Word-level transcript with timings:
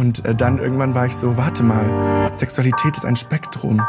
Und 0.00 0.24
äh, 0.24 0.34
dann 0.34 0.58
irgendwann 0.58 0.94
war 0.94 1.04
ich 1.04 1.14
so, 1.14 1.36
warte 1.36 1.62
mal, 1.62 2.30
Sexualität 2.32 2.96
ist 2.96 3.04
ein 3.04 3.16
Spektrum 3.16 3.82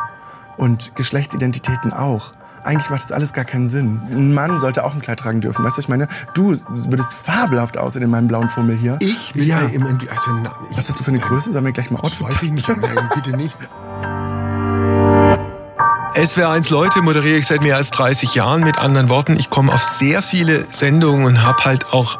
und 0.58 0.94
Geschlechtsidentitäten 0.96 1.94
auch. 1.94 2.34
Eigentlich 2.66 2.90
macht 2.90 3.04
das 3.04 3.14
alles 3.14 3.32
gar 3.32 3.46
keinen 3.46 3.70
Sinn. 3.70 4.02
Ein 4.12 4.34
Mann 4.34 4.60
sollte 4.60 4.84
auch 4.84 4.94
ein 4.94 5.00
Kleid 5.00 5.20
tragen 5.20 5.40
dürfen. 5.40 5.64
Weißt 5.64 5.78
du, 5.78 5.80
was 5.80 5.86
ich 5.86 5.90
meine? 5.90 6.08
Du 6.34 6.58
würdest 6.68 7.14
fabelhaft 7.14 7.78
aussehen 7.78 8.04
in 8.04 8.10
meinem 8.10 8.28
blauen 8.28 8.50
Fummel 8.50 8.76
hier. 8.76 8.98
Ich? 9.00 9.34
Ja. 9.36 9.62
Im, 9.62 9.86
im, 9.86 10.00
also, 10.14 10.32
na, 10.44 10.54
ich, 10.70 10.78
Was 10.78 10.90
hast 10.90 11.00
du 11.00 11.06
für 11.06 11.12
eine 11.12 11.22
Größe? 11.22 11.54
Sollen 11.54 11.64
wir 11.64 11.72
gleich 11.72 11.90
mal 11.92 12.02
Outfit 12.02 12.28
weiß 12.28 12.44
ich 12.44 12.52
nicht. 12.52 12.68
Nein, 12.68 13.10
bitte 13.16 13.32
nicht. 13.32 13.56
SWR1 16.16 16.74
Leute 16.74 17.02
moderiere 17.02 17.38
ich 17.38 17.48
seit 17.48 17.64
mehr 17.64 17.78
als 17.78 17.90
30 17.92 18.36
Jahren. 18.36 18.64
Mit 18.64 18.78
anderen 18.78 19.08
Worten, 19.08 19.38
ich 19.40 19.50
komme 19.50 19.72
auf 19.72 19.82
sehr 19.82 20.22
viele 20.22 20.66
Sendungen 20.72 21.24
und 21.24 21.42
habe 21.42 21.64
halt 21.64 21.94
auch 21.94 22.20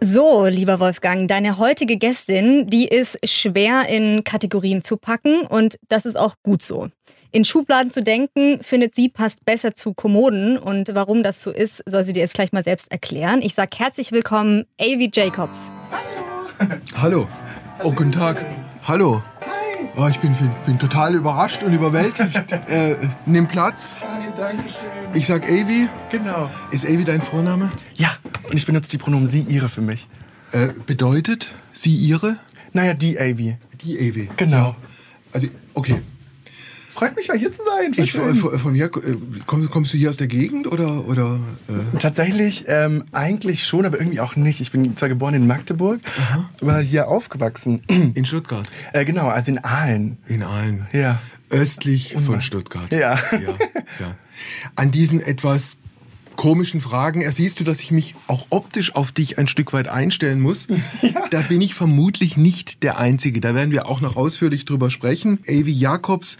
So, 0.00 0.44
lieber 0.44 0.78
Wolfgang, 0.78 1.26
deine 1.26 1.56
heutige 1.56 1.96
Gästin, 1.96 2.66
die 2.66 2.86
ist 2.86 3.18
schwer 3.28 3.88
in 3.88 4.24
Kategorien 4.24 4.84
zu 4.84 4.98
packen 4.98 5.46
und 5.46 5.78
das 5.88 6.04
ist 6.04 6.16
auch 6.16 6.34
gut 6.42 6.62
so. 6.62 6.88
In 7.32 7.44
Schubladen 7.44 7.90
zu 7.90 8.02
denken, 8.02 8.62
findet 8.62 8.94
sie 8.94 9.08
passt 9.08 9.44
besser 9.46 9.74
zu 9.74 9.94
Kommoden 9.94 10.58
und 10.58 10.94
warum 10.94 11.22
das 11.22 11.42
so 11.42 11.50
ist, 11.50 11.82
soll 11.86 12.04
sie 12.04 12.12
dir 12.12 12.20
jetzt 12.20 12.34
gleich 12.34 12.52
mal 12.52 12.62
selbst 12.62 12.92
erklären. 12.92 13.40
Ich 13.40 13.54
sag 13.54 13.78
herzlich 13.78 14.12
willkommen, 14.12 14.66
Avi 14.78 15.10
Jacobs. 15.12 15.72
Hallo. 16.94 17.26
Oh, 17.82 17.90
guten 17.90 18.12
Tag. 18.12 18.44
Hallo. 18.86 19.22
Oh, 19.98 20.06
ich 20.08 20.18
bin, 20.18 20.36
bin 20.66 20.78
total 20.78 21.14
überrascht 21.14 21.62
und 21.62 21.72
überwältigt. 21.72 22.52
äh, 22.68 22.96
nimm 23.24 23.48
Platz. 23.48 23.96
Hi, 23.98 24.26
danke 24.36 24.64
schön. 24.68 25.14
Ich 25.14 25.26
sag 25.26 25.44
Avi. 25.44 25.88
Genau. 26.10 26.50
Ist 26.70 26.84
Avi 26.84 27.02
dein 27.04 27.22
Vorname? 27.22 27.70
Ja, 27.94 28.10
und 28.44 28.54
ich 28.54 28.66
benutze 28.66 28.90
die 28.90 28.98
Pronomen 28.98 29.26
sie, 29.26 29.40
ihre 29.40 29.70
für 29.70 29.80
mich. 29.80 30.06
Äh, 30.52 30.68
bedeutet 30.84 31.54
sie 31.72 31.94
ihre? 31.94 32.36
Naja, 32.74 32.92
die 32.92 33.18
Avi. 33.18 33.56
Die 33.80 33.96
Avi. 33.96 34.28
Genau. 34.36 34.76
Also, 35.32 35.48
okay. 35.72 36.02
Freut 36.96 37.14
mich 37.14 37.28
mal 37.28 37.36
hier 37.36 37.52
zu 37.52 37.60
sein. 37.62 37.92
Ich, 37.96 38.12
von, 38.12 38.72
mir, 38.72 38.86
äh, 38.86 38.90
komm, 39.44 39.70
kommst 39.70 39.92
du 39.92 39.98
hier 39.98 40.08
aus 40.08 40.16
der 40.16 40.28
Gegend 40.28 40.66
oder? 40.66 41.06
oder 41.06 41.38
äh? 41.68 41.98
Tatsächlich 41.98 42.64
ähm, 42.68 43.04
eigentlich 43.12 43.66
schon, 43.66 43.84
aber 43.84 43.98
irgendwie 43.98 44.20
auch 44.20 44.34
nicht. 44.34 44.62
Ich 44.62 44.72
bin 44.72 44.96
zwar 44.96 45.10
geboren 45.10 45.34
in 45.34 45.46
Magdeburg, 45.46 46.00
aber 46.62 46.80
hier 46.80 47.08
aufgewachsen. 47.08 47.82
In 47.86 48.24
Stuttgart. 48.24 48.66
äh, 48.94 49.04
genau, 49.04 49.28
also 49.28 49.52
in 49.52 49.62
Aalen. 49.62 50.16
In 50.26 50.42
Aalen. 50.42 50.86
Ja. 50.92 51.20
Östlich 51.50 52.14
von 52.14 52.40
Stuttgart. 52.40 52.90
Ja. 52.90 53.14
ja, 53.32 53.40
ja. 54.00 54.16
An 54.74 54.90
diesen 54.90 55.20
etwas 55.20 55.76
komischen 56.36 56.80
Fragen 56.80 57.20
ersiehst 57.20 57.60
du, 57.60 57.64
dass 57.64 57.80
ich 57.80 57.90
mich 57.90 58.14
auch 58.26 58.46
optisch 58.50 58.94
auf 58.94 59.12
dich 59.12 59.38
ein 59.38 59.48
Stück 59.48 59.72
weit 59.72 59.88
einstellen 59.88 60.40
muss. 60.40 60.66
Da 61.30 61.40
bin 61.40 61.60
ich 61.60 61.74
vermutlich 61.74 62.36
nicht 62.36 62.84
der 62.84 62.98
Einzige. 62.98 63.40
Da 63.40 63.54
werden 63.54 63.72
wir 63.72 63.86
auch 63.86 64.00
noch 64.00 64.16
ausführlich 64.16 64.64
drüber 64.64 64.90
sprechen. 64.90 65.40
Avi 65.48 65.72
Jacobs 65.72 66.38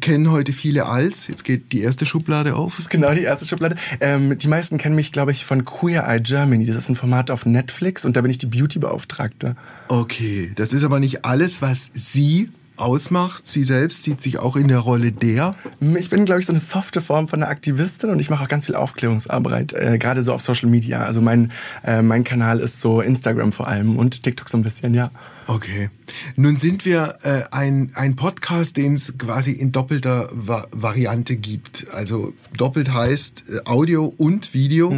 kennen 0.00 0.30
heute 0.30 0.52
viele 0.52 0.86
als. 0.86 1.28
Jetzt 1.28 1.44
geht 1.44 1.72
die 1.72 1.82
erste 1.82 2.06
Schublade 2.06 2.56
auf. 2.56 2.82
Genau, 2.88 3.12
die 3.14 3.22
erste 3.22 3.46
Schublade. 3.46 3.76
Ähm, 4.00 4.36
die 4.36 4.48
meisten 4.48 4.78
kennen 4.78 4.94
mich, 4.94 5.12
glaube 5.12 5.32
ich, 5.32 5.44
von 5.44 5.64
Queer 5.64 6.04
Eye 6.06 6.20
Germany. 6.20 6.66
Das 6.66 6.76
ist 6.76 6.88
ein 6.88 6.96
Format 6.96 7.30
auf 7.30 7.46
Netflix 7.46 8.04
und 8.04 8.16
da 8.16 8.20
bin 8.20 8.30
ich 8.30 8.38
die 8.38 8.46
Beauty-Beauftragte. 8.46 9.56
Okay, 9.88 10.52
das 10.54 10.72
ist 10.72 10.84
aber 10.84 11.00
nicht 11.00 11.24
alles, 11.24 11.62
was 11.62 11.90
sie 11.94 12.50
ausmacht. 12.76 13.46
Sie 13.46 13.64
selbst 13.64 14.02
sieht 14.02 14.20
sich 14.20 14.38
auch 14.38 14.56
in 14.56 14.68
der 14.68 14.80
Rolle 14.80 15.12
der. 15.12 15.54
Ich 15.96 16.10
bin, 16.10 16.24
glaube 16.24 16.40
ich, 16.40 16.46
so 16.46 16.52
eine 16.52 16.58
softe 16.58 17.00
Form 17.00 17.28
von 17.28 17.42
einer 17.42 17.50
Aktivistin 17.50 18.10
und 18.10 18.18
ich 18.18 18.30
mache 18.30 18.44
auch 18.44 18.48
ganz 18.48 18.66
viel 18.66 18.74
Aufklärungsarbeit, 18.74 19.72
äh, 19.74 19.98
gerade 19.98 20.22
so 20.22 20.32
auf 20.32 20.42
Social 20.42 20.68
Media. 20.68 21.04
Also 21.04 21.20
mein, 21.20 21.52
äh, 21.84 22.02
mein 22.02 22.24
Kanal 22.24 22.60
ist 22.60 22.80
so 22.80 23.00
Instagram 23.00 23.52
vor 23.52 23.68
allem 23.68 23.96
und 23.96 24.22
TikTok 24.22 24.48
so 24.48 24.58
ein 24.58 24.62
bisschen, 24.62 24.94
ja. 24.94 25.10
Okay. 25.46 25.90
Nun 26.36 26.56
sind 26.56 26.84
wir 26.84 27.18
äh, 27.22 27.42
ein, 27.50 27.92
ein 27.94 28.16
Podcast, 28.16 28.76
den 28.76 28.94
es 28.94 29.18
quasi 29.18 29.52
in 29.52 29.72
doppelter 29.72 30.28
Va 30.32 30.66
Variante 30.70 31.36
gibt. 31.36 31.86
Also 31.92 32.32
doppelt 32.56 32.92
heißt 32.92 33.44
äh, 33.48 33.68
Audio 33.68 34.12
und 34.16 34.54
Video. 34.54 34.90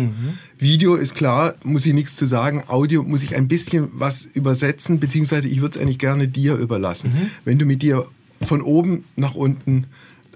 Video 0.59 0.95
ist 0.95 1.15
klar, 1.15 1.55
muss 1.65 1.85
ich 1.87 1.93
nichts 1.93 2.17
zu 2.17 2.27
sagen. 2.27 2.65
Audio 2.69 3.03
muss 3.03 3.23
ich 3.23 3.35
ein 3.37 3.49
bisschen 3.49 3.89
was 3.93 4.25
übersetzen, 4.25 5.01
beziehungsweise 5.01 5.49
ich 5.49 5.61
würde 5.61 5.79
es 5.79 5.83
eigentlich 5.83 5.99
gerne 5.99 6.29
dir 6.29 6.55
überlassen, 6.57 7.13
wenn 7.45 7.59
du 7.59 7.67
mit 7.67 7.83
dir 7.83 8.07
von 8.41 8.63
oben 8.63 9.05
nach 9.17 9.35
unten 9.35 9.87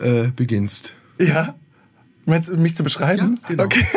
äh, 0.00 0.28
beginnst. 0.34 0.94
Ja? 1.18 1.54
Meinst 2.30 2.48
du, 2.48 2.56
mich 2.56 2.74
zu 2.74 2.82
beschreiben? 2.82 3.38
Ja, 3.42 3.48
genau. 3.48 3.64
Okay. 3.64 3.84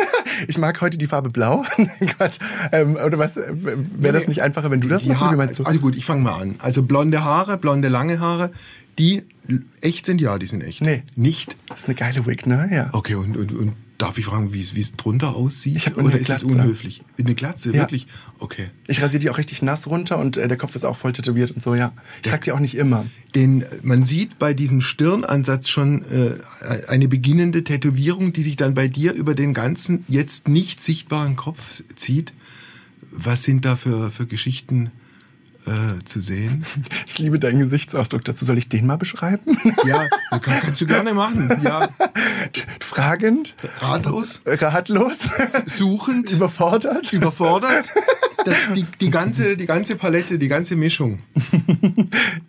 Ich 0.48 0.58
mag 0.58 0.80
heute 0.80 0.98
die 0.98 1.06
Farbe 1.06 1.30
Blau. 1.30 1.64
Quatsch. 2.06 2.38
Ähm, 2.72 2.96
oder 2.96 3.18
was? 3.20 3.36
Wäre 3.36 4.12
das 4.12 4.26
nicht 4.26 4.42
einfacher, 4.42 4.68
wenn 4.68 4.80
du 4.80 4.88
das 4.88 5.06
machst? 5.06 5.30
Wie 5.30 5.36
meinst 5.36 5.60
du? 5.60 5.64
Also 5.64 5.78
gut, 5.78 5.94
ich 5.94 6.04
fange 6.04 6.22
mal 6.22 6.40
an. 6.40 6.56
Also 6.58 6.82
blonde 6.82 7.22
Haare, 7.22 7.56
blonde 7.56 7.86
lange 7.86 8.18
Haare, 8.18 8.50
die 8.98 9.22
echt 9.80 10.06
sind, 10.06 10.20
ja, 10.20 10.36
die 10.38 10.46
sind 10.46 10.62
echt. 10.62 10.80
Nee. 10.80 11.04
Nicht? 11.14 11.56
Das 11.68 11.80
ist 11.80 11.86
eine 11.86 11.94
geile 11.94 12.26
Wig, 12.26 12.46
ne? 12.46 12.68
Ja. 12.72 12.88
Okay, 12.92 13.14
und, 13.14 13.36
und, 13.36 13.52
und 13.52 13.74
darf 13.98 14.18
ich 14.18 14.24
fragen, 14.24 14.52
wie 14.52 14.60
es 14.60 14.92
drunter 14.92 15.36
aussieht? 15.36 15.76
Ich 15.76 15.96
Oder 15.96 16.18
ist 16.18 16.30
es 16.30 16.42
unhöflich? 16.42 17.02
Eine 17.18 17.34
Glatze, 17.34 17.70
Ja. 17.70 17.82
wirklich? 17.82 18.06
Okay. 18.38 18.70
Ich 18.88 19.00
rasiere 19.00 19.20
die 19.20 19.30
auch 19.30 19.38
richtig 19.38 19.62
nass 19.62 19.86
runter 19.86 20.18
und 20.18 20.36
äh, 20.36 20.48
der 20.48 20.56
Kopf 20.56 20.74
ist 20.74 20.84
auch 20.84 20.96
voll 20.96 21.12
tätowiert 21.12 21.52
und 21.52 21.62
so, 21.62 21.74
ja. 21.74 21.92
Ich 22.22 22.28
trage 22.30 22.44
die 22.44 22.52
auch 22.52 22.58
nicht 22.58 22.76
immer. 22.76 23.06
Denn 23.34 23.62
äh, 23.62 23.66
man 23.82 24.04
sieht 24.04 24.38
bei 24.38 24.52
diesem 24.52 24.80
Stirnansatz 24.80 25.68
schon 25.68 26.04
äh, 26.04 26.36
eine 26.88 27.08
beginnende 27.08 27.62
Tätowierung, 27.64 28.32
die 28.32 28.42
sich 28.42 28.56
dann 28.56 28.74
bei 28.74 28.88
dir 28.88 29.12
über 29.12 29.34
den 29.34 29.54
ganzen 29.54 30.04
jetzt 30.08 30.48
nicht 30.48 30.82
sichtbaren 30.82 31.36
Kopf 31.36 31.82
zieht. 31.96 32.32
Was 33.12 33.44
sind 33.44 33.64
da 33.64 33.76
für, 33.76 34.10
für 34.10 34.26
Geschichten 34.26 34.90
äh, 35.66 36.04
zu 36.04 36.20
sehen? 36.20 36.64
Ich 37.06 37.18
liebe 37.18 37.38
deinen 37.38 37.60
Gesichtsausdruck. 37.60 38.24
Dazu 38.24 38.44
soll 38.44 38.58
ich 38.58 38.68
den 38.68 38.86
mal 38.86 38.96
beschreiben? 38.96 39.56
Ja, 39.86 40.08
kann, 40.38 40.60
kannst 40.60 40.80
du 40.80 40.86
gerne 40.86 41.14
machen. 41.14 41.60
Ja, 41.62 41.88
Fragend, 42.80 43.54
ratlos, 43.80 44.40
ratlos, 44.46 45.18
suchend, 45.66 46.30
überfordert. 46.30 47.12
überfordert. 47.12 47.90
Das, 48.44 48.56
die, 48.74 48.84
die, 49.00 49.10
ganze, 49.10 49.56
die 49.56 49.66
ganze 49.66 49.96
Palette, 49.96 50.38
die 50.38 50.48
ganze 50.48 50.76
Mischung. 50.76 51.20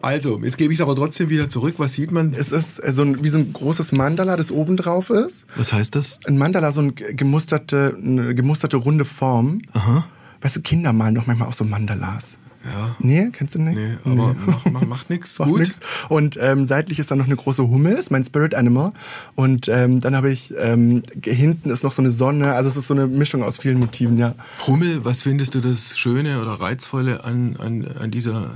Also, 0.02 0.42
jetzt 0.44 0.58
gebe 0.58 0.74
ich 0.74 0.80
es 0.80 0.82
aber 0.82 0.96
trotzdem 0.96 1.30
wieder 1.30 1.50
zurück. 1.50 1.76
Was 1.78 1.94
sieht 1.94 2.12
man? 2.12 2.34
Es 2.34 2.52
ist 2.52 2.80
äh, 2.80 2.92
so 2.92 3.04
ein, 3.04 3.24
wie 3.24 3.30
so 3.30 3.38
ein 3.38 3.54
großes 3.54 3.92
Mandala, 3.92 4.36
das 4.36 4.52
oben 4.52 4.78
drauf 4.78 5.10
ist. 5.10 5.46
Was 5.56 5.74
heißt 5.74 5.96
das? 5.96 6.20
Ein 6.28 6.38
Mandala, 6.38 6.72
so 6.72 6.82
eine 6.82 6.94
gemusterte, 6.94 7.96
eine 7.98 8.36
gemusterte 8.36 8.78
runde 8.78 9.06
Form. 9.06 9.62
Aha. 9.74 10.06
Weißt 10.42 10.58
du, 10.58 10.62
Kinder 10.62 10.94
malen 10.94 11.16
doch 11.16 11.28
manchmal 11.28 11.48
auch 11.48 11.54
so 11.54 11.64
Mandalas. 11.64 12.38
Ja. 12.66 12.96
Nee, 13.00 13.30
kennst 13.32 13.56
du 13.56 13.60
nicht? 13.60 13.76
Nee, 13.76 13.98
aber 14.04 14.34
Macht, 14.34 14.72
macht, 14.72 14.88
macht 14.88 15.10
nichts. 15.10 15.38
Gut. 15.38 15.60
nix. 15.60 15.80
Und 16.10 16.38
ähm, 16.42 16.66
seitlich 16.66 17.00
ist 17.00 17.12
dann 17.12 17.20
noch 17.20 17.26
eine 17.26 17.36
große 17.36 17.68
Hummel, 17.68 17.94
ist 17.94 18.12
mein 18.12 18.24
Spirit 18.24 18.56
Animal. 18.56 18.92
Und 19.36 19.68
ähm, 19.68 20.00
dann 20.00 20.16
habe 20.16 20.32
ich, 20.32 20.54
ähm, 20.58 21.04
hinten 21.24 21.70
ist 21.70 21.84
noch 21.84 21.94
so 21.94 22.02
eine 22.02 22.12
Sonne. 22.12 22.54
Also 22.54 22.70
es 22.70 22.78
ist 22.78 22.88
so 22.88 22.94
eine 22.94 23.08
Mischung 23.08 23.44
aus 23.44 23.58
vielen 23.58 23.80
Motiven, 23.80 24.18
ja. 24.18 24.36
Hummel, 24.66 25.06
was 25.06 25.22
findest 25.22 25.56
du 25.56 25.62
das 25.62 25.98
Schöne 25.98 26.42
oder 26.42 26.54
Reizvolle 26.54 27.24
an, 27.24 27.56
an, 27.58 27.88
an, 28.00 28.12
dieser, 28.12 28.56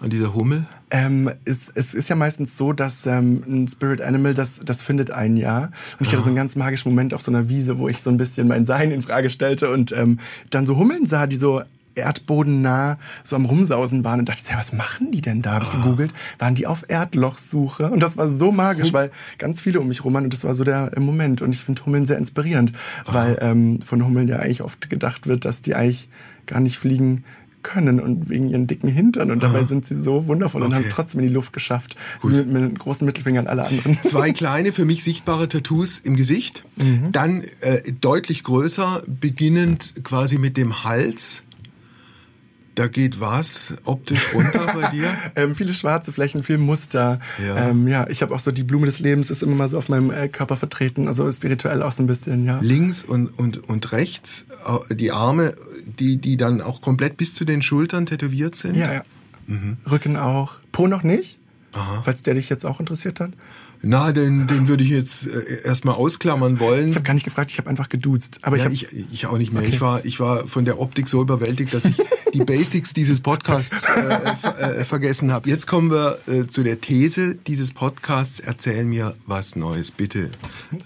an 0.00 0.10
dieser 0.10 0.34
Hummel? 0.34 0.66
Ähm, 0.90 1.30
es, 1.44 1.70
es 1.74 1.94
ist 1.94 2.08
ja 2.08 2.16
meistens 2.16 2.56
so, 2.56 2.72
dass 2.72 3.06
ähm, 3.06 3.42
ein 3.46 3.68
Spirit 3.68 4.02
Animal, 4.02 4.34
das, 4.34 4.60
das 4.60 4.82
findet 4.82 5.10
ein 5.10 5.36
Jahr. 5.36 5.70
Und 5.98 6.06
ich 6.06 6.12
hatte 6.12 6.22
so 6.22 6.28
einen 6.28 6.36
ganz 6.36 6.54
magischen 6.56 6.90
Moment 6.90 7.14
auf 7.14 7.22
so 7.22 7.30
einer 7.30 7.48
Wiese, 7.48 7.78
wo 7.78 7.88
ich 7.88 8.02
so 8.02 8.10
ein 8.10 8.18
bisschen 8.18 8.48
mein 8.48 8.66
Sein 8.66 8.90
in 8.90 9.02
Frage 9.02 9.30
stellte 9.30 9.70
und 9.70 9.92
ähm, 9.92 10.18
dann 10.50 10.66
so 10.66 10.76
Hummeln 10.76 11.06
sah, 11.06 11.26
die 11.26 11.36
so 11.36 11.62
erdbodennah 11.94 12.98
so 13.24 13.36
am 13.36 13.44
Rumsausen 13.44 14.04
waren 14.04 14.20
und 14.20 14.28
dachte, 14.28 14.42
ja, 14.50 14.58
was 14.58 14.72
machen 14.72 15.10
die 15.12 15.20
denn 15.20 15.42
da? 15.42 15.52
Habe 15.52 15.64
ich 15.64 15.70
gegoogelt, 15.70 16.12
waren 16.38 16.54
die 16.54 16.66
auf 16.66 16.84
Erdlochsuche 16.88 17.90
und 17.90 18.00
das 18.02 18.16
war 18.16 18.28
so 18.28 18.52
magisch, 18.52 18.92
weil 18.92 19.10
ganz 19.38 19.60
viele 19.60 19.80
um 19.80 19.88
mich 19.88 20.04
rum 20.04 20.14
waren 20.14 20.24
und 20.24 20.32
das 20.32 20.44
war 20.44 20.54
so 20.54 20.64
der 20.64 20.90
Moment 20.98 21.42
und 21.42 21.52
ich 21.52 21.60
finde 21.62 21.84
Hummeln 21.84 22.06
sehr 22.06 22.18
inspirierend, 22.18 22.72
weil 23.06 23.38
ähm, 23.40 23.80
von 23.82 24.04
Hummeln 24.04 24.28
ja 24.28 24.36
eigentlich 24.38 24.62
oft 24.62 24.90
gedacht 24.90 25.26
wird, 25.26 25.44
dass 25.44 25.62
die 25.62 25.74
eigentlich 25.74 26.08
gar 26.46 26.60
nicht 26.60 26.78
fliegen 26.78 27.24
können 27.62 28.00
und 28.00 28.28
wegen 28.28 28.48
ihren 28.50 28.66
dicken 28.66 28.88
Hintern 28.88 29.30
und 29.30 29.40
dabei 29.40 29.62
sind 29.62 29.86
sie 29.86 29.94
so 29.94 30.26
wundervoll 30.26 30.62
und 30.62 30.66
Okay. 30.68 30.74
haben 30.74 30.82
es 30.82 30.88
trotzdem 30.88 31.20
in 31.20 31.28
die 31.28 31.32
Luft 31.32 31.52
geschafft. 31.52 31.96
Mit, 32.24 32.48
mit 32.48 32.56
einem 32.56 32.74
großen 32.76 33.04
Mittelfinger 33.06 33.38
an 33.38 33.46
alle 33.46 33.64
anderen. 33.64 33.98
Zwei 34.02 34.32
kleine, 34.32 34.72
für 34.72 34.84
mich 34.84 35.04
sichtbare 35.04 35.48
Tattoos 35.48 36.00
im 36.00 36.16
Gesicht. 36.16 36.64
Dann 37.12 37.44
äh, 37.60 37.92
deutlich 38.00 38.42
größer, 38.42 39.04
beginnend 39.06 39.94
quasi 40.02 40.38
mit 40.38 40.56
dem 40.56 40.82
Hals. 40.82 41.44
Da 42.74 42.86
geht 42.86 43.20
was 43.20 43.74
optisch 43.84 44.32
runter 44.34 44.66
bei 44.74 44.88
dir? 44.90 45.14
ähm, 45.36 45.54
viele 45.54 45.74
schwarze 45.74 46.12
Flächen, 46.12 46.42
viel 46.42 46.58
Muster. 46.58 47.20
Ja, 47.44 47.68
ähm, 47.68 47.86
ja 47.86 48.06
ich 48.08 48.22
habe 48.22 48.34
auch 48.34 48.38
so 48.38 48.50
die 48.50 48.62
Blume 48.62 48.86
des 48.86 48.98
Lebens 48.98 49.30
ist 49.30 49.42
immer 49.42 49.54
mal 49.54 49.68
so 49.68 49.76
auf 49.76 49.88
meinem 49.88 50.10
äh, 50.10 50.28
Körper 50.28 50.56
vertreten, 50.56 51.06
also 51.06 51.30
spirituell 51.30 51.82
auch 51.82 51.92
so 51.92 52.02
ein 52.02 52.06
bisschen, 52.06 52.46
ja. 52.46 52.60
Links 52.60 53.04
und, 53.04 53.26
und, 53.38 53.68
und 53.68 53.92
rechts 53.92 54.46
die 54.90 55.12
Arme, 55.12 55.54
die, 55.98 56.16
die 56.16 56.36
dann 56.36 56.60
auch 56.60 56.80
komplett 56.80 57.16
bis 57.16 57.34
zu 57.34 57.44
den 57.44 57.62
Schultern 57.62 58.06
tätowiert 58.06 58.56
sind? 58.56 58.76
Ja, 58.76 58.92
ja. 58.92 59.02
Mhm. 59.46 59.76
Rücken 59.90 60.16
auch. 60.16 60.54
Po 60.70 60.86
noch 60.86 61.02
nicht, 61.02 61.38
Aha. 61.72 62.02
falls 62.02 62.22
der 62.22 62.34
dich 62.34 62.48
jetzt 62.48 62.64
auch 62.64 62.80
interessiert 62.80 63.20
hat. 63.20 63.32
Na, 63.84 64.12
den, 64.12 64.46
den 64.46 64.68
würde 64.68 64.84
ich 64.84 64.90
jetzt 64.90 65.26
äh, 65.26 65.62
erstmal 65.64 65.96
ausklammern 65.96 66.60
wollen. 66.60 66.88
Ich 66.88 66.94
habe 66.94 67.04
gar 67.04 67.14
nicht 67.14 67.24
gefragt, 67.24 67.50
ich 67.50 67.58
habe 67.58 67.68
einfach 67.68 67.88
geduzt. 67.88 68.38
Aber 68.42 68.56
ja, 68.56 68.70
ich, 68.70 68.84
hab, 68.84 68.92
ich, 68.92 69.12
ich 69.12 69.26
auch 69.26 69.38
nicht 69.38 69.52
mehr. 69.52 69.62
Okay. 69.62 69.72
Ich, 69.72 69.80
war, 69.80 70.04
ich 70.04 70.20
war 70.20 70.46
von 70.46 70.64
der 70.64 70.78
Optik 70.80 71.08
so 71.08 71.20
überwältigt, 71.20 71.74
dass 71.74 71.84
ich 71.86 71.96
die 72.32 72.38
Basics 72.44 72.94
dieses 72.94 73.20
Podcasts 73.20 73.84
äh, 73.88 74.62
äh, 74.62 74.84
vergessen 74.84 75.32
habe. 75.32 75.48
Jetzt 75.48 75.66
kommen 75.66 75.90
wir 75.90 76.18
äh, 76.28 76.46
zu 76.46 76.62
der 76.62 76.80
These 76.80 77.34
dieses 77.34 77.72
Podcasts. 77.72 78.38
Erzähl 78.38 78.84
mir 78.84 79.16
was 79.26 79.56
Neues, 79.56 79.90
bitte. 79.90 80.30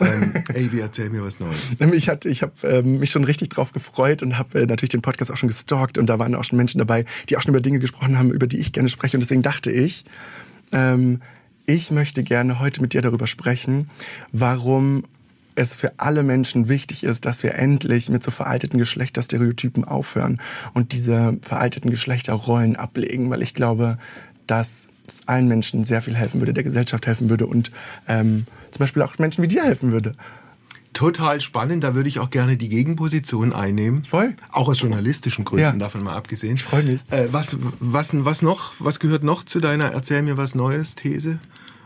Ähm, 0.00 0.32
Avi, 0.48 0.80
erzähl 0.80 1.10
mir 1.10 1.22
was 1.22 1.38
Neues. 1.38 1.72
Ich, 1.92 2.08
hatte, 2.08 2.30
ich 2.30 2.40
habe 2.40 2.52
ähm, 2.62 2.98
mich 2.98 3.10
schon 3.10 3.24
richtig 3.24 3.50
drauf 3.50 3.72
gefreut 3.72 4.22
und 4.22 4.38
habe 4.38 4.62
äh, 4.62 4.66
natürlich 4.66 4.90
den 4.90 5.02
Podcast 5.02 5.30
auch 5.30 5.36
schon 5.36 5.50
gestalkt. 5.50 5.98
Und 5.98 6.06
da 6.06 6.18
waren 6.18 6.34
auch 6.34 6.44
schon 6.44 6.56
Menschen 6.56 6.78
dabei, 6.78 7.04
die 7.28 7.36
auch 7.36 7.42
schon 7.42 7.52
über 7.52 7.60
Dinge 7.60 7.78
gesprochen 7.78 8.18
haben, 8.18 8.30
über 8.30 8.46
die 8.46 8.56
ich 8.56 8.72
gerne 8.72 8.88
spreche. 8.88 9.18
Und 9.18 9.20
deswegen 9.20 9.42
dachte 9.42 9.70
ich, 9.70 10.06
ähm, 10.72 11.20
ich 11.66 11.90
möchte 11.90 12.22
gerne 12.22 12.60
heute 12.60 12.80
mit 12.80 12.92
dir 12.92 13.02
darüber 13.02 13.26
sprechen, 13.26 13.90
warum 14.32 15.04
es 15.56 15.74
für 15.74 15.92
alle 15.98 16.22
Menschen 16.22 16.68
wichtig 16.68 17.02
ist, 17.02 17.24
dass 17.24 17.42
wir 17.42 17.54
endlich 17.54 18.08
mit 18.10 18.22
so 18.22 18.30
veralteten 18.30 18.78
Geschlechterstereotypen 18.78 19.84
aufhören 19.84 20.40
und 20.74 20.92
diese 20.92 21.38
veralteten 21.42 21.90
Geschlechterrollen 21.90 22.76
ablegen, 22.76 23.30
weil 23.30 23.42
ich 23.42 23.54
glaube, 23.54 23.98
dass 24.46 24.88
es 25.08 25.26
allen 25.26 25.48
Menschen 25.48 25.82
sehr 25.84 26.02
viel 26.02 26.14
helfen 26.14 26.40
würde, 26.40 26.52
der 26.52 26.64
Gesellschaft 26.64 27.06
helfen 27.06 27.30
würde 27.30 27.46
und 27.46 27.70
ähm, 28.06 28.46
zum 28.70 28.80
Beispiel 28.80 29.02
auch 29.02 29.18
Menschen 29.18 29.42
wie 29.42 29.48
dir 29.48 29.64
helfen 29.64 29.92
würde 29.92 30.12
total 30.96 31.40
spannend. 31.40 31.84
Da 31.84 31.94
würde 31.94 32.08
ich 32.08 32.18
auch 32.18 32.30
gerne 32.30 32.56
die 32.56 32.68
Gegenposition 32.68 33.52
einnehmen. 33.52 34.04
Voll. 34.04 34.34
Auch 34.50 34.68
aus 34.68 34.80
journalistischen 34.80 35.44
Gründen, 35.44 35.62
ja. 35.62 35.72
davon 35.72 36.02
mal 36.02 36.16
abgesehen. 36.16 36.54
Ich 36.54 36.64
freue 36.64 36.82
mich. 36.82 37.00
Äh, 37.10 37.28
was, 37.30 37.58
was, 37.80 38.10
was 38.12 38.42
noch? 38.42 38.72
Was 38.78 38.98
gehört 38.98 39.22
noch 39.22 39.44
zu 39.44 39.60
deiner 39.60 39.92
Erzähl 39.92 40.22
mir 40.22 40.38
was 40.38 40.54
Neues 40.54 40.94
These? 40.94 41.38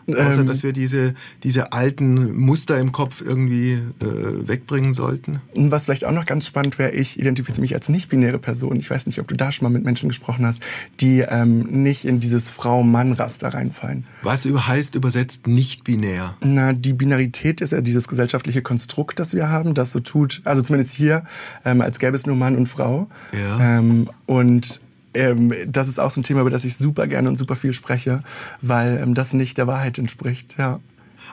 Außer, 0.09 0.41
ähm, 0.41 0.47
dass 0.47 0.63
wir 0.63 0.73
diese, 0.73 1.15
diese 1.43 1.73
alten 1.73 2.37
Muster 2.37 2.79
im 2.79 2.93
Kopf 2.93 3.23
irgendwie 3.23 3.73
äh, 3.73 4.49
wegbringen 4.49 4.95
sollten. 4.95 5.41
Was 5.55 5.85
vielleicht 5.85 6.05
auch 6.05 6.13
noch 6.13 6.27
ganz 6.27 6.47
spannend 6.47 6.79
wäre, 6.79 6.91
ich 6.91 7.19
identifiziere 7.19 7.61
mich 7.61 7.75
als 7.75 7.89
nicht-binäre 7.89 8.39
Person. 8.39 8.79
Ich 8.79 8.91
weiß 8.91 9.07
nicht, 9.07 9.21
ob 9.21 9.29
du 9.29 9.37
da 9.37 9.53
schon 9.53 9.67
mal 9.67 9.77
mit 9.77 9.85
Menschen 9.85 10.09
gesprochen 10.09 10.47
hast, 10.47 10.63
die 11.01 11.21
ähm, 11.21 11.61
nicht 11.61 12.05
in 12.05 12.21
dieses 12.21 12.49
Frau-Mann-Raster 12.49 13.55
reinfallen. 13.55 14.05
Was 14.23 14.45
heißt 14.45 14.95
übersetzt 14.95 15.47
nicht-binär? 15.47 16.37
Na, 16.41 16.73
die 16.73 16.93
Binarität 16.93 17.61
ist 17.61 17.73
ja 17.73 17.81
dieses 17.81 18.09
gesellschaftliche 18.09 18.63
Konstrukt, 18.63 19.19
das 19.19 19.35
wir 19.35 19.49
haben, 19.49 19.75
das 19.75 19.93
so 19.93 20.01
tut, 20.01 20.41
also 20.45 20.63
zumindest 20.63 20.95
hier, 20.95 21.25
ähm, 21.65 21.81
als 21.81 21.99
gäbe 21.99 22.17
es 22.17 22.27
nur 22.27 22.37
Mann 22.37 22.57
und 22.57 22.67
Frau. 22.67 23.09
Ja. 23.33 23.79
Ähm, 23.79 24.09
und 24.27 24.81
ähm, 25.15 25.53
das 25.67 25.89
ist 25.89 25.99
auch 25.99 26.11
so 26.11 26.21
ein 26.21 26.25
Thema, 26.25 26.43
über 26.43 26.51
das 26.51 26.65
ich 26.65 26.77
super 26.77 27.07
gerne 27.07 27.29
und 27.29 27.37
super 27.37 27.57
viel 27.57 27.73
spreche, 27.73 28.23
weil 28.63 28.99
ähm, 28.99 29.15
das 29.15 29.33
nicht 29.33 29.59
der 29.59 29.67
Wahrheit 29.67 29.99
entspricht. 29.99 30.57
Ja. 30.59 30.81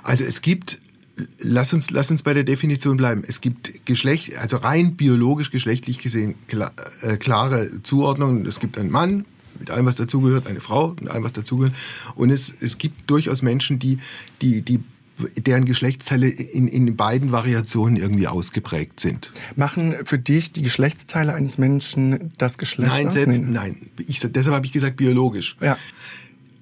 Also 0.03 0.23
es 0.23 0.41
gibt 0.41 0.79
Lass 1.39 1.73
uns, 1.73 1.89
lass 1.89 2.11
uns 2.11 2.21
bei 2.21 2.35
der 2.35 2.43
Definition 2.43 2.95
bleiben. 2.95 3.23
Es 3.25 3.41
gibt 3.41 3.87
Geschlecht, 3.87 4.37
also 4.37 4.57
rein 4.57 4.95
biologisch 4.95 5.49
geschlechtlich 5.49 5.97
gesehen 5.97 6.35
klar, 6.47 6.73
äh, 7.01 7.17
klare 7.17 7.71
Zuordnungen. 7.81 8.45
Es 8.45 8.59
gibt 8.59 8.77
einen 8.77 8.91
Mann 8.91 9.25
mit 9.59 9.71
allem, 9.71 9.87
was 9.87 9.95
dazugehört, 9.95 10.45
eine 10.45 10.59
Frau 10.59 10.95
mit 10.99 11.09
allem, 11.09 11.23
was 11.23 11.33
dazugehört. 11.33 11.73
Und 12.13 12.29
es, 12.29 12.53
es 12.59 12.77
gibt 12.77 13.09
durchaus 13.09 13.41
Menschen, 13.41 13.79
die, 13.79 13.97
die, 14.43 14.61
die 14.61 14.83
deren 15.35 15.65
Geschlechtsteile 15.65 16.27
in, 16.27 16.67
in 16.67 16.95
beiden 16.95 17.31
Variationen 17.31 17.97
irgendwie 17.97 18.27
ausgeprägt 18.27 18.99
sind. 18.99 19.31
Machen 19.55 19.95
für 20.03 20.19
dich 20.19 20.51
die 20.51 20.61
Geschlechtsteile 20.61 21.33
eines 21.33 21.57
Menschen 21.57 22.31
das 22.37 22.57
Geschlecht? 22.57 22.89
Nein, 22.89 23.09
selbst, 23.09 23.37
nee. 23.37 23.45
nein. 23.45 23.89
Ich, 24.07 24.19
deshalb 24.19 24.55
habe 24.55 24.65
ich 24.65 24.71
gesagt 24.71 24.97
biologisch. 24.97 25.57
Ja. 25.61 25.77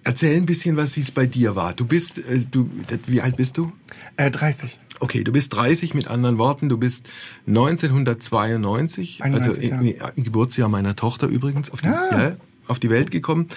Erzähl 0.03 0.37
ein 0.37 0.45
bisschen 0.45 0.77
was, 0.77 0.95
wie 0.95 1.01
es 1.01 1.11
bei 1.11 1.25
dir 1.25 1.55
war. 1.55 1.73
Du 1.73 1.85
bist, 1.85 2.19
äh, 2.19 2.45
du, 2.49 2.69
wie 3.07 3.21
alt 3.21 3.37
bist 3.37 3.57
du? 3.57 3.71
Äh, 4.17 4.31
30. 4.31 4.79
Okay, 4.99 5.23
du 5.23 5.31
bist 5.31 5.53
30 5.53 5.93
mit 5.93 6.07
anderen 6.07 6.37
Worten. 6.37 6.69
Du 6.69 6.77
bist 6.77 7.09
1992, 7.47 9.23
91, 9.23 9.73
also 9.73 9.85
ja. 9.85 10.07
im 10.15 10.23
Geburtsjahr 10.23 10.69
meiner 10.69 10.95
Tochter 10.95 11.27
übrigens, 11.27 11.71
auf 11.71 11.81
die, 11.81 11.87
ah. 11.87 12.09
ja, 12.11 12.35
auf 12.67 12.79
die 12.79 12.89
Welt 12.89 13.11
gekommen. 13.11 13.47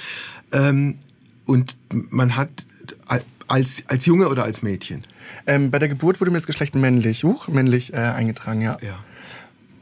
Ähm, 0.52 0.96
und 1.44 1.76
man 1.90 2.34
hat 2.34 2.66
als, 3.48 3.82
als 3.88 4.06
Junge 4.06 4.28
oder 4.28 4.44
als 4.44 4.62
Mädchen? 4.62 5.04
Ähm, 5.46 5.70
bei 5.70 5.78
der 5.78 5.88
Geburt 5.88 6.20
wurde 6.20 6.30
mir 6.30 6.36
das 6.36 6.46
Geschlecht 6.46 6.74
männlich, 6.74 7.24
huch, 7.24 7.48
männlich 7.48 7.92
äh, 7.92 7.96
eingetragen, 7.96 8.60
ja. 8.60 8.78
Ja. 8.80 8.98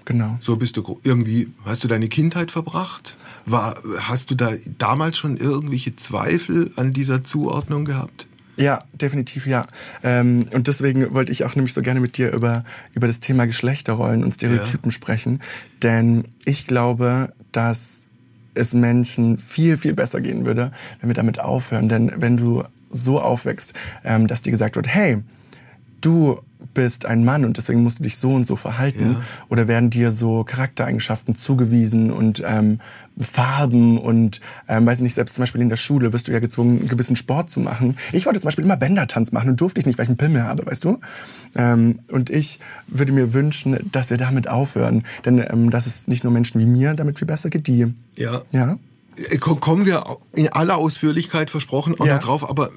Genau. 0.06 0.36
So 0.40 0.56
bist 0.56 0.76
du 0.76 1.00
irgendwie, 1.02 1.48
hast 1.64 1.82
du 1.82 1.88
deine 1.88 2.08
Kindheit 2.08 2.52
verbracht? 2.52 3.16
War, 3.44 3.76
hast 3.98 4.30
du 4.30 4.36
da 4.36 4.52
damals 4.78 5.18
schon 5.18 5.36
irgendwelche 5.36 5.96
Zweifel 5.96 6.70
an 6.76 6.92
dieser 6.92 7.24
Zuordnung 7.24 7.84
gehabt? 7.84 8.28
Ja, 8.56 8.84
definitiv 8.92 9.46
ja. 9.46 9.66
Ähm, 10.02 10.46
und 10.54 10.68
deswegen 10.68 11.12
wollte 11.12 11.32
ich 11.32 11.44
auch 11.44 11.56
nämlich 11.56 11.74
so 11.74 11.82
gerne 11.82 12.00
mit 12.00 12.16
dir 12.16 12.32
über, 12.32 12.64
über 12.94 13.08
das 13.08 13.20
Thema 13.20 13.46
Geschlechterrollen 13.46 14.24
und 14.24 14.32
Stereotypen 14.32 14.90
ja. 14.90 14.94
sprechen. 14.94 15.40
Denn 15.82 16.24
ich 16.44 16.66
glaube, 16.66 17.32
dass 17.52 18.06
es 18.54 18.74
Menschen 18.74 19.38
viel, 19.38 19.76
viel 19.76 19.92
besser 19.92 20.20
gehen 20.20 20.46
würde, 20.46 20.72
wenn 21.00 21.10
wir 21.10 21.14
damit 21.14 21.40
aufhören. 21.40 21.88
Denn 21.88 22.12
wenn 22.16 22.36
du 22.36 22.64
so 22.90 23.18
aufwächst, 23.18 23.74
ähm, 24.04 24.26
dass 24.26 24.42
dir 24.42 24.50
gesagt 24.50 24.76
wird, 24.76 24.88
hey, 24.88 25.22
du 26.00 26.40
bist 26.74 27.06
ein 27.06 27.24
Mann 27.24 27.44
und 27.44 27.56
deswegen 27.56 27.82
musst 27.82 27.98
du 27.98 28.02
dich 28.02 28.18
so 28.18 28.30
und 28.30 28.46
so 28.46 28.56
verhalten? 28.56 29.12
Ja. 29.12 29.22
Oder 29.48 29.68
werden 29.68 29.90
dir 29.90 30.10
so 30.10 30.44
Charaktereigenschaften 30.44 31.34
zugewiesen 31.34 32.10
und 32.10 32.42
ähm, 32.46 32.80
Farben 33.18 33.98
und, 33.98 34.40
ähm, 34.68 34.84
weiß 34.84 34.98
ich 34.98 35.02
nicht, 35.02 35.14
selbst 35.14 35.34
zum 35.34 35.42
Beispiel 35.42 35.62
in 35.62 35.68
der 35.68 35.76
Schule 35.76 36.12
wirst 36.12 36.28
du 36.28 36.32
ja 36.32 36.38
gezwungen, 36.38 36.80
einen 36.80 36.88
gewissen 36.88 37.16
Sport 37.16 37.50
zu 37.50 37.60
machen. 37.60 37.96
Ich 38.12 38.26
wollte 38.26 38.40
zum 38.40 38.48
Beispiel 38.48 38.64
immer 38.64 38.76
Bändertanz 38.76 39.32
machen 39.32 39.50
und 39.50 39.60
durfte 39.60 39.80
ich 39.80 39.86
nicht, 39.86 39.98
weil 39.98 40.04
ich 40.04 40.10
einen 40.10 40.18
Pimmel 40.18 40.42
habe, 40.42 40.66
weißt 40.66 40.84
du? 40.84 41.00
Ähm, 41.54 42.00
und 42.10 42.30
ich 42.30 42.60
würde 42.88 43.12
mir 43.12 43.32
wünschen, 43.32 43.78
dass 43.90 44.10
wir 44.10 44.18
damit 44.18 44.48
aufhören, 44.48 45.04
denn 45.24 45.38
ähm, 45.38 45.70
dass 45.70 45.86
es 45.86 46.08
nicht 46.08 46.24
nur 46.24 46.32
Menschen 46.32 46.60
wie 46.60 46.66
mir 46.66 46.94
damit 46.94 47.18
viel 47.18 47.26
besser 47.26 47.48
geht, 47.48 47.66
die... 47.66 47.94
Ja. 48.16 48.42
Ja? 48.52 48.78
Äh, 49.16 49.38
kommen 49.38 49.86
wir 49.86 50.18
in 50.34 50.48
aller 50.48 50.76
Ausführlichkeit 50.76 51.50
versprochen 51.50 51.98
auch 51.98 52.06
ja. 52.06 52.16
noch 52.16 52.22
drauf, 52.22 52.48
aber 52.48 52.70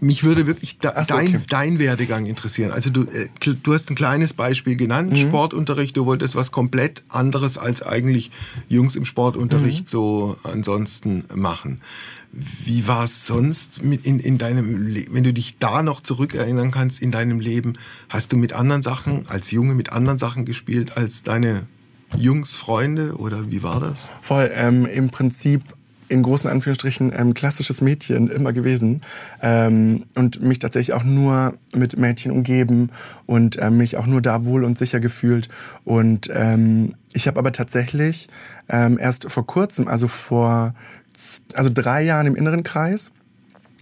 mich 0.00 0.22
würde 0.22 0.46
wirklich 0.46 0.78
da, 0.78 1.04
so, 1.04 1.14
dein, 1.14 1.28
okay. 1.28 1.40
dein 1.48 1.78
Werdegang 1.78 2.26
interessieren. 2.26 2.70
Also 2.70 2.90
du, 2.90 3.02
äh, 3.02 3.28
du 3.40 3.74
hast 3.74 3.90
ein 3.90 3.96
kleines 3.96 4.32
Beispiel 4.32 4.76
genannt, 4.76 5.12
mhm. 5.12 5.16
Sportunterricht, 5.16 5.96
du 5.96 6.06
wolltest 6.06 6.36
was 6.36 6.52
komplett 6.52 7.02
anderes 7.08 7.58
als 7.58 7.82
eigentlich 7.82 8.30
Jungs 8.68 8.96
im 8.96 9.04
Sportunterricht 9.04 9.84
mhm. 9.84 9.88
so 9.88 10.36
ansonsten 10.42 11.24
machen. 11.34 11.80
Wie 12.32 12.86
war 12.86 13.04
es 13.04 13.26
sonst 13.26 13.82
mit 13.82 14.06
in, 14.06 14.18
in 14.18 14.38
deinem 14.38 14.86
Leben, 14.86 15.14
wenn 15.14 15.24
du 15.24 15.34
dich 15.34 15.58
da 15.58 15.82
noch 15.82 16.00
zurückerinnern 16.00 16.70
kannst 16.70 17.02
in 17.02 17.10
deinem 17.10 17.40
Leben, 17.40 17.74
hast 18.08 18.32
du 18.32 18.36
mit 18.36 18.52
anderen 18.52 18.82
Sachen, 18.82 19.26
als 19.28 19.50
Junge 19.50 19.74
mit 19.74 19.92
anderen 19.92 20.18
Sachen 20.18 20.44
gespielt 20.44 20.96
als 20.96 21.22
deine 21.22 21.66
Jungs, 22.16 22.54
Freunde 22.54 23.16
oder 23.16 23.50
wie 23.50 23.62
war 23.62 23.80
das? 23.80 24.10
Voll, 24.20 24.50
ähm, 24.54 24.86
im 24.86 25.10
Prinzip 25.10 25.62
in 26.12 26.22
großen 26.22 26.48
Anführungsstrichen 26.48 27.10
ähm, 27.16 27.32
klassisches 27.32 27.80
Mädchen 27.80 28.28
immer 28.28 28.52
gewesen 28.52 29.00
ähm, 29.40 30.04
und 30.14 30.42
mich 30.42 30.58
tatsächlich 30.58 30.92
auch 30.94 31.04
nur 31.04 31.54
mit 31.74 31.98
Mädchen 31.98 32.32
umgeben 32.32 32.90
und 33.24 33.58
ähm, 33.60 33.78
mich 33.78 33.96
auch 33.96 34.06
nur 34.06 34.20
da 34.20 34.44
wohl 34.44 34.64
und 34.64 34.78
sicher 34.78 35.00
gefühlt. 35.00 35.48
Und 35.84 36.28
ähm, 36.32 36.94
ich 37.14 37.26
habe 37.28 37.38
aber 37.38 37.52
tatsächlich 37.52 38.28
ähm, 38.68 38.98
erst 39.00 39.30
vor 39.30 39.46
kurzem, 39.46 39.88
also 39.88 40.06
vor 40.06 40.74
also 41.54 41.70
drei 41.72 42.02
Jahren 42.02 42.26
im 42.26 42.36
inneren 42.36 42.62
Kreis, 42.62 43.10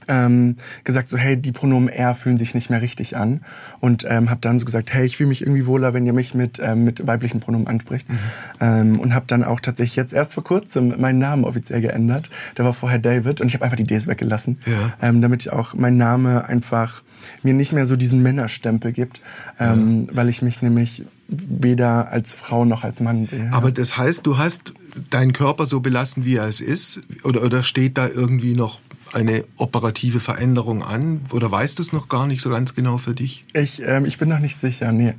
ähm, 0.09 0.57
gesagt 0.85 1.09
so, 1.09 1.17
hey, 1.17 1.37
die 1.37 1.53
Pronomen 1.53 1.89
er 1.89 2.15
fühlen 2.15 2.39
sich 2.39 2.55
nicht 2.55 2.71
mehr 2.71 2.83
richtig 2.83 3.17
an 3.17 3.41
und 3.81 4.05
ähm, 4.09 4.31
habe 4.31 4.41
dann 4.41 4.59
so 4.59 4.65
gesagt, 4.65 4.93
hey, 4.93 5.07
ich 5.07 5.17
fühle 5.17 5.29
mich 5.29 5.43
irgendwie 5.43 5.67
wohler, 5.67 5.95
wenn 5.95 6.07
ihr 6.07 6.13
mich 6.13 6.35
mit, 6.35 6.61
ähm, 6.63 6.85
mit 6.85 7.07
weiblichen 7.07 7.41
Pronomen 7.41 7.67
anspricht 7.67 8.09
mhm. 8.09 8.19
ähm, 8.61 9.01
und 9.01 9.15
habe 9.15 9.27
dann 9.29 9.45
auch 9.45 9.61
tatsächlich 9.61 9.97
jetzt 9.97 10.13
erst 10.13 10.35
vor 10.35 10.45
kurzem 10.45 11.01
meinen 11.01 11.19
Namen 11.19 11.45
offiziell 11.45 11.81
geändert. 11.81 12.29
Der 12.57 12.65
war 12.65 12.73
vorher 12.73 12.99
David 12.99 13.41
und 13.41 13.49
ich 13.49 13.55
habe 13.55 13.65
einfach 13.65 13.77
die 13.77 13.85
Ds 13.85 14.07
weggelassen, 14.07 14.59
ja. 14.67 14.95
ähm, 15.09 15.21
damit 15.21 15.43
ich 15.43 15.53
auch 15.53 15.75
mein 15.75 15.97
Name 15.97 16.45
einfach 16.45 17.03
mir 17.43 17.55
nicht 17.55 17.73
mehr 17.73 17.87
so 17.87 17.97
diesen 17.97 18.23
Männerstempel 18.23 18.93
gibt, 18.93 19.21
ähm, 19.59 20.07
ja. 20.09 20.17
weil 20.17 20.29
ich 20.29 20.43
mich 20.43 20.63
nämlich 20.63 21.05
weder 21.29 22.11
als 22.11 22.33
Frau 22.33 22.65
noch 22.65 22.83
als 22.85 23.01
Mann 23.01 23.25
sehe. 23.25 23.51
Aber 23.53 23.71
das 23.71 23.97
heißt, 23.97 24.27
du 24.27 24.39
hast 24.39 24.73
deinen 25.11 25.33
Körper 25.33 25.67
so 25.67 25.81
belassen, 25.81 26.25
wie 26.25 26.37
er 26.37 26.47
es 26.47 26.61
ist? 26.61 27.01
Oder, 27.23 27.43
oder 27.43 27.63
steht 27.63 27.99
da 27.99 28.09
irgendwie 28.09 28.55
noch 28.55 28.81
eine 29.13 29.45
operative 29.57 30.21
Veränderung 30.21 30.83
an? 30.83 31.23
Oder 31.33 31.51
weißt 31.51 31.79
du 31.79 31.83
es 31.83 31.93
noch 31.93 32.09
gar 32.09 32.27
nicht 32.27 32.43
so 32.43 32.51
ganz 32.51 32.75
genau 32.75 32.99
für 32.99 33.15
dich? 33.15 33.45
Ich, 33.53 33.83
ähm, 33.87 34.05
ich 34.05 34.19
bin 34.19 34.29
noch 34.29 34.41
nicht 34.41 34.57
sicher, 34.57 34.93
nee. 34.93 35.15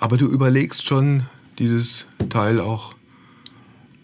Aber 0.00 0.16
du 0.16 0.26
überlegst 0.26 0.86
schon, 0.86 1.24
dieses 1.58 2.06
Teil 2.28 2.60
auch 2.60 2.94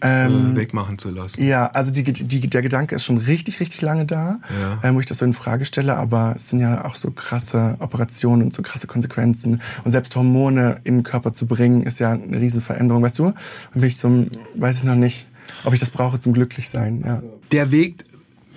ähm, 0.01 0.55
wegmachen 0.55 0.97
zu 0.97 1.09
lassen. 1.09 1.43
Ja, 1.43 1.67
also 1.67 1.91
die, 1.91 2.03
die, 2.03 2.47
der 2.47 2.61
Gedanke 2.61 2.95
ist 2.95 3.03
schon 3.03 3.17
richtig, 3.17 3.59
richtig 3.59 3.81
lange 3.81 4.05
da, 4.05 4.39
ja. 4.61 4.79
ähm, 4.83 4.95
wo 4.95 4.99
ich 5.01 5.05
das 5.05 5.17
so 5.17 5.25
in 5.25 5.33
Frage 5.33 5.65
stelle, 5.65 5.97
aber 5.97 6.33
es 6.37 6.49
sind 6.49 6.59
ja 6.59 6.85
auch 6.85 6.95
so 6.95 7.11
krasse 7.11 7.75
Operationen 7.79 8.43
und 8.43 8.53
so 8.53 8.61
krasse 8.61 8.87
Konsequenzen. 8.87 9.61
Und 9.83 9.91
selbst 9.91 10.15
Hormone 10.15 10.79
in 10.85 10.99
den 10.99 11.03
Körper 11.03 11.33
zu 11.33 11.47
bringen, 11.47 11.83
ist 11.83 11.99
ja 11.99 12.11
eine 12.11 12.39
Riesenveränderung, 12.39 13.03
weißt 13.03 13.19
du? 13.19 13.25
Und 13.25 13.35
bin 13.73 13.83
ich 13.83 13.97
so, 13.97 14.27
weiß 14.55 14.77
ich 14.77 14.83
noch 14.85 14.95
nicht, 14.95 15.27
ob 15.65 15.73
ich 15.73 15.79
das 15.79 15.89
brauche 15.89 16.19
zum 16.19 16.33
Glücklichsein. 16.33 17.03
Ja. 17.05 17.23
Der 17.51 17.71
Weg 17.71 18.05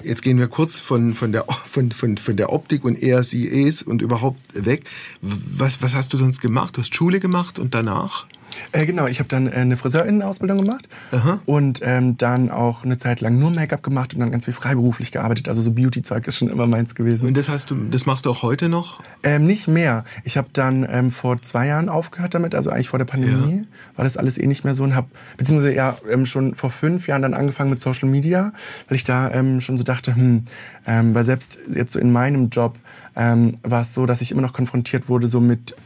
jetzt 0.02 0.22
gehen 0.22 0.38
wir 0.38 0.48
kurz 0.48 0.78
von, 0.78 1.14
von, 1.14 1.32
der, 1.32 1.44
von, 1.66 1.92
von, 1.92 2.18
von 2.18 2.36
der 2.36 2.52
Optik 2.52 2.84
und 2.84 3.02
er, 3.02 3.22
sie, 3.22 3.66
es 3.66 3.82
und 3.82 4.02
überhaupt 4.02 4.40
weg. 4.54 4.84
Was, 5.20 5.82
was 5.82 5.94
hast 5.94 6.12
du 6.12 6.18
sonst 6.18 6.40
gemacht? 6.40 6.76
Du 6.76 6.80
hast 6.80 6.94
Schule 6.94 7.20
gemacht 7.20 7.58
und 7.58 7.74
danach? 7.74 8.26
Äh, 8.72 8.86
genau, 8.86 9.06
ich 9.06 9.18
habe 9.18 9.28
dann 9.28 9.46
äh, 9.46 9.52
eine 9.52 9.76
Friseurinnenausbildung 9.76 10.58
gemacht 10.58 10.88
Aha. 11.10 11.40
und 11.46 11.80
ähm, 11.82 12.16
dann 12.16 12.50
auch 12.50 12.84
eine 12.84 12.96
Zeit 12.96 13.20
lang 13.20 13.38
nur 13.38 13.50
Make-up 13.50 13.82
gemacht 13.82 14.14
und 14.14 14.20
dann 14.20 14.30
ganz 14.30 14.44
viel 14.44 14.54
freiberuflich 14.54 15.12
gearbeitet. 15.12 15.48
Also 15.48 15.62
so 15.62 15.72
Beauty-Zeug 15.72 16.26
ist 16.26 16.38
schon 16.38 16.48
immer 16.48 16.66
meins 16.66 16.94
gewesen. 16.94 17.28
Und 17.28 17.36
das 17.36 17.48
hast 17.48 17.70
du, 17.70 17.76
das 17.90 18.06
machst 18.06 18.26
du 18.26 18.30
auch 18.30 18.42
heute 18.42 18.68
noch? 18.68 19.02
Ähm, 19.22 19.44
nicht 19.44 19.68
mehr. 19.68 20.04
Ich 20.24 20.36
habe 20.36 20.48
dann 20.52 20.86
ähm, 20.88 21.10
vor 21.10 21.40
zwei 21.42 21.66
Jahren 21.66 21.88
aufgehört 21.88 22.34
damit, 22.34 22.54
also 22.54 22.70
eigentlich 22.70 22.88
vor 22.88 22.98
der 22.98 23.06
Pandemie 23.06 23.56
ja. 23.56 23.96
war 23.96 24.04
das 24.04 24.16
alles 24.16 24.38
eh 24.38 24.46
nicht 24.46 24.64
mehr 24.64 24.74
so 24.74 24.84
und 24.84 24.94
habe 24.94 25.08
beziehungsweise 25.36 25.74
ja 25.74 25.96
ähm, 26.10 26.26
schon 26.26 26.54
vor 26.54 26.70
fünf 26.70 27.06
Jahren 27.06 27.22
dann 27.22 27.34
angefangen 27.34 27.70
mit 27.70 27.80
Social 27.80 28.08
Media, 28.08 28.52
weil 28.88 28.96
ich 28.96 29.04
da 29.04 29.30
ähm, 29.30 29.60
schon 29.60 29.78
so 29.78 29.84
dachte, 29.84 30.14
hm, 30.14 30.44
ähm, 30.86 31.14
weil 31.14 31.24
selbst 31.24 31.58
jetzt 31.72 31.92
so 31.92 31.98
in 31.98 32.12
meinem 32.12 32.50
Job 32.50 32.78
ähm, 33.16 33.58
war 33.62 33.82
es 33.82 33.94
so, 33.94 34.06
dass 34.06 34.20
ich 34.20 34.32
immer 34.32 34.42
noch 34.42 34.52
konfrontiert 34.52 35.08
wurde 35.08 35.26
so 35.26 35.40
mit 35.40 35.76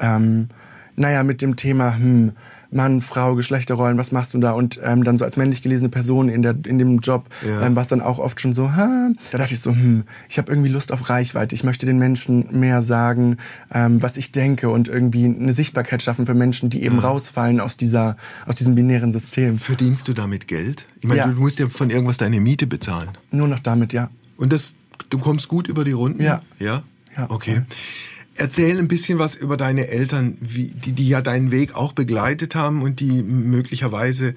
ähm, 0.00 0.48
naja, 0.96 1.22
mit 1.22 1.42
dem 1.42 1.56
Thema, 1.56 1.96
hm, 1.96 2.32
Mann, 2.74 3.00
Frau, 3.00 3.36
Geschlechterrollen, 3.36 3.96
was 3.98 4.10
machst 4.10 4.34
du 4.34 4.38
da? 4.38 4.52
Und 4.52 4.80
ähm, 4.82 5.04
dann 5.04 5.16
so 5.16 5.24
als 5.24 5.36
männlich 5.36 5.62
gelesene 5.62 5.88
Person 5.88 6.28
in, 6.28 6.42
der, 6.42 6.56
in 6.66 6.78
dem 6.78 6.98
Job, 6.98 7.28
ja. 7.46 7.64
ähm, 7.64 7.76
was 7.76 7.88
dann 7.88 8.00
auch 8.00 8.18
oft 8.18 8.40
schon 8.40 8.52
so, 8.52 8.72
ha, 8.72 9.10
da 9.30 9.38
dachte 9.38 9.54
ich 9.54 9.60
so, 9.60 9.70
hm, 9.70 10.04
ich 10.28 10.38
habe 10.38 10.50
irgendwie 10.50 10.70
Lust 10.70 10.90
auf 10.90 11.08
Reichweite. 11.08 11.54
Ich 11.54 11.62
möchte 11.62 11.86
den 11.86 11.98
Menschen 11.98 12.58
mehr 12.58 12.82
sagen, 12.82 13.36
ähm, 13.72 14.02
was 14.02 14.16
ich 14.16 14.32
denke 14.32 14.68
und 14.70 14.88
irgendwie 14.88 15.26
eine 15.26 15.52
Sichtbarkeit 15.52 16.02
schaffen 16.02 16.26
für 16.26 16.34
Menschen, 16.34 16.68
die 16.68 16.82
eben 16.82 16.96
ja. 16.96 17.02
rausfallen 17.02 17.60
aus, 17.60 17.76
dieser, 17.76 18.16
aus 18.46 18.56
diesem 18.56 18.74
binären 18.74 19.12
System. 19.12 19.58
Verdienst 19.58 20.08
du 20.08 20.12
damit 20.12 20.48
Geld? 20.48 20.86
Ich 21.00 21.06
meine, 21.06 21.20
ja. 21.20 21.26
du 21.28 21.40
musst 21.40 21.60
ja 21.60 21.68
von 21.68 21.90
irgendwas 21.90 22.16
deine 22.16 22.40
Miete 22.40 22.66
bezahlen. 22.66 23.10
Nur 23.30 23.46
noch 23.46 23.60
damit, 23.60 23.92
ja. 23.92 24.10
Und 24.36 24.52
das, 24.52 24.74
du 25.10 25.18
kommst 25.18 25.46
gut 25.46 25.68
über 25.68 25.84
die 25.84 25.92
Runden? 25.92 26.22
Ja. 26.22 26.42
Ja? 26.58 26.82
Ja. 27.16 27.30
Okay. 27.30 27.62
Erzähl 28.36 28.78
ein 28.78 28.88
bisschen 28.88 29.18
was 29.18 29.36
über 29.36 29.56
deine 29.56 29.88
Eltern, 29.88 30.36
wie, 30.40 30.68
die, 30.68 30.92
die 30.92 31.08
ja 31.08 31.22
deinen 31.22 31.52
Weg 31.52 31.74
auch 31.74 31.92
begleitet 31.92 32.54
haben 32.54 32.82
und 32.82 33.00
die 33.00 33.22
möglicherweise 33.22 34.34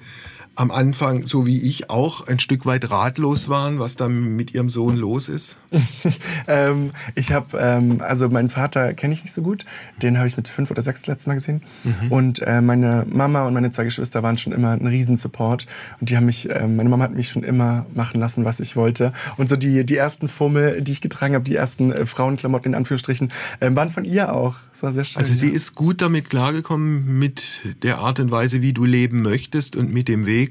am 0.58 0.72
Anfang, 0.72 1.24
so 1.24 1.46
wie 1.46 1.60
ich 1.60 1.88
auch, 1.88 2.26
ein 2.26 2.40
Stück 2.40 2.66
weit 2.66 2.90
ratlos 2.90 3.48
waren, 3.48 3.78
was 3.78 3.94
da 3.94 4.08
mit 4.08 4.54
ihrem 4.54 4.70
Sohn 4.70 4.96
los 4.96 5.28
ist? 5.28 5.56
ähm, 6.48 6.90
ich 7.14 7.30
habe, 7.30 7.56
ähm, 7.60 8.00
also 8.00 8.28
meinen 8.28 8.50
Vater 8.50 8.92
kenne 8.94 9.14
ich 9.14 9.22
nicht 9.22 9.32
so 9.32 9.42
gut. 9.42 9.64
Den 10.02 10.18
habe 10.18 10.26
ich 10.26 10.36
mit 10.36 10.48
fünf 10.48 10.72
oder 10.72 10.82
sechs 10.82 11.06
letztes 11.06 11.28
Mal 11.28 11.34
gesehen. 11.34 11.62
Mhm. 11.84 12.10
Und 12.10 12.42
äh, 12.42 12.60
meine 12.60 13.06
Mama 13.08 13.46
und 13.46 13.54
meine 13.54 13.70
zwei 13.70 13.84
Geschwister 13.84 14.24
waren 14.24 14.36
schon 14.36 14.52
immer 14.52 14.72
ein 14.72 14.88
Riesensupport. 14.88 15.66
Und 16.00 16.10
die 16.10 16.16
haben 16.16 16.26
mich, 16.26 16.50
äh, 16.50 16.66
meine 16.66 16.88
Mama 16.88 17.04
hat 17.04 17.14
mich 17.14 17.28
schon 17.28 17.44
immer 17.44 17.86
machen 17.94 18.18
lassen, 18.18 18.44
was 18.44 18.58
ich 18.58 18.74
wollte. 18.74 19.12
Und 19.36 19.48
so 19.48 19.54
die, 19.54 19.86
die 19.86 19.96
ersten 19.96 20.28
Fummel, 20.28 20.82
die 20.82 20.90
ich 20.90 21.00
getragen 21.00 21.34
habe, 21.34 21.44
die 21.44 21.54
ersten 21.54 21.92
äh, 21.92 22.04
Frauenklamotten 22.04 22.72
in 22.72 22.74
Anführungsstrichen, 22.74 23.30
äh, 23.60 23.70
waren 23.76 23.92
von 23.92 24.04
ihr 24.04 24.32
auch. 24.32 24.56
Das 24.72 24.82
war 24.82 24.92
sehr 24.92 25.04
schön. 25.04 25.20
Also 25.20 25.34
sie 25.34 25.50
ja. 25.50 25.54
ist 25.54 25.76
gut 25.76 26.02
damit 26.02 26.30
klargekommen 26.30 27.16
mit 27.16 27.62
der 27.84 27.98
Art 27.98 28.18
und 28.18 28.32
Weise, 28.32 28.60
wie 28.60 28.72
du 28.72 28.84
leben 28.84 29.22
möchtest 29.22 29.76
und 29.76 29.92
mit 29.92 30.08
dem 30.08 30.26
Weg, 30.26 30.47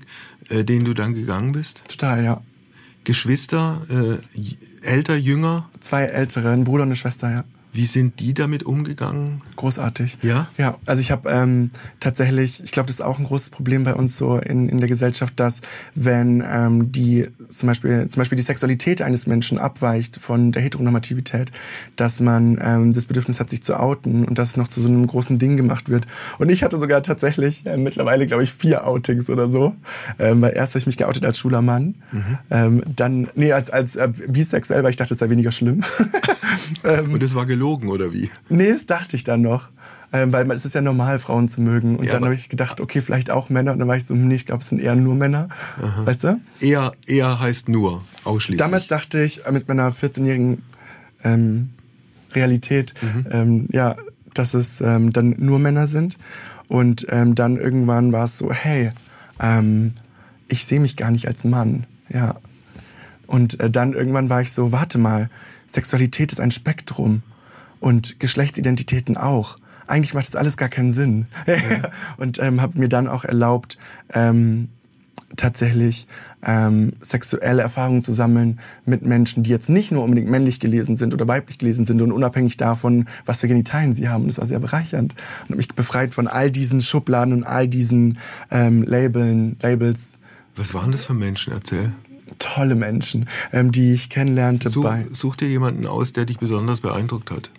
äh, 0.50 0.64
den 0.64 0.86
du 0.86 0.94
dann 0.94 1.14
gegangen 1.14 1.52
bist? 1.52 1.84
Total, 1.88 2.24
ja. 2.24 2.42
Geschwister, 3.04 3.86
äh, 3.90 4.86
älter, 4.86 5.16
jünger? 5.16 5.70
Zwei 5.80 6.04
ältere, 6.04 6.52
ein 6.52 6.64
Bruder 6.64 6.84
und 6.84 6.90
eine 6.90 6.96
Schwester, 6.96 7.32
ja. 7.32 7.44
Wie 7.78 7.86
sind 7.86 8.20
die 8.22 8.34
damit 8.34 8.64
umgegangen? 8.64 9.44
Großartig. 9.56 10.18
Ja? 10.24 10.48
Ja, 10.58 10.80
also 10.88 11.00
ich 11.00 11.12
habe 11.12 11.30
ähm, 11.30 11.70
tatsächlich, 12.00 12.64
ich 12.64 12.72
glaube, 12.72 12.88
das 12.88 12.96
ist 12.96 13.02
auch 13.02 13.20
ein 13.20 13.26
großes 13.26 13.52
Problem 13.52 13.84
bei 13.84 13.94
uns 13.94 14.18
so 14.18 14.38
in, 14.38 14.68
in 14.68 14.80
der 14.80 14.90
Gesellschaft, 14.90 15.40
dass 15.40 15.62
wenn 15.94 16.44
ähm, 16.44 16.92
die 16.92 17.28
zum 17.50 17.68
Beispiel, 17.68 18.08
zum 18.08 18.20
Beispiel 18.20 18.36
die 18.36 18.42
Sexualität 18.42 19.04
eines 19.04 19.28
Menschen 19.28 19.60
abweicht 19.60 20.18
von 20.20 20.52
der 20.52 20.64
Heteronormativität, 20.64 21.52
dass 21.96 22.20
man 22.20 22.58
ähm, 22.60 22.94
das 22.94 23.06
Bedürfnis 23.06 23.40
hat, 23.40 23.52
sich 23.52 23.62
zu 23.62 23.80
outen 23.80 24.26
und 24.26 24.40
das 24.40 24.58
noch 24.58 24.70
zu 24.70 24.82
so 24.82 24.88
einem 24.88 25.06
großen 25.06 25.38
Ding 25.38 25.56
gemacht 25.56 25.88
wird. 25.88 26.08
Und 26.40 26.50
ich 26.50 26.64
hatte 26.64 26.80
sogar 26.80 27.04
tatsächlich 27.04 27.64
äh, 27.68 27.78
mittlerweile, 27.78 28.26
glaube 28.26 28.42
ich, 28.42 28.54
vier 28.54 28.88
Outings 28.88 29.30
oder 29.30 29.50
so. 29.50 29.76
Ähm, 30.18 30.42
weil 30.42 30.56
erst 30.56 30.74
habe 30.74 30.80
ich 30.80 30.88
mich 30.88 30.98
geoutet 30.98 31.26
als 31.26 31.38
schwuler 31.38 31.62
Mann, 31.62 31.94
mhm. 32.12 32.38
ähm, 32.50 32.84
dann, 32.96 33.28
nee, 33.36 33.52
als, 33.52 33.70
als 33.70 33.96
äh, 33.98 34.10
bisexuell, 34.28 34.82
weil 34.82 34.90
ich 34.90 34.96
dachte, 34.96 35.14
es 35.14 35.20
sei 35.20 35.30
weniger 35.30 35.52
schlimm. 35.52 35.84
und 36.84 37.22
das 37.22 37.36
war 37.36 37.46
gelogen 37.46 37.67
gelogen 37.68 37.90
oder 37.90 38.14
wie? 38.14 38.30
Nee, 38.50 38.72
das 38.72 38.86
dachte 38.86 39.16
ich 39.16 39.24
dann 39.24 39.42
noch. 39.42 39.70
Ähm, 40.14 40.32
weil 40.32 40.50
es 40.52 40.64
ist 40.64 40.74
ja 40.74 40.80
normal, 40.80 41.20
Frauen 41.20 41.50
zu 41.50 41.60
mögen. 41.60 41.98
Und 41.98 42.06
ja, 42.06 42.14
dann 42.14 42.24
habe 42.24 42.34
ich 42.34 42.48
gedacht, 42.48 42.80
okay, 42.80 43.02
vielleicht 43.02 43.30
auch 43.30 43.50
Männer. 43.50 43.74
Und 43.74 43.80
dann 43.80 43.90
war 43.90 43.98
ich 43.98 44.06
so, 44.06 44.14
nee, 44.14 44.36
ich 44.36 44.46
glaube, 44.46 44.62
es 44.62 44.70
sind 44.70 44.82
eher 44.82 44.96
nur 44.96 45.16
Männer. 45.16 45.50
Aha. 45.82 46.06
Weißt 46.06 46.24
du? 46.24 46.40
Eher, 46.62 46.94
eher 47.06 47.42
heißt 47.42 47.68
nur, 47.68 48.06
ausschließlich. 48.24 48.58
Damals 48.58 48.88
dachte 48.88 49.22
ich 49.22 49.42
mit 49.52 49.68
meiner 49.68 49.92
14-jährigen 49.92 50.64
ähm, 51.26 51.72
Realität, 52.34 52.94
mhm. 53.02 53.26
ähm, 53.30 53.68
ja, 53.74 53.98
dass 54.34 54.54
es 54.54 54.80
ähm, 54.80 55.10
dann 55.10 55.36
nur 55.40 55.60
Männer 55.60 55.88
sind. 55.88 56.18
Und 56.70 57.06
ähm, 57.10 57.36
dann 57.36 57.58
irgendwann 57.58 58.14
war 58.14 58.24
es 58.24 58.38
so, 58.38 58.50
hey, 58.50 58.92
ähm, 59.42 59.92
ich 60.48 60.66
sehe 60.66 60.80
mich 60.80 60.96
gar 60.96 61.12
nicht 61.12 61.28
als 61.28 61.44
Mann. 61.44 61.86
Ja. 62.08 62.38
Und 63.26 63.60
äh, 63.60 63.70
dann 63.70 63.92
irgendwann 63.92 64.30
war 64.30 64.42
ich 64.42 64.54
so, 64.54 64.72
warte 64.72 65.00
mal, 65.00 65.30
Sexualität 65.66 66.32
ist 66.32 66.40
ein 66.40 66.52
Spektrum 66.52 67.24
und 67.80 68.20
Geschlechtsidentitäten 68.20 69.18
auch. 69.18 69.56
Eigentlich 69.88 70.14
macht 70.14 70.28
das 70.28 70.36
alles 70.36 70.58
gar 70.58 70.70
keinen 70.70 70.92
Sinn. 70.92 71.28
Ja. 71.46 71.56
und 72.18 72.40
ähm, 72.40 72.62
habe 72.62 72.80
mir 72.80 72.90
dann 72.90 73.08
auch 73.08 73.24
erlaubt, 73.24 73.78
ähm, 74.14 74.70
tatsächlich 75.36 76.08
ähm, 76.46 76.94
sexuelle 77.02 77.62
Erfahrungen 77.62 78.02
zu 78.02 78.12
sammeln 78.12 78.60
mit 78.86 79.06
Menschen, 79.06 79.44
die 79.44 79.50
jetzt 79.50 79.70
nicht 79.70 79.92
nur 79.92 80.04
unbedingt 80.04 80.30
männlich 80.30 80.60
gelesen 80.60 80.96
sind 80.96 81.14
oder 81.14 81.28
weiblich 81.28 81.58
gelesen 81.58 81.86
sind 81.86 82.02
und 82.02 82.12
unabhängig 82.12 82.58
davon, 82.58 83.08
was 83.26 83.42
für 83.42 83.48
Genitalien 83.48 83.94
sie 83.94 84.08
haben. 84.08 84.28
Das 84.28 84.38
war 84.38 84.46
sehr 84.46 84.60
bereichernd 84.60 85.14
und 85.14 85.50
habe 85.50 85.58
mich 85.58 85.68
befreit 85.70 86.14
von 86.14 86.28
all 86.28 86.52
diesen 86.52 86.82
Schubladen 86.82 87.34
und 87.34 87.44
all 87.44 87.68
diesen 87.68 88.20
ähm, 88.52 88.84
Labeln, 88.84 89.58
Labels. 89.62 90.20
Was 90.56 90.74
waren 90.74 90.92
das 90.92 91.04
für 91.04 91.14
Menschen? 91.14 91.54
Erzähl 91.54 91.92
tolle 92.40 92.76
Menschen, 92.76 93.28
ähm, 93.54 93.72
die 93.72 93.94
ich 93.94 94.10
kennenlernte. 94.10 94.70
Such, 94.70 94.84
bei 94.84 95.06
such 95.12 95.38
dir 95.38 95.48
jemanden 95.48 95.88
aus, 95.88 96.12
der 96.12 96.26
dich 96.26 96.38
besonders 96.38 96.82
beeindruckt 96.82 97.32
hat 97.32 97.50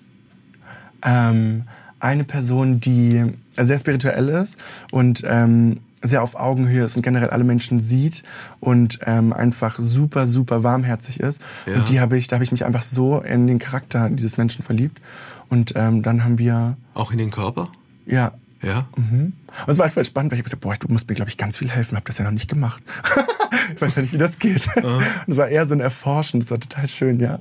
ähm, 1.02 1.64
eine 2.00 2.24
Person, 2.24 2.80
die 2.80 3.24
sehr 3.56 3.78
spirituell 3.78 4.28
ist 4.28 4.58
und 4.90 5.22
ähm, 5.26 5.80
sehr 6.00 6.22
auf 6.22 6.36
Augenhöhe 6.36 6.84
ist 6.84 6.96
und 6.96 7.02
generell 7.02 7.30
alle 7.30 7.44
Menschen 7.44 7.80
sieht 7.80 8.22
und 8.60 9.00
ähm, 9.04 9.32
einfach 9.32 9.76
super, 9.80 10.26
super 10.26 10.62
warmherzig 10.62 11.20
ist. 11.20 11.40
Ja. 11.66 11.74
Und 11.74 11.88
die 11.88 12.00
habe 12.00 12.16
ich, 12.16 12.28
da 12.28 12.36
habe 12.36 12.44
ich 12.44 12.52
mich 12.52 12.64
einfach 12.64 12.82
so 12.82 13.18
in 13.18 13.46
den 13.46 13.58
Charakter 13.58 14.08
dieses 14.10 14.36
Menschen 14.36 14.62
verliebt. 14.62 15.00
Und 15.48 15.72
ähm, 15.76 16.02
dann 16.02 16.24
haben 16.24 16.38
wir. 16.38 16.76
Auch 16.94 17.10
in 17.10 17.18
den 17.18 17.30
Körper? 17.30 17.70
Ja. 18.06 18.32
Ja. 18.62 18.88
Mhm. 18.96 19.32
Und 19.66 19.68
es 19.68 19.78
war 19.78 19.84
halt 19.84 19.94
voll 19.94 20.04
spannend, 20.04 20.32
weil 20.32 20.38
ich 20.38 20.44
gesagt 20.44 20.62
boah, 20.62 20.74
du 20.74 20.88
musst 20.88 21.08
mir, 21.08 21.14
glaube 21.14 21.30
ich, 21.30 21.36
ganz 21.36 21.56
viel 21.58 21.70
helfen. 21.70 21.96
Hab 21.96 22.04
das 22.04 22.18
ja 22.18 22.24
noch 22.24 22.32
nicht 22.32 22.48
gemacht. 22.48 22.82
ich 23.74 23.80
weiß 23.80 23.96
ja 23.96 24.02
nicht, 24.02 24.12
wie 24.12 24.18
das 24.18 24.38
geht. 24.38 24.68
Und 24.76 25.02
es 25.28 25.36
war 25.36 25.48
eher 25.48 25.66
so 25.66 25.74
ein 25.74 25.80
Erforschen. 25.80 26.40
Das 26.40 26.50
war 26.50 26.60
total 26.60 26.88
schön, 26.88 27.20
ja. 27.20 27.38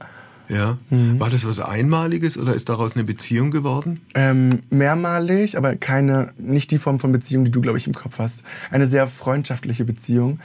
Ja. 0.50 0.78
Mhm. 0.90 1.20
War 1.20 1.30
das 1.30 1.46
was 1.46 1.60
Einmaliges 1.60 2.38
oder 2.38 2.54
ist 2.54 2.70
daraus 2.70 2.96
eine 2.96 3.04
Beziehung 3.04 3.52
geworden? 3.52 4.02
Ähm, 4.16 4.64
mehrmalig, 4.70 5.58
aber 5.58 5.76
keine, 5.76 6.32
nicht 6.38 6.72
die 6.72 6.78
Form 6.78 7.00
von 7.00 7.12
Beziehung, 7.12 7.46
die 7.46 7.52
du, 7.52 7.62
glaube 7.62 7.78
ich, 7.78 7.88
im 7.88 7.94
Kopf 7.94 8.20
hast. 8.20 8.44
Eine 8.72 8.88
sehr 8.88 9.08
freundschaftliche 9.08 9.86
Beziehung 9.86 10.40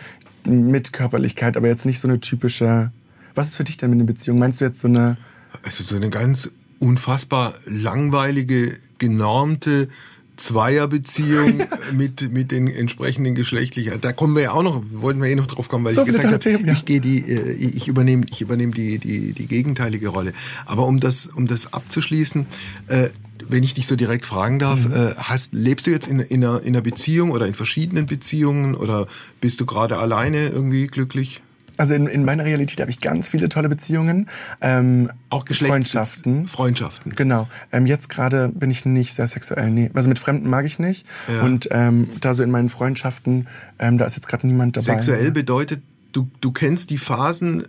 mit 0.44 0.92
Körperlichkeit, 0.92 1.56
aber 1.56 1.68
jetzt 1.68 1.86
nicht 1.86 2.00
so 2.00 2.08
eine 2.08 2.20
typische. 2.20 2.90
Was 3.34 3.48
ist 3.48 3.56
für 3.56 3.64
dich 3.64 3.76
denn 3.76 3.90
mit 3.90 3.98
einer 3.98 4.06
Beziehung? 4.06 4.38
Meinst 4.38 4.60
du 4.60 4.64
jetzt 4.64 4.80
so 4.80 4.88
eine. 4.88 5.16
Also 5.62 5.84
so 5.84 5.96
eine 5.96 6.10
ganz 6.10 6.50
unfassbar 6.78 7.54
langweilige, 7.64 8.78
genormte, 8.98 9.88
Zweierbeziehung 10.36 11.62
mit, 11.92 12.32
mit 12.32 12.50
den 12.50 12.68
entsprechenden 12.68 13.34
geschlechtlichen. 13.34 14.00
Da 14.00 14.12
kommen 14.12 14.34
wir 14.34 14.42
ja 14.42 14.52
auch 14.52 14.62
noch, 14.62 14.82
wollten 14.92 15.22
wir 15.22 15.28
eh 15.28 15.34
noch 15.34 15.46
drauf 15.46 15.68
kommen, 15.68 15.84
weil 15.84 15.94
so 15.94 16.02
ich 16.02 16.08
gesagt 16.08 16.26
habe, 16.26 16.38
Themen, 16.38 16.66
ja. 16.66 16.72
ich 16.72 16.84
gehe 16.84 17.00
die, 17.00 17.18
äh, 17.20 17.52
ich 17.52 17.88
übernehme, 17.88 18.24
ich 18.30 18.40
übernehme 18.40 18.72
die, 18.72 18.98
die, 18.98 19.32
die 19.32 19.46
gegenteilige 19.46 20.08
Rolle. 20.08 20.32
Aber 20.66 20.86
um 20.86 21.00
das, 21.00 21.26
um 21.26 21.46
das 21.46 21.72
abzuschließen, 21.72 22.46
äh, 22.88 23.08
wenn 23.48 23.64
ich 23.64 23.74
dich 23.74 23.86
so 23.86 23.96
direkt 23.96 24.26
fragen 24.26 24.58
darf, 24.58 24.88
mhm. 24.88 24.94
äh, 24.94 25.14
hast, 25.16 25.52
lebst 25.52 25.86
du 25.86 25.90
jetzt 25.90 26.06
in, 26.06 26.20
in, 26.20 26.44
einer, 26.44 26.60
in 26.62 26.68
einer 26.68 26.80
Beziehung 26.80 27.30
oder 27.30 27.46
in 27.46 27.54
verschiedenen 27.54 28.06
Beziehungen 28.06 28.74
oder 28.74 29.06
bist 29.40 29.60
du 29.60 29.66
gerade 29.66 29.98
alleine 29.98 30.48
irgendwie 30.48 30.86
glücklich? 30.86 31.42
Also 31.82 31.94
in, 31.94 32.06
in 32.06 32.24
meiner 32.24 32.44
Realität 32.44 32.80
habe 32.80 32.92
ich 32.92 33.00
ganz 33.00 33.30
viele 33.30 33.48
tolle 33.48 33.68
Beziehungen. 33.68 34.28
Ähm, 34.60 35.10
Auch 35.30 35.44
Geschlechtsfreundschaften. 35.44 36.46
Freundschaften. 36.46 37.16
Genau. 37.16 37.48
Ähm, 37.72 37.86
jetzt 37.86 38.08
gerade 38.08 38.50
bin 38.54 38.70
ich 38.70 38.84
nicht 38.84 39.14
sehr 39.14 39.26
sexuell. 39.26 39.68
Nee. 39.68 39.90
Also 39.92 40.08
mit 40.08 40.20
Fremden 40.20 40.48
mag 40.48 40.64
ich 40.64 40.78
nicht. 40.78 41.04
Ja. 41.26 41.42
Und 41.42 41.66
ähm, 41.72 42.08
da 42.20 42.34
so 42.34 42.44
in 42.44 42.52
meinen 42.52 42.68
Freundschaften, 42.68 43.48
ähm, 43.80 43.98
da 43.98 44.04
ist 44.04 44.14
jetzt 44.14 44.28
gerade 44.28 44.46
niemand 44.46 44.76
dabei. 44.76 44.84
Sexuell 44.84 45.32
bedeutet, 45.32 45.82
du, 46.12 46.30
du 46.40 46.52
kennst 46.52 46.90
die 46.90 46.98
Phasen, 46.98 47.66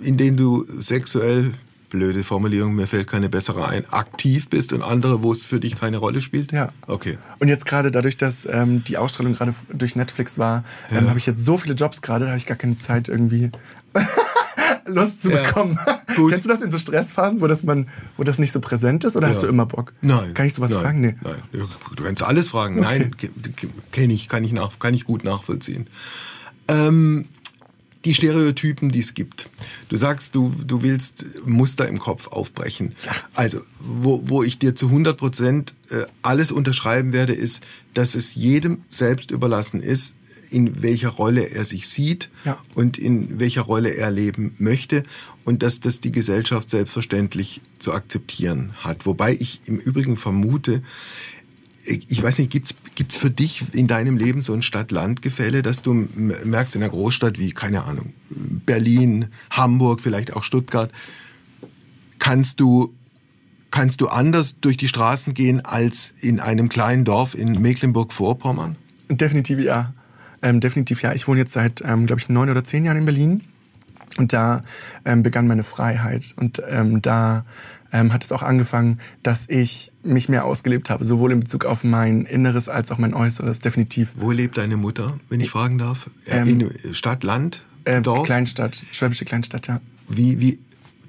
in 0.00 0.16
denen 0.16 0.38
du 0.38 0.64
sexuell 0.80 1.52
blöde 1.90 2.24
Formulierung, 2.24 2.74
mir 2.74 2.86
fällt 2.86 3.06
keine 3.08 3.28
bessere 3.28 3.66
ein, 3.68 3.84
aktiv 3.92 4.48
bist 4.48 4.72
und 4.72 4.82
andere, 4.82 5.22
wo 5.22 5.32
es 5.32 5.44
für 5.44 5.60
dich 5.60 5.78
keine 5.78 5.98
Rolle 5.98 6.20
spielt? 6.20 6.52
Ja. 6.52 6.68
Okay. 6.86 7.18
Und 7.38 7.48
jetzt 7.48 7.66
gerade 7.66 7.90
dadurch, 7.90 8.16
dass 8.16 8.46
ähm, 8.50 8.82
die 8.84 8.96
Ausstrahlung 8.98 9.34
gerade 9.34 9.54
durch 9.72 9.96
Netflix 9.96 10.38
war, 10.38 10.64
ähm, 10.90 11.04
Ja. 11.04 11.08
habe 11.10 11.18
ich 11.18 11.26
jetzt 11.26 11.44
so 11.44 11.56
viele 11.58 11.74
Jobs 11.74 12.02
gerade, 12.02 12.24
da 12.24 12.30
habe 12.32 12.38
ich 12.38 12.46
gar 12.46 12.56
keine 12.56 12.76
Zeit 12.76 13.08
irgendwie 13.08 13.50
Lust 14.86 15.22
zu 15.22 15.30
Ja. 15.30 15.42
bekommen. 15.42 15.78
Gut. 16.16 16.30
Kennst 16.30 16.44
du 16.44 16.48
das 16.48 16.62
in 16.62 16.70
so 16.70 16.78
Stressphasen, 16.78 17.40
wo 17.40 17.46
das, 17.46 17.62
man, 17.64 17.88
wo 18.16 18.22
das 18.24 18.38
nicht 18.38 18.52
so 18.52 18.60
präsent 18.60 19.04
ist 19.04 19.16
oder 19.16 19.28
hast 19.28 19.36
Ja. 19.36 19.42
du 19.42 19.48
immer 19.48 19.66
Bock? 19.66 19.92
Nein. 20.00 20.32
Kann 20.34 20.46
ich 20.46 20.54
sowas 20.54 20.70
nein, 20.72 20.80
fragen? 20.80 21.00
Nee. 21.00 21.14
Nein. 21.22 21.42
Du 21.96 22.02
kannst 22.04 22.22
alles 22.22 22.48
fragen. 22.48 22.80
Nein, 22.80 23.12
kenne 23.92 24.12
ich, 24.12 24.28
kann 24.28 24.44
ich, 24.44 24.52
nach, 24.52 24.78
kann 24.78 24.94
ich 24.94 25.04
gut 25.04 25.24
nachvollziehen. 25.24 25.88
Ähm, 26.68 27.26
die 28.06 28.14
Stereotypen, 28.14 28.88
die 28.88 29.00
es 29.00 29.12
gibt. 29.14 29.50
Du 29.88 29.96
sagst, 29.96 30.34
du, 30.34 30.54
du 30.66 30.82
willst 30.82 31.26
Muster 31.44 31.86
im 31.88 31.98
Kopf 31.98 32.28
aufbrechen. 32.28 32.94
Also, 33.34 33.60
wo, 33.80 34.22
wo 34.24 34.42
ich 34.42 34.58
dir 34.58 34.74
zu 34.74 34.86
100 34.86 35.16
Prozent 35.18 35.74
äh, 35.90 36.06
alles 36.22 36.52
unterschreiben 36.52 37.12
werde, 37.12 37.34
ist, 37.34 37.62
dass 37.94 38.14
es 38.14 38.34
jedem 38.34 38.82
selbst 38.88 39.30
überlassen 39.30 39.82
ist, 39.82 40.14
in 40.48 40.80
welcher 40.82 41.08
Rolle 41.08 41.50
er 41.50 41.64
sich 41.64 41.88
sieht 41.88 42.30
Ja. 42.44 42.56
und 42.74 42.98
in 42.98 43.40
welcher 43.40 43.62
Rolle 43.62 43.90
er 43.96 44.12
leben 44.12 44.54
möchte 44.58 45.02
und 45.44 45.64
dass 45.64 45.80
das 45.80 46.00
die 46.00 46.12
Gesellschaft 46.12 46.70
selbstverständlich 46.70 47.60
zu 47.80 47.92
akzeptieren 47.92 48.72
hat. 48.78 49.06
Wobei 49.06 49.34
ich 49.34 49.62
im 49.66 49.78
Übrigen 49.78 50.16
vermute, 50.16 50.82
ich 51.86 52.22
weiß 52.22 52.38
nicht, 52.38 52.50
gibt's 52.50 52.74
gibt's 52.94 53.16
für 53.16 53.30
dich 53.30 53.62
in 53.72 53.86
deinem 53.86 54.16
Leben 54.16 54.40
so 54.40 54.52
ein 54.52 54.62
Stadt-Land-Gefälle, 54.62 55.62
dass 55.62 55.82
du 55.82 56.08
merkst 56.14 56.74
in 56.74 56.82
einer 56.82 56.90
Großstadt 56.90 57.38
wie, 57.38 57.52
keine 57.52 57.84
Ahnung, 57.84 58.12
Berlin, 58.30 59.26
Hamburg, 59.50 60.00
vielleicht 60.00 60.32
auch 60.32 60.42
Stuttgart, 60.42 60.90
kannst 62.18 62.58
du, 62.58 62.94
kannst 63.70 64.00
du 64.00 64.08
anders 64.08 64.56
durch 64.60 64.76
die 64.76 64.88
Straßen 64.88 65.34
gehen 65.34 65.64
als 65.64 66.14
in 66.20 66.40
einem 66.40 66.68
kleinen 66.68 67.04
Dorf 67.04 67.34
in 67.34 67.60
Mecklenburg-Vorpommern? 67.60 68.76
Definitiv 69.08 69.60
ja. 69.60 69.92
Ähm, 70.42 70.60
definitiv 70.60 71.02
ja. 71.02 71.12
Ich 71.12 71.28
wohne 71.28 71.40
jetzt 71.40 71.52
seit, 71.52 71.82
ähm, 71.84 72.06
glaube 72.06 72.20
ich, 72.20 72.28
neun 72.28 72.50
oder 72.50 72.64
zehn 72.64 72.84
Jahren 72.84 72.98
in 72.98 73.04
Berlin. 73.04 73.42
Und 74.18 74.32
da 74.32 74.64
ähm, 75.04 75.22
begann 75.22 75.46
meine 75.46 75.64
Freiheit. 75.64 76.32
Und 76.36 76.62
ähm, 76.68 77.02
da 77.02 77.44
ähm, 77.92 78.12
hat 78.12 78.24
es 78.24 78.32
auch 78.32 78.42
angefangen, 78.42 78.98
dass 79.22 79.48
ich 79.48 79.92
mich 80.02 80.28
mehr 80.28 80.44
ausgelebt 80.44 80.90
habe, 80.90 81.04
sowohl 81.04 81.32
in 81.32 81.40
Bezug 81.40 81.64
auf 81.64 81.84
mein 81.84 82.24
Inneres 82.24 82.68
als 82.68 82.90
auch 82.90 82.98
mein 82.98 83.14
Äußeres, 83.14 83.60
definitiv. 83.60 84.10
Wo 84.16 84.30
lebt 84.30 84.56
deine 84.56 84.76
Mutter, 84.76 85.18
wenn 85.28 85.40
ich 85.40 85.50
fragen 85.50 85.78
darf? 85.78 86.10
Ähm, 86.26 86.70
in 86.84 86.94
Stadt, 86.94 87.22
Land, 87.24 87.64
Ähm, 87.84 88.02
Dorf? 88.02 88.26
Kleinstadt, 88.26 88.82
schwäbische 88.92 89.24
Kleinstadt, 89.24 89.68
ja. 89.68 89.80
Wie, 90.08 90.40
wie, 90.40 90.58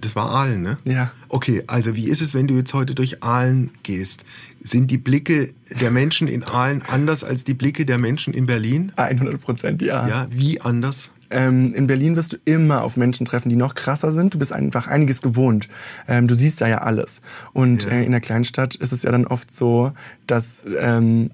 das 0.01 0.15
war 0.15 0.29
Aalen, 0.29 0.61
ne? 0.61 0.77
Ja. 0.85 1.11
Okay, 1.29 1.63
also 1.67 1.95
wie 1.95 2.07
ist 2.07 2.21
es, 2.21 2.33
wenn 2.33 2.47
du 2.47 2.55
jetzt 2.55 2.73
heute 2.73 2.93
durch 2.95 3.23
Aalen 3.23 3.71
gehst? 3.83 4.23
Sind 4.63 4.91
die 4.91 4.97
Blicke 4.97 5.53
der 5.81 5.91
Menschen 5.91 6.27
in 6.27 6.43
Aalen 6.43 6.81
anders 6.87 7.23
als 7.23 7.43
die 7.43 7.53
Blicke 7.53 7.85
der 7.85 7.97
Menschen 7.97 8.33
in 8.33 8.45
Berlin? 8.45 8.91
100 8.95 9.41
Prozent, 9.41 9.81
ja. 9.81 10.07
Ja, 10.07 10.27
wie 10.29 10.61
anders? 10.61 11.11
Ähm, 11.29 11.73
in 11.73 11.87
Berlin 11.87 12.15
wirst 12.15 12.33
du 12.33 12.37
immer 12.45 12.83
auf 12.83 12.95
Menschen 12.97 13.25
treffen, 13.25 13.49
die 13.49 13.55
noch 13.55 13.75
krasser 13.75 14.11
sind. 14.11 14.33
Du 14.33 14.39
bist 14.39 14.53
einfach 14.53 14.87
einiges 14.87 15.21
gewohnt. 15.21 15.67
Ähm, 16.07 16.27
du 16.27 16.35
siehst 16.35 16.61
da 16.61 16.67
ja 16.67 16.79
alles. 16.79 17.21
Und 17.53 17.83
Ja. 17.83 17.89
äh, 17.91 18.03
in 18.05 18.11
der 18.11 18.21
Kleinstadt 18.21 18.75
ist 18.75 18.91
es 18.93 19.03
ja 19.03 19.11
dann 19.11 19.27
oft 19.27 19.53
so, 19.53 19.91
dass 20.25 20.63
ähm, 20.79 21.29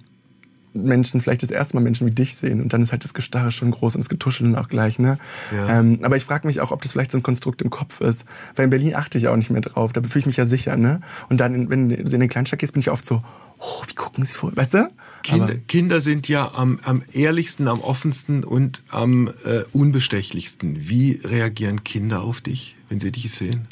Menschen 0.73 1.21
vielleicht 1.21 1.43
das 1.43 1.51
erste 1.51 1.75
Mal 1.75 1.81
Menschen 1.81 2.07
wie 2.07 2.11
dich 2.11 2.35
sehen 2.35 2.61
und 2.61 2.73
dann 2.73 2.81
ist 2.81 2.91
halt 2.91 3.03
das 3.03 3.13
Gestarre 3.13 3.51
schon 3.51 3.71
groß 3.71 3.95
und 3.95 4.01
das 4.01 4.09
Getuscheln 4.09 4.55
auch 4.55 4.67
gleich. 4.67 4.99
Ne? 4.99 5.17
Ja. 5.55 5.79
Ähm, 5.79 5.99
aber 6.03 6.17
ich 6.17 6.25
frage 6.25 6.47
mich 6.47 6.61
auch, 6.61 6.71
ob 6.71 6.81
das 6.81 6.91
vielleicht 6.91 7.11
so 7.11 7.17
ein 7.17 7.23
Konstrukt 7.23 7.61
im 7.61 7.69
Kopf 7.69 8.01
ist. 8.01 8.25
Weil 8.55 8.65
in 8.65 8.69
Berlin 8.69 8.95
achte 8.95 9.17
ich 9.17 9.27
auch 9.27 9.35
nicht 9.35 9.49
mehr 9.49 9.61
drauf. 9.61 9.93
Da 9.93 10.01
fühle 10.01 10.21
ich 10.21 10.25
mich 10.25 10.37
ja 10.37 10.45
sicher. 10.45 10.75
Ne? 10.77 11.01
Und 11.29 11.39
dann, 11.39 11.69
wenn 11.69 11.89
du 11.89 11.95
in 11.95 12.13
eine 12.13 12.27
Kleinstadt 12.27 12.59
gehst, 12.59 12.73
bin 12.73 12.79
ich 12.79 12.89
oft 12.89 13.05
so, 13.05 13.23
oh, 13.59 13.83
wie 13.87 13.93
gucken 13.93 14.25
sie 14.25 14.33
vor? 14.33 14.55
Weißt 14.55 14.73
du? 14.73 14.89
Kinder, 15.23 15.55
Kinder 15.67 16.01
sind 16.01 16.27
ja 16.27 16.51
am, 16.53 16.79
am 16.83 17.01
ehrlichsten, 17.13 17.67
am 17.67 17.79
offensten 17.79 18.43
und 18.43 18.83
am 18.89 19.29
äh, 19.45 19.63
unbestechlichsten. 19.71 20.89
Wie 20.89 21.21
reagieren 21.23 21.83
Kinder 21.83 22.21
auf 22.23 22.41
dich, 22.41 22.75
wenn 22.89 22.99
sie 22.99 23.12
dich 23.12 23.31
sehen? 23.31 23.67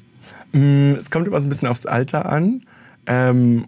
Mm, 0.54 0.94
Es 0.98 1.12
kommt 1.12 1.28
immer 1.28 1.40
so 1.42 1.48
ein 1.48 1.50
bisschen 1.50 1.68
aufs 1.68 1.86
Alter 1.86 2.28
an. 2.28 2.62
Ähm, 3.06 3.66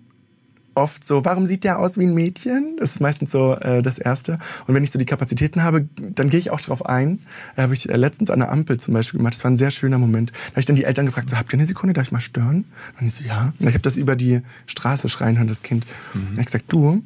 oft 0.76 1.06
so, 1.06 1.26
warum 1.26 1.46
sieht 1.48 1.64
der 1.64 1.80
aus 1.80 1.98
wie 1.98 2.06
ein 2.06 2.14
Mädchen? 2.14 2.78
Das 2.80 2.92
ist 2.92 3.00
meistens 3.00 3.32
so 3.32 3.54
äh, 3.54 3.82
das 3.82 3.98
Erste. 3.98 4.40
Und 4.68 4.76
wenn 4.76 4.84
ich 4.84 4.92
so 4.92 5.00
die 5.00 5.06
Kapazitäten 5.06 5.64
habe, 5.64 5.88
dann 6.16 6.30
gehe 6.30 6.40
ich 6.40 6.52
auch 6.52 6.62
drauf 6.62 6.86
ein. 6.86 7.20
Äh, 7.56 7.64
habe 7.64 7.74
ich 7.74 7.90
äh, 7.90 7.96
letztens 7.96 8.30
an 8.30 8.40
der 8.40 8.52
Ampel 8.52 8.80
zum 8.80 8.94
Beispiel 8.94 9.20
gemacht. 9.20 9.34
Das 9.36 9.44
war 9.44 9.52
ein 9.52 9.58
sehr 9.58 9.72
schöner 9.72 9.98
Moment. 9.98 10.32
Da 10.32 10.52
habe 10.52 10.60
ich 10.60 10.66
dann 10.66 10.76
die 10.76 10.84
Eltern 10.84 11.06
gefragt, 11.06 11.30
so, 11.30 11.38
habt 11.38 11.52
ihr 11.54 11.58
eine 11.58 11.66
Sekunde, 11.66 11.94
darf 11.94 12.08
ich 12.08 12.12
mal 12.12 12.20
stören? 12.20 12.66
Und 13.00 13.08
ich 13.08 13.14
so, 13.14 13.24
ja. 13.24 13.54
Und 13.60 13.68
ich 13.68 13.74
habe 13.74 13.84
das 13.84 13.98
über 13.98 14.16
die 14.16 14.42
Straße 14.66 15.10
schreien 15.10 15.38
hören, 15.38 15.48
das 15.48 15.62
Kind. 15.62 15.86
Mhm. 16.14 16.28
Und 16.30 16.40
ich 16.40 16.46
gesagt, 16.46 16.66
du, 16.68 17.04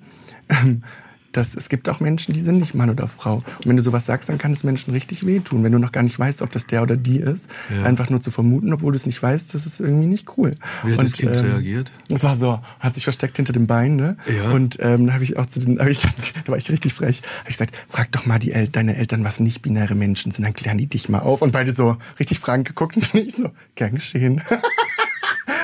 ähm, 0.49 0.83
das, 1.37 1.55
es 1.55 1.69
gibt 1.69 1.87
auch 1.87 1.99
Menschen, 1.99 2.33
die 2.33 2.39
sind 2.41 2.57
nicht 2.57 2.73
Mann 2.73 2.89
oder 2.89 3.07
Frau. 3.07 3.35
Und 3.35 3.65
wenn 3.65 3.77
du 3.77 3.83
sowas 3.83 4.05
sagst, 4.05 4.27
dann 4.29 4.37
kann 4.37 4.51
es 4.51 4.63
Menschen 4.63 4.91
richtig 4.91 5.25
wehtun. 5.25 5.63
Wenn 5.63 5.71
du 5.71 5.79
noch 5.79 5.91
gar 5.91 6.03
nicht 6.03 6.17
weißt, 6.17 6.41
ob 6.41 6.51
das 6.51 6.65
der 6.65 6.81
oder 6.81 6.97
die 6.97 7.19
ist, 7.19 7.49
Ja. 7.73 7.83
einfach 7.83 8.09
nur 8.09 8.21
zu 8.21 8.31
vermuten, 8.31 8.73
obwohl 8.73 8.91
du 8.91 8.95
es 8.95 9.05
nicht 9.05 9.21
weißt, 9.21 9.53
das 9.53 9.65
ist 9.65 9.79
irgendwie 9.79 10.07
nicht 10.07 10.37
cool. 10.37 10.55
Wie 10.83 10.93
hat 10.93 11.01
das 11.03 11.13
Kind 11.13 11.35
reagiert? 11.37 11.91
Es 12.11 12.23
war 12.23 12.35
so, 12.35 12.59
hat 12.79 12.95
sich 12.95 13.03
versteckt 13.03 13.37
hinter 13.37 13.53
dem 13.53 13.67
Bein, 13.67 13.95
ne? 13.95 14.17
Ja. 14.35 14.51
Und 14.51 14.77
ähm, 14.79 15.05
dann 15.05 15.13
habe 15.13 15.23
ich 15.23 15.37
auch 15.37 15.45
zu 15.45 15.59
den, 15.59 15.79
ich 15.87 15.99
dann, 16.01 16.11
da 16.45 16.51
war 16.51 16.57
ich 16.57 16.69
richtig 16.71 16.93
frech, 16.93 17.21
habe 17.39 17.49
ich 17.49 17.57
gesagt, 17.57 17.75
frag 17.87 18.11
doch 18.11 18.25
mal 18.25 18.39
die 18.39 18.51
El 18.51 18.67
deine 18.67 18.97
Eltern, 18.97 19.23
was 19.23 19.39
nicht-binäre 19.39 19.95
Menschen 19.95 20.31
sind, 20.31 20.43
dann 20.43 20.53
klären 20.53 20.77
die 20.77 20.87
dich 20.87 21.07
mal 21.09 21.19
auf. 21.19 21.41
Und 21.41 21.51
beide 21.51 21.71
so 21.71 21.97
richtig 22.19 22.39
fragend 22.39 22.67
geguckt 22.67 22.97
und 22.97 23.13
ich 23.15 23.35
so, 23.35 23.51
gern 23.75 23.95
geschehen. 23.95 24.41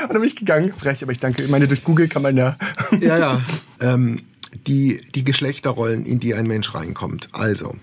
und 0.03 0.09
dann 0.09 0.19
bin 0.21 0.23
ich 0.23 0.35
gegangen, 0.35 0.71
frech, 0.77 1.03
aber 1.03 1.11
ich 1.11 1.19
danke, 1.19 1.43
ich 1.43 1.49
meine, 1.49 1.67
durch 1.67 1.83
Google 1.83 2.07
kann 2.07 2.21
man 2.21 2.37
ja. 2.37 2.55
Ja, 2.99 3.17
ja. 3.17 3.41
ähm, 3.81 4.21
die, 4.67 5.01
die 5.15 5.23
Geschlechterrollen, 5.23 6.05
in 6.05 6.19
die 6.19 6.33
ein 6.33 6.47
Mensch 6.47 6.73
reinkommt. 6.73 7.29
Also, 7.31 7.75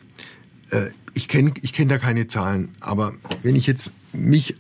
äh, 0.71 0.91
ich 1.15 1.29
kenne 1.29 1.53
ich 1.63 1.73
kenn 1.73 1.89
da 1.89 1.99
keine 1.99 2.29
Zahlen, 2.29 2.75
aber 2.81 3.15
wenn 3.43 3.57
ich 3.57 3.67
jetzt 3.67 3.93
mich 4.13 4.57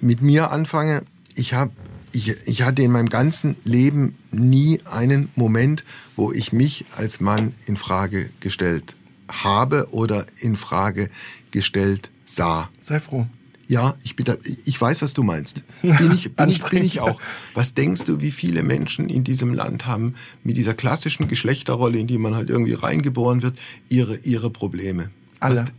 mit 0.00 0.22
mir 0.22 0.50
anfange, 0.50 1.02
ich 1.34 1.54
habe 1.54 1.72
ich, 2.12 2.28
ich 2.46 2.62
hatte 2.62 2.82
in 2.82 2.90
meinem 2.90 3.08
ganzen 3.08 3.56
Leben 3.64 4.16
nie 4.32 4.80
einen 4.84 5.30
Moment, 5.36 5.84
wo 6.16 6.32
ich 6.32 6.52
mich 6.52 6.84
als 6.96 7.20
Mann 7.20 7.54
in 7.66 7.76
Frage 7.76 8.30
gestellt 8.40 8.96
habe 9.28 9.88
oder 9.92 10.26
in 10.38 10.56
Frage 10.56 11.08
gestellt 11.52 12.10
sah. 12.24 12.68
Sei 12.80 12.98
froh. 12.98 13.26
Ja, 13.70 13.94
ich, 14.02 14.16
bin 14.16 14.26
da, 14.26 14.34
ich 14.64 14.80
weiß, 14.80 15.00
was 15.00 15.14
du 15.14 15.22
meinst. 15.22 15.62
Bin 15.80 16.10
ich, 16.12 16.32
bin, 16.34 16.48
ich, 16.48 16.60
bin 16.60 16.84
ich 16.84 16.98
auch. 16.98 17.20
Was 17.54 17.72
denkst 17.72 18.02
du, 18.02 18.20
wie 18.20 18.32
viele 18.32 18.64
Menschen 18.64 19.08
in 19.08 19.22
diesem 19.22 19.54
Land 19.54 19.86
haben 19.86 20.16
mit 20.42 20.56
dieser 20.56 20.74
klassischen 20.74 21.28
Geschlechterrolle, 21.28 21.96
in 21.96 22.08
die 22.08 22.18
man 22.18 22.34
halt 22.34 22.50
irgendwie 22.50 22.72
reingeboren 22.72 23.42
wird, 23.42 23.56
ihre, 23.88 24.16
ihre 24.16 24.50
Probleme? 24.50 25.10
Alle. 25.38 25.60
Was, 25.60 25.72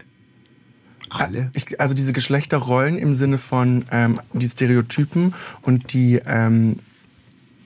alle? 1.10 1.52
Ich, 1.54 1.82
also 1.82 1.94
diese 1.94 2.14
Geschlechterrollen 2.14 2.98
im 2.98 3.14
Sinne 3.14 3.38
von 3.38 3.84
ähm, 3.92 4.22
die 4.32 4.48
Stereotypen 4.48 5.34
und 5.62 5.92
die, 5.92 6.22
ähm, 6.26 6.78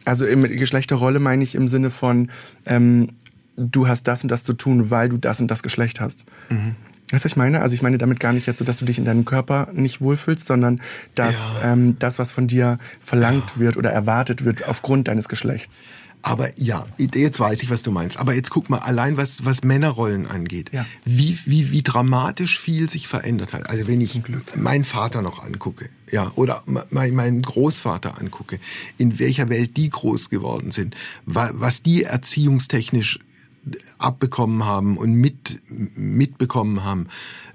also 0.05 0.25
im 0.25 0.41
Geschlechterrolle 0.41 1.19
meine 1.19 1.43
ich 1.43 1.53
im 1.53 1.67
Sinne 1.67 1.91
von, 1.91 2.31
ähm, 2.65 3.09
du 3.57 3.87
hast 3.87 4.07
das 4.07 4.23
und 4.23 4.29
das 4.29 4.43
zu 4.43 4.53
tun, 4.53 4.89
weil 4.89 5.07
du 5.07 5.17
das 5.17 5.39
und 5.39 5.51
das 5.51 5.61
Geschlecht 5.61 6.01
hast. 6.01 6.25
Mhm. 6.49 6.75
Weißt 7.11 7.23
du, 7.23 7.25
was 7.27 7.31
ich 7.33 7.35
meine? 7.35 7.61
Also 7.61 7.75
ich 7.75 7.81
meine 7.81 7.97
damit 7.99 8.19
gar 8.19 8.33
nicht 8.33 8.47
jetzt 8.47 8.57
so, 8.59 8.65
dass 8.65 8.79
du 8.79 8.85
dich 8.85 8.97
in 8.97 9.05
deinem 9.05 9.25
Körper 9.25 9.69
nicht 9.73 10.01
wohlfühlst, 10.01 10.47
sondern 10.47 10.81
dass 11.13 11.53
Ja. 11.61 11.73
ähm, 11.73 11.97
das, 11.99 12.17
was 12.19 12.31
von 12.31 12.47
dir 12.47 12.79
verlangt 12.99 13.59
wird 13.59 13.77
oder 13.77 13.91
erwartet 13.91 14.43
wird, 14.43 14.67
aufgrund 14.67 15.07
deines 15.07 15.29
Geschlechts. 15.29 15.83
Aber 16.23 16.49
ja, 16.59 16.87
jetzt 16.97 17.39
weiß 17.39 17.61
ich, 17.61 17.69
was 17.69 17.83
du 17.83 17.91
meinst. 17.91 18.17
Aber 18.17 18.33
jetzt 18.33 18.49
guck 18.49 18.71
mal, 18.71 18.79
allein 18.79 19.15
was, 19.15 19.45
was 19.45 19.63
Männerrollen 19.63 20.25
angeht, 20.25 20.71
Ja. 20.73 20.83
wie, 21.03 21.37
wie, 21.45 21.69
wie 21.71 21.83
dramatisch 21.83 22.59
viel 22.59 22.89
sich 22.89 23.07
verändert 23.07 23.53
hat. 23.53 23.69
Also 23.69 23.87
wenn 23.87 24.01
ich 24.01 24.19
meinen 24.57 24.85
Vater 24.85 25.21
noch 25.21 25.43
angucke, 25.43 25.89
ja, 26.09 26.31
oder 26.33 26.63
mein, 26.89 27.13
meinen 27.13 27.43
Großvater 27.43 28.19
angucke, 28.19 28.57
in 28.97 29.19
welcher 29.19 29.49
Welt 29.49 29.77
die 29.77 29.91
groß 29.91 30.31
geworden 30.31 30.71
sind, 30.71 30.95
wa- 31.27 31.51
was 31.53 31.83
die 31.83 32.05
erziehungstechnisch 32.05 33.19
abbekommen 33.97 34.65
haben 34.65 34.97
und 34.97 35.13
mit, 35.13 35.61
mitbekommen 35.95 36.83
haben, 36.83 37.07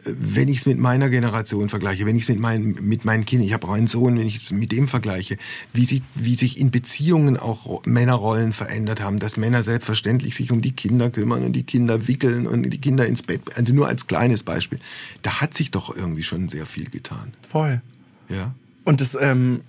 wenn 0.04 0.48
ich 0.48 0.58
es 0.58 0.66
mit 0.66 0.78
meiner 0.78 1.08
Generation 1.08 1.68
vergleiche, 1.68 2.06
wenn 2.06 2.16
ich 2.16 2.24
es 2.24 2.28
mit, 2.28 2.40
mein, 2.40 2.76
mit 2.80 3.04
meinen 3.04 3.24
Kindern, 3.24 3.46
ich 3.46 3.52
habe 3.52 3.68
auch 3.68 3.72
einen 3.72 3.86
Sohn, 3.86 4.18
wenn 4.18 4.26
ich 4.26 4.44
es 4.44 4.50
mit 4.50 4.72
dem 4.72 4.88
vergleiche, 4.88 5.36
wie 5.72 5.84
sich, 5.84 6.02
wie 6.14 6.34
sich 6.34 6.58
in 6.58 6.70
Beziehungen 6.70 7.36
auch 7.36 7.84
Männerrollen 7.84 8.52
verändert 8.52 9.00
haben, 9.00 9.18
dass 9.18 9.36
Männer 9.36 9.62
selbstverständlich 9.62 10.34
sich 10.34 10.50
um 10.50 10.62
die 10.62 10.72
Kinder 10.72 11.10
kümmern 11.10 11.44
und 11.44 11.52
die 11.52 11.64
Kinder 11.64 12.08
wickeln 12.08 12.46
und 12.46 12.68
die 12.68 12.80
Kinder 12.80 13.06
ins 13.06 13.22
Bett, 13.22 13.42
also 13.56 13.72
nur 13.72 13.86
als 13.86 14.06
kleines 14.06 14.42
Beispiel. 14.42 14.80
Da 15.22 15.40
hat 15.40 15.54
sich 15.54 15.70
doch 15.70 15.94
irgendwie 15.94 16.22
schon 16.22 16.48
sehr 16.48 16.66
viel 16.66 16.90
getan. 16.90 17.34
Voll. 17.48 17.82
Ja. 18.28 18.54
Und 18.84 19.00
das, 19.00 19.16
ähm, 19.20 19.60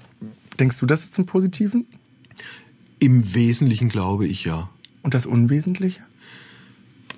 denkst 0.59 0.79
du, 0.79 0.85
das 0.85 1.03
ist 1.03 1.13
zum 1.13 1.25
Positiven? 1.25 1.85
Im 2.99 3.33
Wesentlichen 3.33 3.89
glaube 3.89 4.27
ich 4.27 4.45
ja. 4.45 4.69
Und 5.03 5.13
das 5.13 5.25
Unwesentliche? 5.25 6.01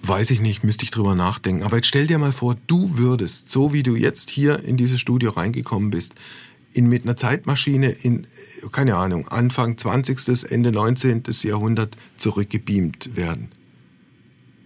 Weiß 0.05 0.31
ich 0.31 0.41
nicht, 0.41 0.63
müsste 0.65 0.83
ich 0.83 0.91
drüber 0.91 1.15
nachdenken. 1.15 1.63
Aber 1.63 1.77
jetzt 1.77 1.87
stell 1.87 2.07
dir 2.07 2.17
mal 2.17 2.33
vor, 2.33 2.57
du 2.67 2.97
würdest, 2.97 3.49
so 3.49 3.71
wie 3.71 3.83
du 3.83 3.95
jetzt 3.95 4.29
hier 4.29 4.61
in 4.63 4.75
dieses 4.75 4.99
Studio 4.99 5.31
reingekommen 5.31 5.91
bist, 5.91 6.15
in, 6.73 6.87
mit 6.89 7.03
einer 7.03 7.15
Zeitmaschine 7.15 7.89
in, 7.89 8.27
keine 8.71 8.95
Ahnung, 8.97 9.27
Anfang 9.29 9.77
20., 9.77 10.51
Ende 10.51 10.71
19. 10.71 11.23
Jahrhundert 11.43 11.95
zurückgebeamt 12.17 13.15
werden. 13.15 13.49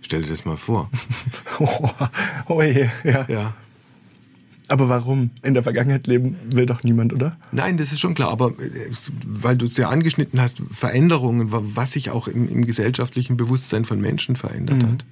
Stell 0.02 0.23
dir 0.23 0.30
das 0.30 0.45
mal 0.45 0.58
vor. 0.58 0.89
oh, 1.60 1.89
oh 2.47 2.62
je, 2.63 2.89
ja. 3.04 3.26
Ja. 3.30 3.54
Aber 4.69 4.89
warum? 4.89 5.30
In 5.43 5.54
der 5.54 5.63
Vergangenheit 5.63 6.08
leben 6.08 6.36
will 6.50 6.65
doch 6.65 6.84
niemand, 6.84 7.13
oder? 7.13 7.38
Nein, 7.52 7.78
das 7.78 7.91
ist 7.91 8.00
schon 8.00 8.15
klar. 8.15 8.30
Aber 8.30 8.50
äh, 8.60 8.91
weil 9.26 9.56
du 9.56 9.65
es 9.65 9.78
ja 9.78 9.89
angeschnitten 9.89 10.41
hast, 10.41 10.62
Veränderungen, 10.71 11.47
was 11.52 11.91
sich 11.93 12.10
auch 12.10 12.28
im, 12.28 12.50
im 12.50 12.65
gesellschaftlichen 12.65 13.38
Bewusstsein 13.38 13.86
von 13.86 14.00
Menschen 14.00 14.36
verändert 14.36 14.82
Mhm. 14.82 14.91
hat. 14.93 15.06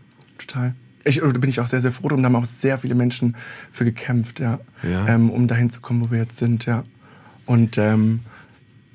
Total. 0.48 0.74
Ich, 1.04 1.20
da 1.20 1.28
bin 1.28 1.50
ich 1.50 1.60
auch 1.60 1.68
sehr, 1.68 1.82
sehr 1.82 1.92
froh 1.92 2.10
drum. 2.10 2.22
Da 2.24 2.28
haben 2.28 2.36
auch 2.36 2.46
sehr 2.46 2.78
viele 2.78 2.96
Menschen 2.96 3.36
für 3.72 3.86
gekämpft, 3.86 4.40
ja. 4.40 4.60
Ja. 4.84 5.08
Ähm, 5.08 5.30
um 5.30 5.48
dahin 5.48 5.70
zu 5.70 5.82
kommen, 5.82 6.02
wo 6.02 6.12
wir 6.12 6.20
jetzt 6.20 6.38
sind, 6.38 6.66
ja. 6.66 6.84
Und 7.46 7.78
ähm, 7.78 8.22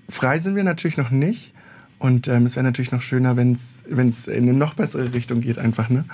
frei 0.08 0.40
sind 0.40 0.56
wir 0.56 0.64
natürlich 0.64 0.96
noch 0.96 1.10
nicht. 1.10 1.54
Und 2.00 2.28
ähm, 2.28 2.46
es 2.46 2.56
wäre 2.56 2.64
natürlich 2.64 2.92
noch 2.92 3.02
schöner, 3.02 3.36
wenn 3.36 3.52
es 3.52 3.82
in 3.86 4.42
eine 4.42 4.54
noch 4.54 4.74
bessere 4.74 5.12
Richtung 5.12 5.40
geht, 5.42 5.58
einfach, 5.58 5.88
ne? 5.90 6.04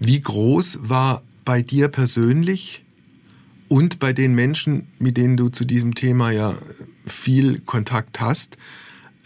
Wie 0.00 0.20
groß 0.20 0.80
war 0.82 1.22
bei 1.44 1.62
dir 1.62 1.88
persönlich 1.88 2.82
und 3.68 3.98
bei 3.98 4.12
den 4.12 4.34
Menschen, 4.34 4.88
mit 4.98 5.16
denen 5.16 5.36
du 5.36 5.50
zu 5.50 5.64
diesem 5.64 5.94
Thema 5.94 6.30
ja 6.30 6.56
viel 7.06 7.60
Kontakt 7.60 8.20
hast, 8.20 8.56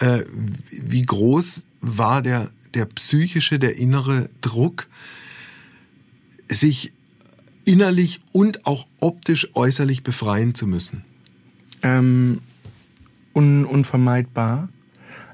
äh, 0.01 0.25
wie 0.71 1.03
groß 1.03 1.65
war 1.81 2.23
der, 2.23 2.51
der 2.75 2.87
psychische, 2.87 3.59
der 3.59 3.79
innere 3.79 4.29
Druck, 4.41 4.89
sich 6.51 6.93
innerlich 7.65 8.21
und 8.33 8.67
auch 8.67 8.87
optisch 9.01 9.51
äußerlich 9.55 10.03
befreien 10.03 10.55
zu 10.55 10.67
müssen? 10.67 11.05
ähm, 11.83 12.41
un 13.35 13.65
unvermeidbar. 13.65 14.69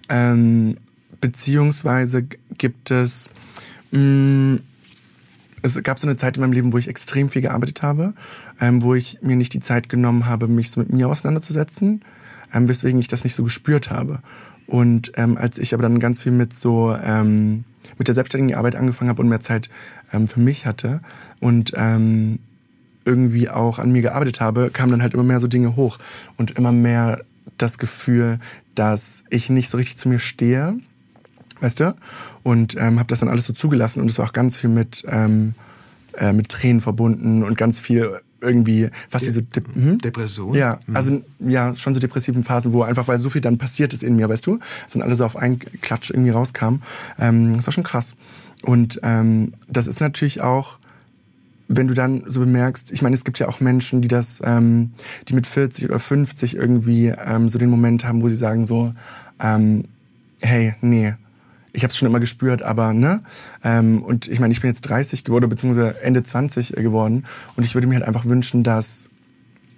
Ähm, 0.08 0.76
beziehungsweise 1.20 2.26
gibt 2.58 2.90
es, 2.90 3.30
mh, 3.90 4.58
es 5.62 5.82
gab 5.82 5.98
so 5.98 6.06
eine 6.06 6.16
Zeit 6.16 6.36
in 6.36 6.42
meinem 6.42 6.52
Leben, 6.52 6.72
wo 6.72 6.78
ich 6.78 6.88
extrem 6.88 7.30
viel 7.30 7.42
gearbeitet 7.42 7.82
habe, 7.82 8.12
ähm, 8.60 8.82
wo 8.82 8.94
ich 8.94 9.18
mir 9.22 9.36
nicht 9.36 9.54
die 9.54 9.60
Zeit 9.60 9.88
genommen 9.88 10.26
habe, 10.26 10.46
mich 10.46 10.70
so 10.70 10.80
mit 10.80 10.92
mir 10.92 11.08
auseinanderzusetzen, 11.08 12.02
ähm, 12.52 12.68
weswegen 12.68 13.00
ich 13.00 13.08
das 13.08 13.24
nicht 13.24 13.34
so 13.34 13.44
gespürt 13.44 13.90
habe. 13.90 14.20
Und 14.66 15.12
ähm, 15.16 15.36
als 15.36 15.58
ich 15.58 15.74
aber 15.74 15.82
dann 15.82 15.98
ganz 15.98 16.22
viel 16.22 16.32
mit 16.32 16.54
so 16.54 16.94
ähm, 16.94 17.64
mit 17.98 18.08
der 18.08 18.14
selbstständigen 18.14 18.56
Arbeit 18.56 18.76
angefangen 18.76 19.10
habe 19.10 19.22
und 19.22 19.28
mehr 19.28 19.40
Zeit 19.40 19.68
ähm, 20.12 20.28
für 20.28 20.40
mich 20.40 20.66
hatte 20.66 21.00
und 21.40 21.72
ähm, 21.76 22.38
irgendwie 23.04 23.50
auch 23.50 23.78
an 23.78 23.92
mir 23.92 24.02
gearbeitet 24.02 24.40
habe, 24.40 24.70
kamen 24.70 24.92
dann 24.92 25.02
halt 25.02 25.14
immer 25.14 25.22
mehr 25.22 25.40
so 25.40 25.46
Dinge 25.46 25.76
hoch 25.76 25.98
und 26.36 26.52
immer 26.52 26.72
mehr 26.72 27.22
das 27.58 27.78
Gefühl, 27.78 28.38
dass 28.74 29.24
ich 29.30 29.50
nicht 29.50 29.68
so 29.68 29.76
richtig 29.76 29.96
zu 29.96 30.08
mir 30.08 30.18
stehe, 30.18 30.78
weißt 31.60 31.80
du? 31.80 31.94
Und 32.42 32.76
ähm, 32.78 32.98
habe 32.98 33.08
das 33.08 33.20
dann 33.20 33.28
alles 33.28 33.46
so 33.46 33.52
zugelassen 33.52 34.00
und 34.00 34.10
es 34.10 34.18
war 34.18 34.26
auch 34.26 34.32
ganz 34.32 34.56
viel 34.56 34.70
mit, 34.70 35.04
ähm, 35.08 35.54
äh, 36.14 36.32
mit 36.32 36.48
Tränen 36.48 36.80
verbunden 36.80 37.42
und 37.42 37.56
ganz 37.56 37.80
viel 37.80 38.18
irgendwie, 38.44 38.88
was 39.10 39.24
wie 39.24 39.30
so... 39.30 39.40
Dep 39.40 39.74
hm? 39.74 39.98
Depression? 39.98 40.54
Ja, 40.54 40.80
also 40.92 41.22
ja, 41.40 41.74
schon 41.74 41.94
so 41.94 42.00
depressiven 42.00 42.44
Phasen, 42.44 42.72
wo 42.72 42.82
einfach, 42.82 43.08
weil 43.08 43.18
so 43.18 43.30
viel 43.30 43.40
dann 43.40 43.58
passiert 43.58 43.92
ist 43.92 44.02
in 44.02 44.16
mir, 44.16 44.28
weißt 44.28 44.46
du, 44.46 44.58
es 44.86 44.92
dann 44.92 45.02
alles 45.02 45.18
so 45.18 45.24
auf 45.24 45.36
einen 45.36 45.58
Klatsch 45.58 46.10
irgendwie 46.10 46.30
rauskam. 46.30 46.76
Ähm, 47.18 47.56
das 47.56 47.66
war 47.66 47.72
schon 47.72 47.84
krass. 47.84 48.14
Und 48.62 49.00
ähm, 49.02 49.54
das 49.68 49.86
ist 49.86 50.00
natürlich 50.00 50.40
auch, 50.40 50.78
wenn 51.68 51.88
du 51.88 51.94
dann 51.94 52.24
so 52.26 52.40
bemerkst, 52.40 52.92
ich 52.92 53.02
meine, 53.02 53.14
es 53.14 53.24
gibt 53.24 53.38
ja 53.38 53.48
auch 53.48 53.60
Menschen, 53.60 54.02
die 54.02 54.08
das, 54.08 54.42
ähm, 54.44 54.92
die 55.28 55.34
mit 55.34 55.46
40 55.46 55.86
oder 55.86 55.98
50 55.98 56.56
irgendwie 56.56 57.08
ähm, 57.08 57.48
so 57.48 57.58
den 57.58 57.70
Moment 57.70 58.04
haben, 58.04 58.22
wo 58.22 58.28
sie 58.28 58.36
sagen 58.36 58.64
so, 58.64 58.92
ähm, 59.40 59.84
hey, 60.40 60.74
nee, 60.80 61.14
ich 61.74 61.82
habe 61.82 61.90
es 61.90 61.98
schon 61.98 62.06
immer 62.06 62.20
gespürt, 62.20 62.62
aber 62.62 62.92
ne? 62.92 63.20
Ähm, 63.62 64.02
und 64.02 64.28
ich 64.28 64.38
meine, 64.38 64.52
ich 64.52 64.60
bin 64.60 64.70
jetzt 64.70 64.82
30 64.82 65.24
geworden, 65.24 65.48
beziehungsweise 65.48 66.00
Ende 66.02 66.22
20 66.22 66.68
geworden. 66.76 67.26
Und 67.56 67.64
ich 67.64 67.74
würde 67.74 67.88
mir 67.88 67.96
halt 67.96 68.06
einfach 68.06 68.24
wünschen, 68.24 68.62
dass, 68.62 69.10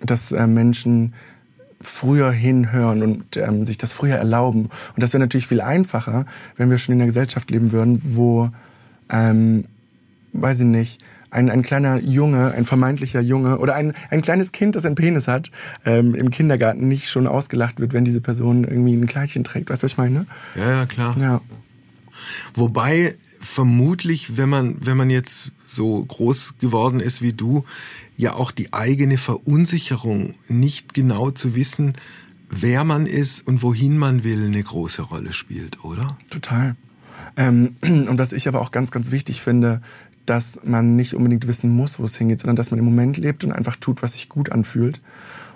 dass 0.05 0.31
äh, 0.31 0.47
Menschen 0.47 1.15
früher 1.81 2.31
hinhören 2.31 3.03
und 3.03 3.37
ähm, 3.39 3.65
sich 3.65 3.79
das 3.79 3.93
früher 3.93 4.17
erlauben. 4.17 4.69
Und 4.95 5.03
das 5.03 5.13
wäre 5.15 5.21
natürlich 5.21 5.47
viel 5.47 5.61
einfacher, 5.61 6.27
wenn 6.57 6.71
wir 6.71 6.79
schon 6.79 6.95
in 6.95 7.01
einer 7.01 7.07
Gesellschaft 7.07 7.51
leben 7.51 7.73
würden, 7.73 8.01
wo, 8.05 8.51
ähm, 9.11 9.65
weiß 10.33 10.61
ich 10.61 10.67
nicht, 10.67 11.03
ein, 11.31 11.51
ein 11.51 11.63
kleiner 11.63 11.99
Junge, 12.01 12.53
ein 12.53 12.67
vermeintlicher 12.67 13.21
Junge 13.21 13.59
oder 13.59 13.75
ein, 13.75 13.95
ein 14.11 14.23
kleines 14.23 14.53
Kind, 14.53 14.77
das 14.77 14.85
einen 14.85 14.95
Penis 14.95 15.29
hat, 15.29 15.51
ähm, 15.85 16.15
im 16.15 16.31
Kindergarten 16.31 16.89
nicht 16.89 17.09
schon 17.09 17.27
ausgelacht 17.27 17.81
wird, 17.81 17.93
wenn 17.95 18.05
diese 18.05 18.21
Person 18.21 18.65
irgendwie 18.65 18.95
ein 18.95 19.07
Kleidchen 19.07 19.45
trägt. 19.45 19.71
Weißt 19.71 19.83
du, 19.83 19.85
was 19.87 19.93
ich 19.93 19.99
meine? 19.99 20.27
Ja, 20.55 20.71
ja, 20.71 20.87
klar. 20.87 21.17
Ja. 21.19 21.41
Wobei 22.55 23.17
vermutlich, 23.41 24.37
wenn 24.37 24.49
man, 24.49 24.77
wenn 24.85 24.97
man 24.97 25.11
jetzt 25.11 25.53
so 25.65 26.05
groß 26.05 26.55
geworden 26.61 27.01
ist 27.01 27.23
wie 27.23 27.33
du, 27.33 27.65
ja 28.17 28.35
auch 28.35 28.51
die 28.51 28.73
eigene 28.73 29.19
Verunsicherung, 29.19 30.35
nicht 30.49 30.95
genau 30.95 31.31
zu 31.31 31.55
wissen, 31.55 31.95
wer 32.49 32.85
man 32.85 33.07
ist 33.07 33.47
und 33.47 33.63
wohin 33.63 33.99
man 33.99 34.25
will, 34.25 34.47
eine 34.47 34.63
große 34.63 35.03
Rolle 35.03 35.33
spielt, 35.33 35.85
oder? 35.85 36.17
Total. 36.31 36.77
Ähm, 37.37 37.77
und 37.83 38.19
was 38.19 38.33
ich 38.33 38.49
aber 38.49 38.61
auch 38.61 38.71
ganz, 38.71 38.91
ganz 38.91 39.11
wichtig 39.11 39.41
finde, 39.41 39.83
dass 40.25 40.61
man 40.65 40.97
nicht 40.97 41.15
unbedingt 41.15 41.47
wissen 41.47 41.71
muss, 41.71 41.99
wo 41.99 42.05
es 42.05 42.17
hingeht, 42.17 42.41
sondern 42.41 42.57
dass 42.57 42.71
man 42.71 42.79
im 42.79 42.85
Moment 42.85 43.17
lebt 43.17 43.45
und 43.45 43.53
einfach 43.53 43.77
tut, 43.77 44.03
was 44.03 44.15
sich 44.15 44.29
gut 44.29 44.51
anfühlt. 44.51 45.01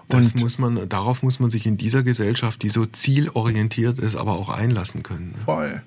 Das 0.08 0.32
Und 0.32 0.40
muss 0.40 0.58
man, 0.58 0.88
darauf 0.88 1.22
muss 1.22 1.40
man 1.40 1.50
sich 1.50 1.66
in 1.66 1.76
dieser 1.76 2.02
Gesellschaft, 2.02 2.62
die 2.62 2.68
so 2.68 2.86
zielorientiert 2.86 3.98
ist, 3.98 4.16
aber 4.16 4.32
auch 4.32 4.48
einlassen 4.48 5.02
können. 5.02 5.34
voll. 5.36 5.82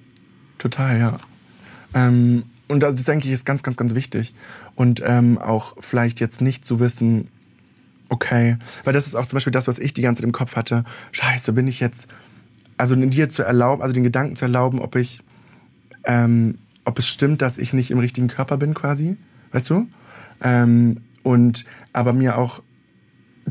Total, 0.64 0.98
ja. 0.98 1.18
Ähm, 1.94 2.44
und 2.70 2.80
das 2.80 3.04
denke 3.04 3.28
ich 3.28 3.34
ist 3.34 3.46
ganz, 3.46 3.64
ganz, 3.64 3.76
ganz 3.76 3.96
wichtig. 3.96 4.34
Und 4.76 5.04
ähm, 5.06 5.38
auch 5.38 5.76
vielleicht 5.82 6.22
jetzt 6.22 6.40
nicht 6.40 6.64
zu 6.64 6.80
wissen, 6.80 7.28
okay, 8.08 8.56
weil 8.86 8.94
das 8.94 9.06
ist 9.06 9.16
auch 9.16 9.26
zum 9.26 9.36
Beispiel 9.36 9.52
das, 9.52 9.68
was 9.68 9.78
ich 9.78 9.94
die 9.94 10.02
ganze 10.02 10.22
Zeit 10.22 10.26
im 10.26 10.32
Kopf 10.32 10.56
hatte. 10.56 10.86
Scheiße, 11.12 11.52
bin 11.52 11.68
ich 11.68 11.82
jetzt, 11.82 12.08
also 12.78 12.96
dir 12.96 13.28
zu 13.28 13.44
erlauben, 13.44 13.82
also 13.82 13.94
den 13.94 14.06
Gedanken 14.06 14.38
zu 14.38 14.46
erlauben, 14.46 14.80
ob 14.80 14.96
ich, 14.96 15.20
ähm, 16.06 16.60
ob 16.86 16.98
es 16.98 17.10
stimmt, 17.10 17.42
dass 17.42 17.58
ich 17.58 17.74
nicht 17.74 17.92
im 17.92 18.00
richtigen 18.00 18.30
Körper 18.30 18.56
bin, 18.56 18.74
quasi, 18.74 19.18
weißt 19.52 19.70
du? 19.70 19.90
Ähm, 20.42 21.02
und 21.24 21.66
aber 21.92 22.14
mir 22.14 22.38
auch 22.38 22.64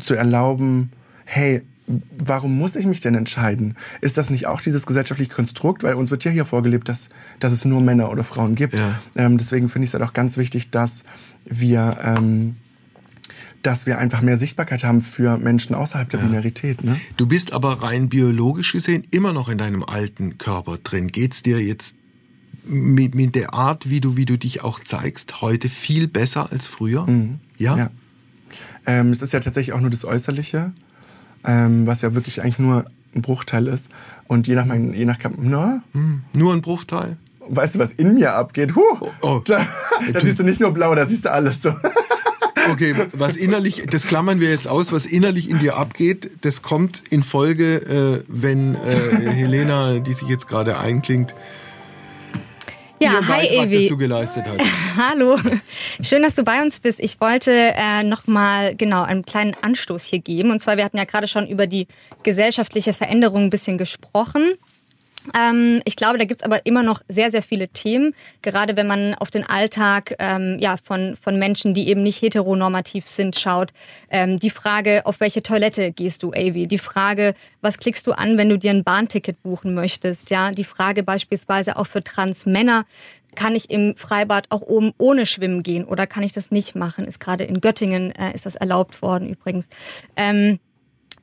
zu 0.01 0.15
erlauben, 0.15 0.93
hey, 1.27 1.61
warum 1.87 2.57
muss 2.57 2.77
ich 2.77 2.87
mich 2.87 3.01
denn 3.01 3.15
entscheiden? 3.15 3.77
Ist 4.01 4.17
das 4.19 4.31
nicht 4.31 4.47
auch 4.47 4.61
dieses 4.61 4.87
gesellschaftliche 4.87 5.33
Konstrukt? 5.33 5.83
Weil 5.83 5.95
uns 5.95 6.11
wird 6.11 6.25
ja 6.25 6.31
hier 6.31 6.45
vorgelebt, 6.45 6.89
dass, 6.89 7.09
dass 7.41 7.53
es 7.53 7.65
nur 7.65 7.81
Männer 7.81 8.11
oder 8.11 8.23
Frauen 8.23 8.55
gibt. 8.55 8.79
Ja. 8.79 8.99
Ähm, 9.17 9.39
deswegen 9.39 9.69
finde 9.69 9.85
ich 9.85 9.91
es 9.91 9.95
halt 9.95 10.05
auch 10.05 10.13
ganz 10.13 10.37
wichtig, 10.37 10.71
dass 10.71 11.05
wir, 11.49 11.99
ähm, 12.03 12.57
dass 13.63 13.87
wir 13.87 13.99
einfach 13.99 14.23
mehr 14.23 14.37
Sichtbarkeit 14.37 14.85
haben 14.85 15.03
für 15.03 15.39
Menschen 15.39 15.75
außerhalb 15.75 16.09
der 16.09 16.19
Binarität. 16.19 16.85
Ne? 16.85 17.01
Du 17.17 17.27
bist 17.27 17.53
aber 17.53 17.83
rein 17.83 18.09
biologisch 18.09 18.73
gesehen 18.73 19.05
immer 19.11 19.33
noch 19.33 19.49
in 19.49 19.59
deinem 19.59 19.83
alten 19.83 20.39
Körper 20.39 20.79
drin. 20.79 21.09
Geht's 21.09 21.43
dir 21.43 21.61
jetzt 21.61 21.97
mit, 22.65 23.15
mit 23.15 23.35
der 23.35 23.55
Art, 23.55 23.91
wie 23.91 24.01
du, 24.01 24.17
wie 24.17 24.25
du 24.25 24.39
dich 24.39 24.63
auch 24.63 24.81
zeigst, 24.81 25.43
heute 25.43 25.69
viel 25.69 26.07
besser 26.07 26.51
als 26.53 26.69
früher? 26.69 27.07
Ja? 27.57 27.77
Ja. 27.77 27.91
Ähm, 28.87 29.11
es 29.11 29.23
ist 29.23 29.33
ja 29.33 29.41
tatsächlich 29.41 29.73
auch 29.75 29.81
nur 29.81 29.91
das 29.91 30.05
Äußerliche, 30.05 30.73
ähm, 31.45 31.87
was 31.87 32.03
ja 32.03 32.15
wirklich 32.15 32.41
eigentlich 32.43 32.59
nur 32.59 32.85
ein 33.15 33.23
Bruchteil 33.23 33.67
ist. 33.69 33.91
Und 34.27 34.47
je 34.47 34.55
nach, 34.55 34.65
mein, 34.65 34.93
je 34.95 35.05
nach 35.05 35.19
na, 35.39 35.83
Hm, 35.93 36.23
Nur 36.35 36.53
ein 36.53 36.63
Bruchteil? 36.63 37.17
weißt 37.49 37.75
du, 37.75 37.79
was 37.81 37.91
in 37.93 38.15
mir 38.15 38.35
abgeht? 38.35 38.75
Huh, 38.77 39.09
Oh. 39.21 39.41
da, 39.45 39.67
da 40.13 40.21
siehst 40.21 40.39
du 40.39 40.45
nicht 40.45 40.61
nur 40.61 40.73
blau, 40.73 40.95
da 40.95 41.05
siehst 41.07 41.25
du 41.27 41.33
alles 41.33 41.63
so. 41.63 41.73
Okay, 42.71 42.95
was 43.13 43.35
innerlich, 43.37 43.85
das 43.91 44.07
klammern 44.07 44.39
wir 44.39 44.49
jetzt 44.49 44.69
aus, 44.69 44.93
was 44.93 45.05
innerlich 45.05 45.51
in 45.51 45.59
dir 45.59 45.77
abgeht, 45.77 46.31
das 46.43 46.63
kommt 46.63 47.03
in 47.11 47.25
Folge, 47.25 48.23
äh, 48.23 48.25
wenn 48.29 48.77
äh, 48.77 49.31
Helena, 49.33 49.99
die 49.99 50.13
sich 50.13 50.29
jetzt 50.29 50.47
gerade 50.47 50.79
einklingt, 50.79 51.35
Ja, 53.03 53.13
ihren 53.15 53.29
hi 53.29 53.47
Beitrag 53.49 53.67
Evi. 53.67 53.83
dazu 53.83 53.97
geleistet 53.97 54.47
hat. 54.47 54.61
Hallo, 54.97 55.39
schön, 56.01 56.23
dass 56.23 56.35
du 56.35 56.45
bei 56.45 56.63
uns 56.63 56.81
bist. 56.81 57.01
Ich 57.01 57.21
wollte 57.21 57.53
äh, 57.53 58.03
nochmal 58.03 58.77
genau 58.77 59.03
einen 59.03 59.25
kleinen 59.25 59.55
Anstoß 59.61 60.05
hier 60.05 60.21
geben. 60.21 60.51
Und 60.51 60.61
zwar, 60.61 60.77
wir 60.77 60.85
hatten 60.85 60.99
ja 60.99 61.05
gerade 61.05 61.27
schon 61.27 61.47
über 61.49 61.67
die 61.67 61.87
gesellschaftliche 62.23 62.93
Veränderung 62.93 63.45
ein 63.45 63.51
bisschen 63.51 63.79
gesprochen. 63.79 64.55
Ähm, 65.39 65.81
ich 65.85 65.97
glaube, 65.97 66.19
da 66.19 66.25
gibt's 66.25 66.43
aber 66.43 66.67
immer 66.67 66.83
noch 66.83 67.03
sehr, 67.09 67.31
sehr 67.31 67.43
viele 67.43 67.69
Themen, 67.69 68.15
gerade 68.43 68.77
wenn 68.77 68.87
man 68.87 69.15
auf 69.15 69.31
den 69.31 69.45
Alltag 69.45 70.15
ähm, 70.19 70.59
ja, 70.61 70.77
von, 70.83 71.17
von 71.17 71.39
Menschen, 71.39 71.75
die 71.75 71.89
eben 71.89 72.03
nicht 72.03 72.23
heteronormativ 72.23 73.07
sind, 73.07 73.39
schaut. 73.39 73.73
Ähm, 74.11 74.39
die 74.39 74.51
Frage, 74.51 75.03
auf 75.05 75.21
welche 75.21 75.43
Toilette 75.43 75.93
gehst 75.93 76.23
du, 76.23 76.31
Avi? 76.31 76.67
Die 76.67 76.79
Frage, 76.79 77.35
was 77.61 77.79
klickst 77.79 78.07
du 78.07 78.13
an, 78.13 78.37
wenn 78.37 78.49
du 78.49 78.59
dir 78.59 78.71
ein 78.71 78.85
Bahnticket 78.85 79.43
buchen 79.43 79.75
möchtest? 79.75 80.31
Ja, 80.31 80.51
die 80.51 80.65
Frage 80.65 81.03
beispielsweise 81.03 81.77
auch 81.77 81.87
für 81.87 82.03
Transmänner, 82.03 82.85
kann 83.35 83.55
ich 83.55 83.71
im 83.71 83.97
Freibad 83.97 84.47
auch 84.51 84.61
oben 84.61 84.93
ohne 84.99 85.27
Schwimmen 85.27 85.63
gehen 85.63 85.85
oder 85.85 86.07
kann 86.07 86.23
ich 86.23 86.33
das 86.33 86.51
nicht 86.51 86.75
machen? 86.75 87.07
Ist 87.07 87.21
gerade 87.21 87.45
in 87.45 87.61
Göttingen 87.61 88.11
äh, 88.13 88.35
ist 88.35 88.47
das 88.47 88.57
erlaubt 88.57 89.03
worden 89.03 89.29
übrigens. 89.29 89.69
Ähm, 90.17 90.59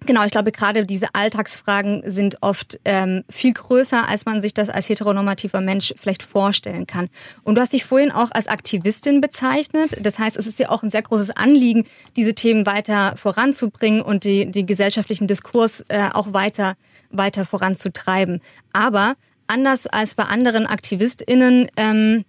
Genau, 0.06 0.24
ich 0.24 0.32
glaube, 0.32 0.52
gerade 0.52 0.86
diese 0.86 1.14
Alltagsfragen 1.14 2.04
sind 2.06 2.38
oft 2.42 2.80
ähm, 2.86 3.24
viel 3.30 3.54
größer, 3.54 4.08
als 4.08 4.26
man 4.26 4.42
sich 4.42 4.54
das 4.54 4.70
als 4.70 4.88
heteronormativer 4.88 5.60
Mensch 5.60 5.94
vielleicht 5.98 6.24
vorstellen 6.24 6.88
kann. 6.88 7.10
Und 7.44 7.56
du 7.56 7.62
hast 7.62 7.74
dich 7.74 7.84
vorhin 7.84 8.12
auch 8.12 8.32
als 8.32 8.48
Aktivistin 8.48 9.20
bezeichnet. 9.20 9.98
Das 10.02 10.18
heißt, 10.18 10.38
es 10.38 10.48
ist 10.48 10.58
dir 10.58 10.72
auch 10.72 10.84
ein 10.84 10.90
sehr 10.90 11.02
großes 11.02 11.32
Anliegen, 11.32 11.86
diese 12.16 12.34
Themen 12.34 12.66
weiter 12.66 13.16
voranzubringen 13.18 14.02
und 14.02 14.24
die, 14.24 14.50
die 14.50 14.66
gesellschaftlichen 14.66 15.28
Diskurs 15.28 15.84
äh, 15.90 16.10
auch 16.14 16.34
weiter, 16.34 16.76
weiter 17.12 17.46
voranzutreiben. 17.46 18.42
Aber 18.72 19.16
anders 19.48 19.86
als 19.86 20.16
bei 20.16 20.24
anderen 20.24 20.66
AktivistInnen 20.66 21.68
ähm, 21.76 22.24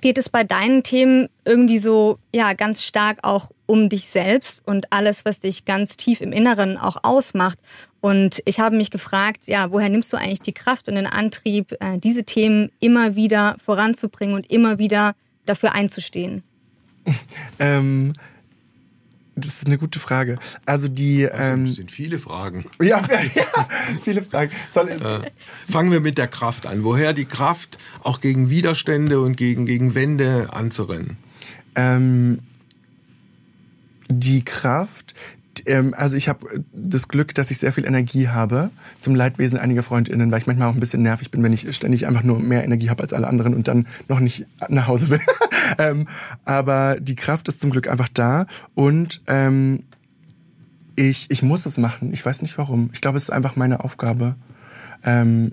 geht 0.00 0.18
es 0.18 0.28
bei 0.28 0.44
deinen 0.44 0.82
Themen 0.84 1.28
irgendwie 1.44 1.78
so 1.78 2.18
ja 2.32 2.52
ganz 2.52 2.84
stark 2.84 3.18
auch 3.22 3.50
um 3.66 3.88
dich 3.88 4.08
selbst 4.08 4.66
und 4.66 4.92
alles, 4.92 5.24
was 5.24 5.40
dich 5.40 5.64
ganz 5.64 5.96
tief 5.96 6.20
im 6.20 6.32
Inneren 6.32 6.76
auch 6.76 6.98
ausmacht. 7.02 7.58
Und 8.00 8.42
ich 8.44 8.60
habe 8.60 8.76
mich 8.76 8.90
gefragt, 8.90 9.46
ja, 9.46 9.70
woher 9.72 9.88
nimmst 9.88 10.12
du 10.12 10.16
eigentlich 10.18 10.42
die 10.42 10.52
Kraft 10.52 10.88
und 10.88 10.96
den 10.96 11.06
Antrieb, 11.06 11.72
äh, 11.80 11.98
diese 11.98 12.24
Themen 12.24 12.70
immer 12.80 13.16
wieder 13.16 13.56
voranzubringen 13.64 14.34
und 14.36 14.50
immer 14.50 14.78
wieder 14.78 15.14
dafür 15.46 15.72
einzustehen? 15.72 16.42
Ähm, 17.58 18.14
das 19.36 19.48
ist 19.48 19.66
eine 19.66 19.78
gute 19.78 19.98
Frage. 19.98 20.38
Also 20.64 20.88
die. 20.88 21.22
Das 21.30 21.50
Ähm, 21.50 21.66
sind 21.66 21.90
viele 21.90 22.18
Fragen. 22.18 22.64
ja, 22.80 23.04
ja, 23.34 23.68
viele 24.02 24.22
Fragen. 24.22 24.52
Soll, 24.68 24.88
Äh, 24.88 25.30
fangen 25.70 25.90
wir 25.90 26.00
mit 26.00 26.18
der 26.18 26.28
Kraft 26.28 26.66
an. 26.66 26.84
Woher 26.84 27.12
die 27.12 27.24
Kraft, 27.24 27.78
auch 28.02 28.20
gegen 28.20 28.48
Widerstände 28.48 29.20
und 29.20 29.36
gegen, 29.36 29.66
gegen 29.66 29.94
Wände 29.94 30.48
anzurennen? 30.52 31.16
Ähm, 31.74 32.40
die 34.08 34.44
Kraft, 34.44 35.14
ähm, 35.66 35.94
also 35.96 36.16
ich 36.16 36.28
habe 36.28 36.46
das 36.72 37.08
Glück, 37.08 37.34
dass 37.34 37.50
ich 37.50 37.58
sehr 37.58 37.72
viel 37.72 37.86
Energie 37.86 38.28
habe, 38.28 38.70
zum 38.98 39.14
Leidwesen 39.14 39.58
einiger 39.58 39.82
FreundInnen, 39.82 40.30
weil 40.30 40.40
ich 40.40 40.46
manchmal 40.46 40.68
auch 40.68 40.74
ein 40.74 40.80
bisschen 40.80 41.02
nervig 41.02 41.30
bin, 41.30 41.42
wenn 41.42 41.52
ich 41.52 41.74
ständig 41.74 42.06
einfach 42.06 42.22
nur 42.22 42.38
mehr 42.40 42.64
Energie 42.64 42.90
habe 42.90 43.02
als 43.02 43.12
alle 43.12 43.26
anderen 43.26 43.54
und 43.54 43.68
dann 43.68 43.86
noch 44.08 44.20
nicht 44.20 44.46
nach 44.68 44.86
Hause 44.86 45.10
will. 45.10 45.20
ähm, 45.78 46.08
aber 46.44 46.98
die 47.00 47.16
Kraft 47.16 47.48
ist 47.48 47.60
zum 47.60 47.70
Glück 47.70 47.88
einfach 47.88 48.08
da 48.08 48.46
und 48.74 49.22
ähm, 49.26 49.84
ich, 50.96 51.30
ich 51.30 51.42
muss 51.42 51.66
es 51.66 51.76
machen. 51.78 52.12
Ich 52.12 52.24
weiß 52.24 52.42
nicht 52.42 52.56
warum. 52.56 52.90
Ich 52.92 53.00
glaube, 53.00 53.16
es 53.16 53.24
ist 53.24 53.30
einfach 53.30 53.56
meine 53.56 53.82
Aufgabe, 53.82 54.36
ähm, 55.04 55.52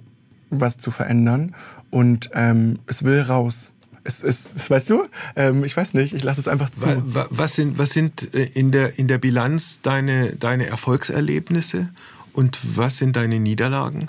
was 0.50 0.78
zu 0.78 0.92
verändern 0.92 1.56
und 1.90 2.30
ähm, 2.34 2.80
es 2.88 3.04
will 3.04 3.22
raus. 3.22 3.71
Es 4.04 4.24
ist, 4.24 4.56
es, 4.56 4.70
weißt 4.70 4.90
du, 4.90 5.04
ähm, 5.36 5.64
ich 5.64 5.78
weiß 5.78 5.94
nicht, 5.94 6.14
ich 6.14 6.24
lasse 6.24 6.40
es 6.40 6.48
einfach 6.48 6.70
zu. 6.72 6.86
Wa- 6.88 7.04
wa- 7.06 7.28
Was 7.30 7.54
sind, 7.56 7.78
was 7.78 7.92
sind 7.92 8.34
äh, 8.34 8.46
in 8.54 8.72
der, 8.72 8.98
in 8.98 9.08
der 9.08 9.20
Bilanz 9.20 9.80
deine, 9.84 10.34
deine 10.36 10.66
Erfolgserlebnisse? 10.68 11.90
Und 12.34 12.60
was 12.78 12.98
sind 12.98 13.16
deine 13.16 13.40
Niederlagen? 13.40 14.08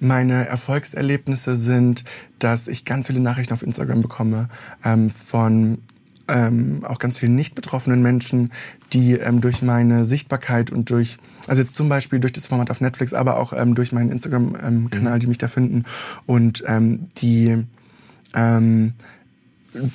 Meine 0.00 0.44
Erfolgserlebnisse 0.46 1.54
sind, 1.56 2.04
dass 2.38 2.66
ich 2.68 2.84
ganz 2.84 3.06
viele 3.06 3.20
Nachrichten 3.20 3.52
auf 3.54 3.62
Instagram 3.62 4.02
bekomme 4.02 4.48
ähm, 4.84 5.08
von 5.08 5.78
ähm, 6.26 6.80
auch 6.84 6.98
ganz 6.98 7.18
vielen 7.18 7.36
nicht 7.36 7.54
betroffenen 7.54 8.02
Menschen, 8.02 8.50
die 8.92 9.12
ähm, 9.12 9.40
durch 9.40 9.62
meine 9.62 10.04
Sichtbarkeit 10.04 10.70
und 10.70 10.90
durch, 10.90 11.18
also 11.46 11.62
jetzt 11.62 11.76
zum 11.76 11.88
Beispiel 11.88 12.18
durch 12.18 12.32
das 12.32 12.46
Format 12.46 12.70
auf 12.70 12.80
Netflix, 12.80 13.14
aber 13.14 13.38
auch 13.38 13.52
ähm, 13.52 13.74
durch 13.74 13.92
meinen 13.92 14.10
Instagram-Kanal, 14.10 15.18
die 15.18 15.26
mich 15.26 15.38
da 15.38 15.48
finden. 15.48 15.84
Und 16.26 16.62
ähm, 16.66 17.04
die 17.18 17.64
ähm, 18.34 18.94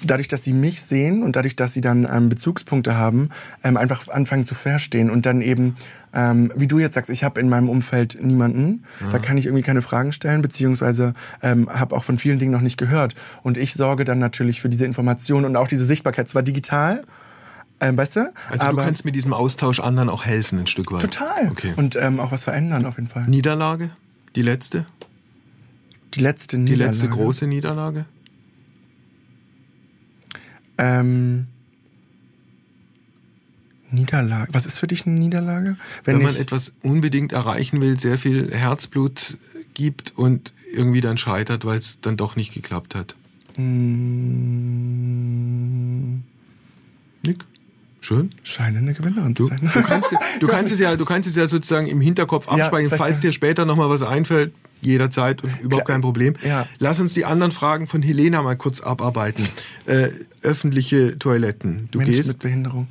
dadurch, 0.03 0.27
dass 0.27 0.43
sie 0.43 0.51
mich 0.51 0.81
sehen 0.81 1.23
und 1.23 1.37
dadurch, 1.37 1.55
dass 1.55 1.71
sie 1.73 1.79
dann 1.79 2.05
ähm, 2.11 2.27
Bezugspunkte 2.27 2.95
haben, 2.95 3.29
ähm, 3.63 3.77
einfach 3.77 4.09
anfangen 4.09 4.43
zu 4.43 4.53
verstehen 4.53 5.09
und 5.09 5.25
dann 5.25 5.41
eben, 5.41 5.75
ähm, 6.13 6.51
wie 6.57 6.67
du 6.67 6.79
jetzt 6.79 6.95
sagst, 6.95 7.09
ich 7.09 7.23
habe 7.23 7.39
in 7.39 7.47
meinem 7.47 7.69
Umfeld 7.69 8.17
niemanden, 8.21 8.83
da 9.13 9.19
kann 9.19 9.37
ich 9.37 9.45
irgendwie 9.45 9.63
keine 9.63 9.81
Fragen 9.81 10.11
stellen, 10.11 10.41
beziehungsweise 10.41 11.13
ähm, 11.41 11.69
habe 11.69 11.95
auch 11.95 12.03
von 12.03 12.17
vielen 12.17 12.39
Dingen 12.39 12.51
noch 12.51 12.59
nicht 12.61 12.77
gehört. 12.77 13.15
Und 13.41 13.57
ich 13.57 13.73
sorge 13.73 14.03
dann 14.03 14.19
natürlich 14.19 14.59
für 14.59 14.67
diese 14.67 14.85
Information 14.85 15.45
und 15.45 15.55
auch 15.55 15.67
diese 15.69 15.85
Sichtbarkeit, 15.85 16.27
zwar 16.27 16.43
digital, 16.43 17.03
ähm, 17.79 17.95
weißt 17.97 18.17
du, 18.17 18.33
Also 18.49 18.67
aber 18.67 18.81
du 18.81 18.83
kannst 18.85 19.05
mit 19.05 19.15
diesem 19.15 19.31
Austausch 19.31 19.79
anderen 19.79 20.09
auch 20.09 20.25
helfen, 20.25 20.59
ein 20.59 20.67
Stück 20.67 20.91
weit. 20.91 20.99
total 21.03 21.47
Okay. 21.51 21.71
und 21.77 21.95
ähm, 21.95 22.19
auch 22.19 22.33
was 22.33 22.43
verändern 22.43 22.85
auf 22.85 22.97
jeden 22.97 23.07
Fall. 23.07 23.23
Niederlage? 23.29 23.91
Die 24.35 24.41
letzte? 24.41 24.85
Die 26.15 26.19
letzte 26.19 26.57
Die 26.57 26.63
Niederlage. 26.63 26.89
letzte 26.91 27.07
große 27.07 27.47
Niederlage? 27.47 28.03
Ähm, 30.79 31.45
Niederlage. 33.91 34.53
Was 34.53 34.65
ist 34.65 34.79
für 34.79 34.87
dich 34.87 35.05
eine 35.05 35.15
Niederlage? 35.19 35.75
Wenn, 36.03 36.21
man 36.21 36.33
ich- 36.35 36.39
etwas 36.39 36.73
unbedingt 36.83 37.31
erreichen 37.33 37.81
will, 37.81 37.99
sehr 37.99 38.17
viel 38.17 38.51
Herzblut 38.53 39.37
gibt 39.73 40.13
und 40.15 40.53
irgendwie 40.73 41.01
dann 41.01 41.17
scheitert, 41.17 41.65
weil 41.65 41.77
es 41.77 41.99
dann 42.01 42.15
doch 42.17 42.35
nicht 42.35 42.53
geklappt 42.53 42.93
hat. 42.95 43.15
Mm, 44.89 46.19
Nick? 47.23 47.45
Schön. 48.01 48.33
scheine 48.43 48.77
eine 48.77 48.93
Gewinnerin 48.93 49.35
zu 49.35 49.43
Du, 49.43 49.49
sein. 49.49 49.59
du, 49.61 49.81
kannst, 49.81 50.15
du, 50.39 50.47
kannst 50.47 50.71
es 50.71 50.79
ja, 50.79 50.95
du 50.95 51.03
kannst 51.03 51.27
es 51.29 51.35
ja 51.35 51.47
sozusagen 51.49 51.87
im 51.87 51.99
Hinterkopf 51.99 52.45
Ja, 52.45 52.51
abspeichern, 52.53 52.87
vielleicht 52.89 52.97
falls 52.97 53.17
ja. 53.17 53.21
dir 53.23 53.33
später 53.33 53.65
nochmal 53.65 53.89
was 53.89 54.01
einfällt, 54.03 54.53
jederzeit 54.81 55.43
und 55.43 55.59
überhaupt 55.61 55.87
kein 55.87 56.01
Problem. 56.01 56.35
Ja. 56.45 56.65
Lass 56.79 56.99
uns 56.99 57.13
die 57.13 57.25
anderen 57.25 57.51
Fragen 57.51 57.87
von 57.87 58.01
Helena 58.01 58.41
mal 58.41 58.55
kurz 58.55 58.81
abarbeiten. 58.81 59.47
Äh, 59.85 60.09
öffentliche 60.41 61.17
Toiletten. 61.19 61.89
Du 61.91 61.99
Menschen 61.99 62.13
gehst 62.13 62.27
mit 62.29 62.39
Behinderung, 62.39 62.87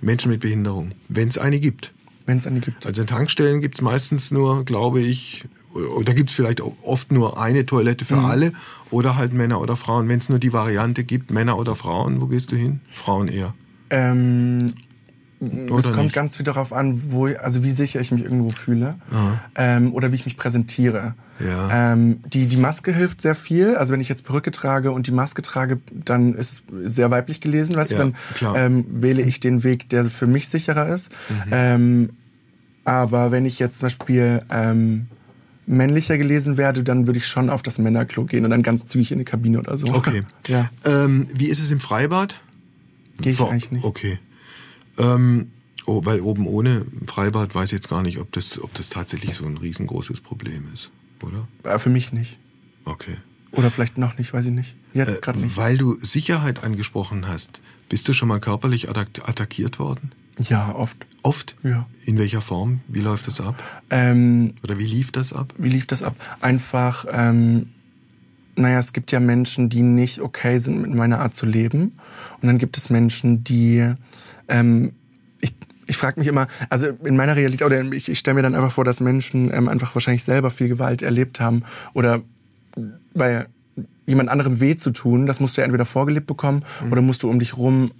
Menschen 0.00 0.30
mit 0.30 0.40
Behinderung, 0.40 0.92
wenn 1.08 1.28
es 1.28 1.38
eine 1.38 1.58
gibt. 1.60 1.92
wenn 2.26 2.38
es 2.38 2.46
eine 2.46 2.60
gibt. 2.60 2.86
Also 2.86 3.02
in 3.02 3.08
Tankstellen 3.08 3.60
gibt 3.60 3.74
es 3.76 3.82
meistens 3.82 4.30
nur, 4.30 4.64
glaube 4.64 5.00
ich, 5.00 5.44
oder 5.74 6.14
gibt 6.14 6.30
es 6.30 6.36
vielleicht 6.36 6.60
oft 6.60 7.10
nur 7.10 7.40
eine 7.40 7.66
Toilette 7.66 8.04
Mhm. 8.04 8.08
für 8.08 8.18
alle 8.28 8.52
oder 8.90 9.16
halt 9.16 9.32
Männer 9.32 9.60
oder 9.60 9.74
Frauen. 9.74 10.08
Wenn 10.08 10.18
es 10.18 10.28
nur 10.28 10.38
die 10.38 10.52
Variante 10.52 11.02
gibt, 11.02 11.30
Männer 11.32 11.58
oder 11.58 11.74
Frauen, 11.74 12.20
wo 12.20 12.26
gehst 12.26 12.52
du 12.52 12.56
hin? 12.56 12.80
Frauen 12.90 13.26
eher. 13.28 13.54
Ähm, 13.90 14.74
es 15.40 15.86
kommt 15.86 16.04
nicht? 16.04 16.14
ganz 16.14 16.36
viel 16.36 16.44
darauf 16.44 16.72
an, 16.72 17.02
wo, 17.10 17.26
also 17.26 17.64
wie 17.64 17.72
sicher 17.72 18.00
ich 18.00 18.12
mich 18.12 18.22
irgendwo 18.22 18.50
fühle 18.50 18.94
ähm, 19.56 19.92
oder 19.92 20.12
wie 20.12 20.14
ich 20.16 20.24
mich 20.24 20.36
präsentiere. 20.36 21.14
Ja. 21.44 21.92
Ähm, 21.92 22.20
die, 22.32 22.46
die 22.46 22.56
Maske 22.56 22.92
hilft 22.92 23.20
sehr 23.20 23.34
viel. 23.34 23.76
Also 23.76 23.92
wenn 23.92 24.00
ich 24.00 24.08
jetzt 24.08 24.24
Perücke 24.24 24.50
trage 24.50 24.92
und 24.92 25.06
die 25.06 25.12
Maske 25.12 25.42
trage, 25.42 25.80
dann 26.04 26.34
ist 26.34 26.62
sehr 26.84 27.10
weiblich 27.10 27.40
gelesen. 27.40 27.74
Weißt 27.76 27.90
Ja, 27.92 27.98
du, 27.98 28.02
dann 28.04 28.14
klar. 28.34 28.56
ähm, 28.56 28.84
wähle 28.88 29.22
ich 29.22 29.40
den 29.40 29.64
Weg, 29.64 29.88
der 29.88 30.04
für 30.04 30.26
mich 30.26 30.48
sicherer 30.48 30.88
ist. 30.88 31.10
Mhm. 31.28 31.50
Ähm, 31.52 32.10
aber 32.84 33.30
wenn 33.30 33.44
ich 33.46 33.58
jetzt 33.58 33.78
zum 33.78 33.86
Beispiel 33.86 34.42
ähm, 34.50 35.06
männlicher 35.66 36.18
gelesen 36.18 36.56
werde, 36.56 36.82
dann 36.82 37.06
würde 37.06 37.18
ich 37.18 37.26
schon 37.26 37.48
auf 37.50 37.62
das 37.62 37.78
Männerklo 37.78 38.24
gehen 38.24 38.44
und 38.44 38.50
dann 38.50 38.62
ganz 38.62 38.86
zügig 38.86 39.12
in 39.12 39.18
die 39.18 39.24
Kabine 39.24 39.58
oder 39.60 39.78
so. 39.78 39.86
Okay. 39.88 40.22
Ja, 40.48 40.70
Ähm, 40.84 41.28
wie 41.34 41.48
ist 41.48 41.60
es 41.60 41.70
im 41.70 41.80
Freibad? 41.80 42.36
gehe 43.20 43.32
ich 43.32 43.38
Wo- 43.38 43.46
eigentlich 43.48 43.70
nicht. 43.70 43.84
Okay. 43.84 44.18
Ähm, 44.98 45.50
oh, 45.86 46.04
weil 46.04 46.20
oben 46.20 46.46
ohne 46.46 46.84
Freibad 47.06 47.54
weiß 47.54 47.66
ich 47.66 47.78
jetzt 47.78 47.88
gar 47.88 48.02
nicht, 48.02 48.18
ob 48.18 48.32
das, 48.32 48.60
ob 48.60 48.74
das 48.74 48.88
tatsächlich 48.88 49.34
so 49.36 49.44
ein 49.46 49.56
riesengroßes 49.56 50.20
Problem 50.20 50.64
ist, 50.74 50.90
oder? 51.22 51.46
Äh, 51.64 51.78
Für 51.78 51.90
mich 51.90 52.12
nicht. 52.12 52.38
Okay. 52.84 53.16
Oder 53.52 53.70
vielleicht 53.70 53.98
noch 53.98 54.16
nicht, 54.18 54.32
weiß 54.32 54.46
ich 54.46 54.52
nicht. 54.52 54.74
Jetzt 54.94 55.18
Äh, 55.18 55.20
gerade 55.20 55.38
nicht. 55.40 55.56
Weil 55.56 55.76
du 55.76 55.98
Sicherheit 56.00 56.64
angesprochen 56.64 57.28
hast, 57.28 57.60
bist 57.88 58.08
du 58.08 58.12
schon 58.14 58.28
mal 58.28 58.40
körperlich 58.40 58.88
attack 58.88 59.08
attackiert 59.28 59.78
worden? 59.78 60.12
Ja, 60.48 60.74
oft. 60.74 60.96
Oft? 61.22 61.54
Ja. 61.62 61.86
In 62.06 62.18
welcher 62.18 62.40
Form? 62.40 62.80
Wie 62.88 63.00
läuft 63.00 63.26
das 63.26 63.40
ab? 63.40 63.62
Ähm, 63.90 64.54
Oder 64.62 64.78
wie 64.78 64.86
lief 64.86 65.12
das 65.12 65.32
ab? 65.34 65.52
wie 65.58 65.68
lief 65.68 65.86
das 65.86 66.02
ab? 66.02 66.16
Einfach, 66.40 67.04
ähm, 67.12 67.68
naja, 68.56 68.78
es 68.78 68.92
gibt 68.94 69.12
ja 69.12 69.20
Menschen, 69.20 69.68
die 69.68 69.82
nicht 69.82 70.20
okay 70.20 70.58
sind 70.58 70.80
mit 70.80 70.92
meiner 70.94 71.20
Art 71.20 71.34
zu 71.34 71.44
leben. 71.46 71.92
Und 72.40 72.46
dann 72.48 72.56
gibt 72.58 72.76
es 72.78 72.88
Menschen, 72.90 73.44
die, 73.44 73.92
ähm, 74.48 74.92
ich, 75.92 75.96
frage 75.98 76.18
mich 76.18 76.26
immer, 76.28 76.46
also 76.70 76.86
in 77.04 77.16
meiner 77.16 77.36
Realität, 77.36 77.64
oder 77.64 77.80
ich, 77.92 78.08
ich 78.08 78.18
stelle 78.18 78.36
mir 78.36 78.42
dann 78.42 78.54
einfach 78.54 78.72
vor, 78.72 78.84
dass 78.84 79.00
Menschen 79.00 79.52
ähm, 79.52 79.68
einfach 79.68 79.94
wahrscheinlich 79.94 80.24
selber 80.24 80.50
viel 80.50 80.68
Gewalt 80.68 81.02
erlebt 81.02 81.38
haben. 81.38 81.62
Oder 81.94 82.22
weil 83.14 83.46
jemand 84.06 84.30
anderem 84.30 84.58
weh 84.60 84.76
zu 84.76 84.90
tun, 84.90 85.26
das 85.26 85.38
musst 85.38 85.56
du 85.56 85.60
ja 85.60 85.66
entweder 85.66 85.84
vorgelebt 85.84 86.26
bekommen 86.26 86.64
oder 86.90 87.02
musst 87.02 87.22
du 87.22 87.30
um 87.30 87.38
dich 87.38 87.56
rum 87.56 87.92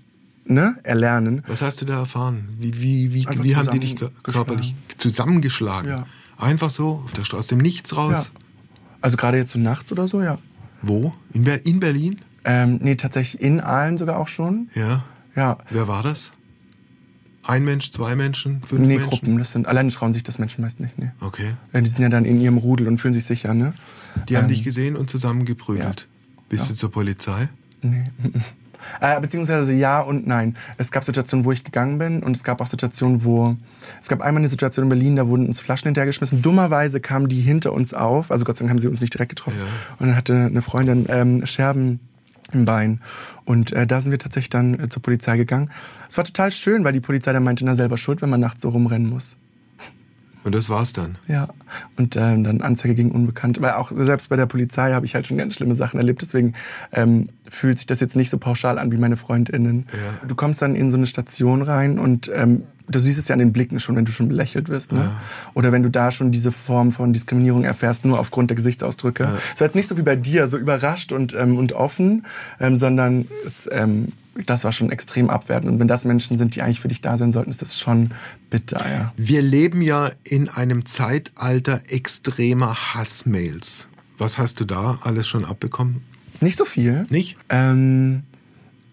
ne, 0.44 0.76
erlernen. 0.85 1.42
Was 1.46 1.62
hast 1.62 1.81
du 1.81 1.85
da 1.85 1.98
erfahren? 1.98 2.48
Wie, 2.59 2.81
wie, 2.81 3.12
wie, 3.14 3.26
wie 3.42 3.57
haben 3.57 3.70
die 3.70 3.78
dich 3.78 3.96
körperlich 4.22 4.74
zusammengeschlagen? 4.98 5.90
Ja. 5.90 6.07
Einfach 6.38 6.70
so, 6.70 7.02
auf 7.05 7.12
der 7.12 7.24
Straße, 7.24 7.38
aus 7.38 7.46
dem 7.46 7.59
Nichts 7.59 7.90
Ja. 7.92 7.98
raus? 7.98 8.33
Also 9.00 9.16
gerade 9.16 9.37
jetzt 9.37 9.52
so 9.52 9.59
nachts 9.59 9.92
oder 9.92 10.09
so, 10.09 10.22
ja. 10.22 10.38
Wo? 10.81 11.12
In, 11.33 11.44
Ber 11.44 11.64
in 11.66 11.78
Berlin? 11.78 12.20
Ähm, 12.44 12.78
nee, 12.83 12.96
tatsächlich 12.96 13.40
in 13.42 13.61
Aalen 13.61 13.98
sogar 13.98 14.18
auch 14.18 14.28
schon. 14.28 14.70
Ja. 14.74 15.05
Ja. 15.37 15.59
Wer 15.70 15.88
war 15.88 16.02
das? 16.02 16.33
Ein 17.44 17.64
Mensch, 17.64 17.90
zwei 17.90 18.14
Menschen, 18.14 18.62
fünf 18.62 18.81
Nee, 18.83 18.98
Menschen? 18.98 19.09
Gruppen, 19.09 19.38
das 19.38 19.52
sind, 19.52 19.66
alleine 19.66 19.90
trauen 19.90 20.12
sich 20.12 20.22
das 20.22 20.38
Menschen 20.38 20.62
meist 20.62 20.78
nicht, 20.81 20.98
nee. 20.98 21.11
Okay. 21.20 21.55
Ja, 21.72 21.81
Die 21.81 21.88
sind 21.88 22.02
ja 22.02 22.09
dann 22.09 22.24
in 22.24 22.40
ihrem 22.40 22.57
Rudel 22.59 22.87
und 22.87 22.98
fühlen 22.98 23.14
sich 23.14 23.24
sicher, 23.24 23.52
ne? 23.55 23.72
Die 24.28 24.37
haben 24.37 24.44
Ähm, 24.44 24.50
dich 24.50 24.62
gesehen 24.62 24.96
und 24.96 25.11
zusammengeprügelt. 25.11 26.07
Bist 26.48 26.70
du 26.70 26.74
zur 26.74 26.90
Polizei? 26.90 27.48
Nee. 27.83 28.05
Äh, 29.00 29.20
beziehungsweise 29.20 29.72
ja 29.72 30.00
und 30.00 30.26
nein. 30.26 30.57
Es 30.76 30.90
gab 30.90 31.05
Situationen, 31.05 31.44
wo 31.44 31.52
ich 31.52 31.62
gegangen 31.62 31.98
bin 31.98 32.20
und 32.20 32.37
es 32.37 32.42
gab 32.42 32.61
auch 32.61 32.66
Situationen, 32.66 33.22
wo... 33.24 33.57
Es 34.00 34.09
gab 34.09 34.20
einmal 34.20 34.40
eine 34.40 34.48
Situation 34.48 34.87
in 34.87 34.88
Berlin, 34.88 35.14
da 35.14 35.28
wurden 35.28 35.46
uns 35.46 35.61
Flaschen 35.61 35.85
hinterhergeschmissen. 35.87 36.42
Dummerweise 36.42 36.98
kamen 36.98 37.28
die 37.28 37.40
hinter 37.40 37.72
uns 37.72 37.94
auf. 37.94 38.33
Also 38.33 38.44
Gott 38.44 38.57
sei 38.57 38.62
Dank 38.64 38.70
haben 38.70 38.78
sie 38.81 38.88
uns 38.88 39.00
nicht 39.00 39.14
direkt 39.14 39.28
getroffen. 39.31 39.59
Ja. 39.61 39.66
Und 40.00 40.09
dann 40.09 40.16
hatte 40.16 40.35
eine 40.35 40.62
Freundin 40.62 41.07
ähm, 41.09 41.46
Scherben 41.46 42.00
im 42.52 42.64
Bein. 42.64 43.00
Und 43.44 43.72
äh, 43.72 43.87
da 43.87 44.00
sind 44.00 44.11
wir 44.11 44.18
tatsächlich 44.18 44.50
dann 44.50 44.78
äh, 44.78 44.88
zur 44.88 45.02
Polizei 45.02 45.37
gegangen. 45.37 45.70
Es 46.09 46.16
war 46.16 46.24
total 46.24 46.52
schön, 46.52 46.85
weil 46.85 46.92
die 46.92 47.00
Polizei 47.00 47.33
dann 47.33 47.44
meinte, 47.44 47.64
na 47.64 47.74
selber 47.74 47.96
schuld, 47.96 48.22
wenn 48.22 48.31
man 48.31 48.40
nachts 48.40 48.62
so 48.62 48.68
rumrennen 48.68 49.09
muss. 49.09 49.37
Und 50.44 50.55
das 50.55 50.68
war's 50.68 50.92
dann. 50.92 51.16
Ja, 51.28 51.48
und 51.96 52.16
ähm, 52.16 52.44
dann 52.44 52.61
Anzeige 52.61 52.94
gegen 52.94 53.12
Unbekannt. 53.12 53.61
Weil 53.61 53.72
auch 53.72 53.92
selbst 53.94 54.28
bei 54.28 54.37
der 54.37 54.46
Polizei 54.46 54.92
habe 54.92 55.07
ich 55.07 55.14
halt 55.14 55.26
schon 55.26 55.37
ganz 55.37 55.55
schlimme 55.55 55.74
Sachen 55.74 55.98
erlebt. 55.98 56.22
Deswegen 56.22 56.55
ähm, 56.92 57.28
fühlt 57.48 57.78
sich 57.78 57.87
das 57.87 58.00
jetzt 58.00 58.16
nicht 58.16 58.31
so 58.31 58.38
pauschal 58.38 58.78
an 58.78 58.90
wie 58.90 58.96
meine 58.96 59.16
FreundInnen. 59.16 59.87
Ja. 59.92 60.26
Du 60.26 60.35
kommst 60.35 60.61
dann 60.62 60.74
in 60.74 60.90
so 60.90 60.96
eine 60.96 61.07
Station 61.07 61.62
rein 61.62 61.98
und 61.98 62.31
ähm, 62.35 62.64
du 62.88 62.98
siehst 62.98 63.18
es 63.18 63.28
ja 63.28 63.35
an 63.35 63.38
den 63.38 63.52
Blicken 63.52 63.81
schon, 63.81 63.96
wenn 63.96 64.05
du 64.05 64.12
schon 64.12 64.28
belächelt 64.28 64.68
wirst. 64.68 64.92
Ne? 64.92 65.00
Ja. 65.00 65.20
Oder 65.55 65.72
wenn 65.72 65.83
du 65.83 65.90
da 65.90 66.11
schon 66.11 66.33
diese 66.33 66.52
Form 66.52 66.92
von 66.92 67.12
Diskriminierung 67.12 67.64
erfährst, 67.64 68.05
nur 68.05 68.18
aufgrund 68.18 68.50
der 68.50 68.57
Gesichtsausdrücke. 68.57 69.24
Ja. 69.24 69.38
Es 69.55 69.61
war 69.61 69.66
jetzt 69.66 69.74
nicht 69.74 69.88
so 69.88 69.96
wie 69.96 70.02
bei 70.02 70.16
dir, 70.16 70.48
so 70.48 70.59
überrascht 70.59 71.12
und, 71.12 71.35
ähm, 71.35 71.59
und 71.59 71.72
offen, 71.72 72.26
ähm, 72.61 72.76
sondern 72.76 73.28
es, 73.46 73.68
ähm, 73.70 74.09
das 74.47 74.64
war 74.64 74.73
schon 74.73 74.90
extrem 74.90 75.31
abwertend. 75.31 75.73
Und 75.73 75.81
wenn 75.81 75.88
das 75.88 76.05
Menschen 76.05 76.37
sind, 76.37 76.57
die 76.57 76.62
eigentlich 76.62 76.81
für 76.81 76.88
dich 76.88 77.01
da 77.01 77.16
sein 77.16 77.33
sollten, 77.33 77.51
ist 77.51 77.62
das 77.62 77.79
schon 77.79 78.12
bitter, 78.51 78.85
ja. 78.88 79.12
Wir 79.16 79.42
leben 79.42 79.83
ja 79.83 80.11
in 80.25 80.49
einem 80.49 80.87
Zeitalter 80.87 81.83
extremer 81.88 82.95
Hassmails. 82.95 83.88
Was 84.18 84.38
hast 84.38 84.61
du 84.61 84.64
da 84.64 84.99
alles 85.03 85.27
schon 85.27 85.45
abbekommen? 85.45 86.03
Nicht 86.40 86.57
so 86.57 86.64
viel. 86.64 87.07
Nicht? 87.11 87.37
Ähm, 87.49 88.23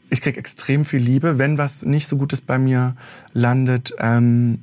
ich 0.10 0.22
krieg 0.22 0.38
extrem 0.38 0.86
viel 0.86 1.00
Liebe. 1.00 1.38
Wenn 1.38 1.58
was 1.58 1.84
nicht 1.84 2.08
so 2.08 2.18
Gutes 2.18 2.42
bei 2.42 2.58
mir 2.58 2.96
landet, 3.34 3.94
ähm, 4.00 4.60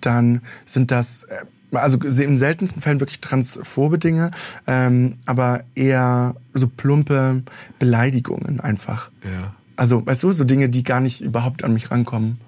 dann 0.00 0.42
sind 0.64 0.90
das, 0.90 1.24
äh, 1.24 1.44
also 1.76 1.98
in 1.98 2.38
seltensten 2.38 2.82
Fällen 2.82 3.00
wirklich 3.00 3.20
transphobe 3.20 3.98
Dinge, 3.98 4.30
ähm, 4.66 5.18
aber 5.26 5.64
eher 5.74 6.34
so 6.54 6.68
plumpe 6.68 7.42
Beleidigungen 7.78 8.60
einfach. 8.60 9.10
Ja. 9.24 9.54
Also, 9.76 10.06
weißt 10.06 10.22
du, 10.22 10.32
so 10.32 10.44
Dinge, 10.44 10.68
die 10.68 10.84
gar 10.84 11.00
nicht 11.00 11.20
überhaupt 11.20 11.64
an 11.64 11.72
mich 11.72 11.90
rankommen. 11.90 12.38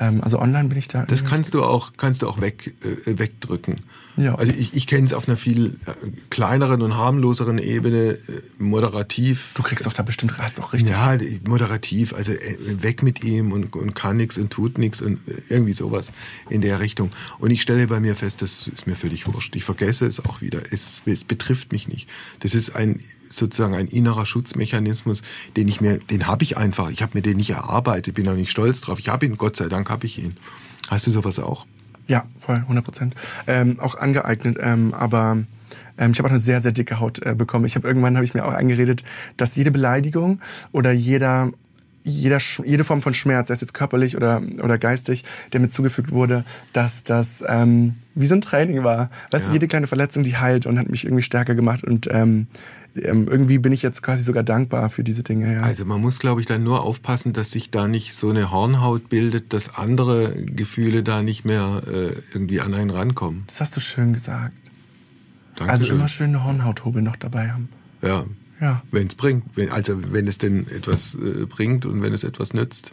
Ähm, 0.00 0.22
also 0.22 0.38
online 0.38 0.68
bin 0.68 0.78
ich 0.78 0.88
da. 0.88 1.04
Das 1.04 1.24
kannst 1.24 1.54
du 1.54 1.62
auch, 1.62 1.92
kannst 1.96 2.22
du 2.22 2.28
auch 2.28 2.40
weg, 2.40 2.74
äh, 2.82 3.18
wegdrücken. 3.18 3.76
Ja. 4.16 4.34
Also 4.34 4.52
ich, 4.52 4.74
ich 4.74 4.86
kenne 4.86 5.04
es 5.04 5.12
auf 5.12 5.28
einer 5.28 5.36
viel 5.36 5.78
äh, 5.86 5.92
kleineren 6.30 6.82
und 6.82 6.96
harmloseren 6.96 7.58
Ebene, 7.58 8.12
äh, 8.12 8.18
moderativ. 8.58 9.52
du 9.54 9.62
kriegst 9.62 9.86
doch 9.86 9.92
da 9.92 10.02
bestimmt, 10.02 10.38
hast 10.38 10.58
doch 10.58 10.72
richtig. 10.72 10.90
Ja, 10.90 11.18
moderativ, 11.46 12.14
also 12.14 12.32
äh, 12.32 12.56
weg 12.82 13.02
mit 13.02 13.22
ihm 13.22 13.52
und, 13.52 13.74
und 13.76 13.94
kann 13.94 14.16
nichts 14.16 14.38
und 14.38 14.50
tut 14.50 14.78
nichts 14.78 15.02
und 15.02 15.18
äh, 15.28 15.34
irgendwie 15.48 15.74
sowas 15.74 16.12
in 16.48 16.62
der 16.62 16.80
Richtung. 16.80 17.10
Und 17.38 17.50
ich 17.50 17.62
stelle 17.62 17.86
bei 17.86 18.00
mir 18.00 18.14
fest, 18.16 18.42
das 18.42 18.68
ist 18.68 18.86
mir 18.86 18.96
völlig 18.96 19.26
wurscht. 19.26 19.54
Ich 19.56 19.64
vergesse 19.64 20.06
es 20.06 20.24
auch 20.24 20.40
wieder. 20.40 20.60
Es, 20.70 21.02
es 21.04 21.24
betrifft 21.24 21.72
mich 21.72 21.88
nicht. 21.88 22.08
Das 22.40 22.54
ist 22.54 22.74
ein 22.74 23.00
sozusagen 23.30 23.74
ein 23.74 23.88
innerer 23.88 24.26
Schutzmechanismus, 24.26 25.22
den 25.56 25.68
ich 25.68 25.80
mir, 25.80 25.98
den 25.98 26.26
habe 26.26 26.42
ich 26.42 26.56
einfach. 26.56 26.90
Ich 26.90 27.02
habe 27.02 27.12
mir 27.14 27.22
den 27.22 27.36
nicht 27.36 27.50
erarbeitet, 27.50 28.14
bin 28.14 28.28
auch 28.28 28.34
nicht 28.34 28.50
stolz 28.50 28.80
drauf. 28.80 28.98
Ich 28.98 29.08
habe 29.08 29.26
ihn, 29.26 29.36
Gott 29.36 29.55
sei 29.56 29.68
Dank 29.68 29.90
habe 29.90 30.06
ich 30.06 30.18
ihn. 30.18 30.36
Hast 30.90 31.06
du 31.06 31.10
sowas 31.10 31.38
auch? 31.38 31.66
Ja, 32.08 32.24
voll, 32.38 32.56
100 32.56 32.84
Prozent. 32.84 33.14
Ähm, 33.46 33.80
auch 33.80 33.96
angeeignet, 33.96 34.58
ähm, 34.60 34.94
aber 34.94 35.38
ähm, 35.98 36.10
ich 36.12 36.18
habe 36.18 36.26
auch 36.28 36.30
eine 36.32 36.38
sehr, 36.38 36.60
sehr 36.60 36.72
dicke 36.72 37.00
Haut 37.00 37.20
äh, 37.26 37.34
bekommen. 37.34 37.64
Ich 37.64 37.74
habe 37.74 37.88
irgendwann 37.88 38.14
habe 38.14 38.24
ich 38.24 38.34
mir 38.34 38.44
auch 38.44 38.52
eingeredet, 38.52 39.02
dass 39.36 39.56
jede 39.56 39.70
Beleidigung 39.72 40.40
oder 40.72 40.92
jeder 40.92 41.50
jeder, 42.08 42.38
jede 42.64 42.84
Form 42.84 43.00
von 43.02 43.14
Schmerz, 43.14 43.48
sei 43.48 43.54
es 43.54 43.62
jetzt 43.62 43.74
körperlich 43.74 44.16
oder, 44.16 44.40
oder 44.62 44.78
geistig, 44.78 45.24
der 45.52 45.58
mir 45.58 45.66
zugefügt 45.66 46.12
wurde, 46.12 46.44
dass 46.72 47.02
das 47.02 47.42
ähm, 47.48 47.96
wie 48.14 48.26
so 48.26 48.36
ein 48.36 48.40
Training 48.40 48.84
war. 48.84 49.10
Weißt 49.32 49.46
du, 49.46 49.48
Ja. 49.50 49.54
jede 49.54 49.66
kleine 49.66 49.88
Verletzung, 49.88 50.22
die 50.22 50.36
heilt 50.36 50.66
und 50.66 50.78
hat 50.78 50.88
mich 50.88 51.02
irgendwie 51.04 51.24
stärker 51.24 51.56
gemacht. 51.56 51.82
Und 51.82 52.08
ähm, 52.12 52.46
ähm, 53.02 53.28
irgendwie 53.28 53.58
bin 53.58 53.72
ich 53.72 53.82
jetzt 53.82 54.02
quasi 54.02 54.22
sogar 54.22 54.42
dankbar 54.42 54.88
für 54.88 55.04
diese 55.04 55.22
Dinge. 55.22 55.52
Ja. 55.54 55.62
Also 55.62 55.84
man 55.84 56.00
muss, 56.00 56.18
glaube 56.18 56.40
ich, 56.40 56.46
dann 56.46 56.62
nur 56.62 56.82
aufpassen, 56.82 57.32
dass 57.32 57.50
sich 57.50 57.70
da 57.70 57.88
nicht 57.88 58.14
so 58.14 58.30
eine 58.30 58.50
Hornhaut 58.50 59.08
bildet, 59.08 59.52
dass 59.52 59.74
andere 59.74 60.34
Gefühle 60.34 61.02
da 61.02 61.22
nicht 61.22 61.44
mehr 61.44 61.82
äh, 61.86 62.12
irgendwie 62.32 62.60
an 62.60 62.74
einen 62.74 62.90
rankommen. 62.90 63.44
das 63.46 63.60
hast 63.60 63.76
du 63.76 63.80
schön 63.80 64.12
gesagt. 64.12 64.54
Dankeschön. 65.56 65.70
Also 65.70 65.86
immer 65.94 66.08
schön 66.08 66.28
eine 66.28 66.44
Hornhauthobel 66.44 67.02
noch 67.02 67.16
dabei 67.16 67.50
haben. 67.50 67.68
Ja, 68.02 68.24
Ja. 68.60 68.82
wenn 68.90 69.06
es 69.06 69.14
bringt. 69.14 69.44
Also 69.70 70.12
wenn 70.12 70.26
es 70.26 70.38
denn 70.38 70.66
etwas 70.68 71.14
äh, 71.14 71.46
bringt 71.46 71.86
und 71.86 72.02
wenn 72.02 72.12
es 72.12 72.24
etwas 72.24 72.52
nützt. 72.54 72.92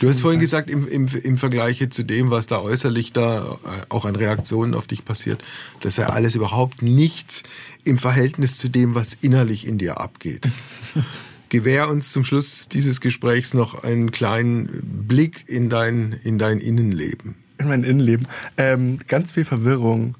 Du 0.00 0.08
hast 0.08 0.20
vorhin 0.20 0.40
gesagt. 0.40 0.68
gesagt, 0.68 0.70
im, 0.70 0.88
im, 0.88 1.22
im 1.22 1.38
Vergleich 1.38 1.86
zu 1.90 2.02
dem, 2.02 2.30
was 2.30 2.46
da 2.46 2.60
äußerlich 2.60 3.12
da 3.12 3.58
äh, 3.64 3.86
auch 3.88 4.04
an 4.04 4.16
Reaktionen 4.16 4.74
auf 4.74 4.86
dich 4.86 5.04
passiert, 5.04 5.42
das 5.80 5.96
sei 5.96 6.06
alles 6.06 6.34
überhaupt 6.34 6.82
nichts 6.82 7.42
im 7.84 7.98
Verhältnis 7.98 8.58
zu 8.58 8.68
dem, 8.68 8.94
was 8.94 9.14
innerlich 9.14 9.66
in 9.66 9.78
dir 9.78 10.00
abgeht. 10.00 10.48
Gewähr 11.48 11.88
uns 11.88 12.12
zum 12.12 12.24
Schluss 12.24 12.68
dieses 12.68 13.00
Gesprächs 13.00 13.54
noch 13.54 13.82
einen 13.82 14.12
kleinen 14.12 14.68
Blick 15.08 15.44
in 15.48 15.68
dein, 15.68 16.12
in 16.24 16.38
dein 16.38 16.58
Innenleben. 16.58 17.34
in 17.58 17.68
mein 17.68 17.82
Innenleben. 17.82 18.28
Ähm, 18.56 18.98
ganz 19.08 19.32
viel 19.32 19.44
Verwirrung 19.44 20.14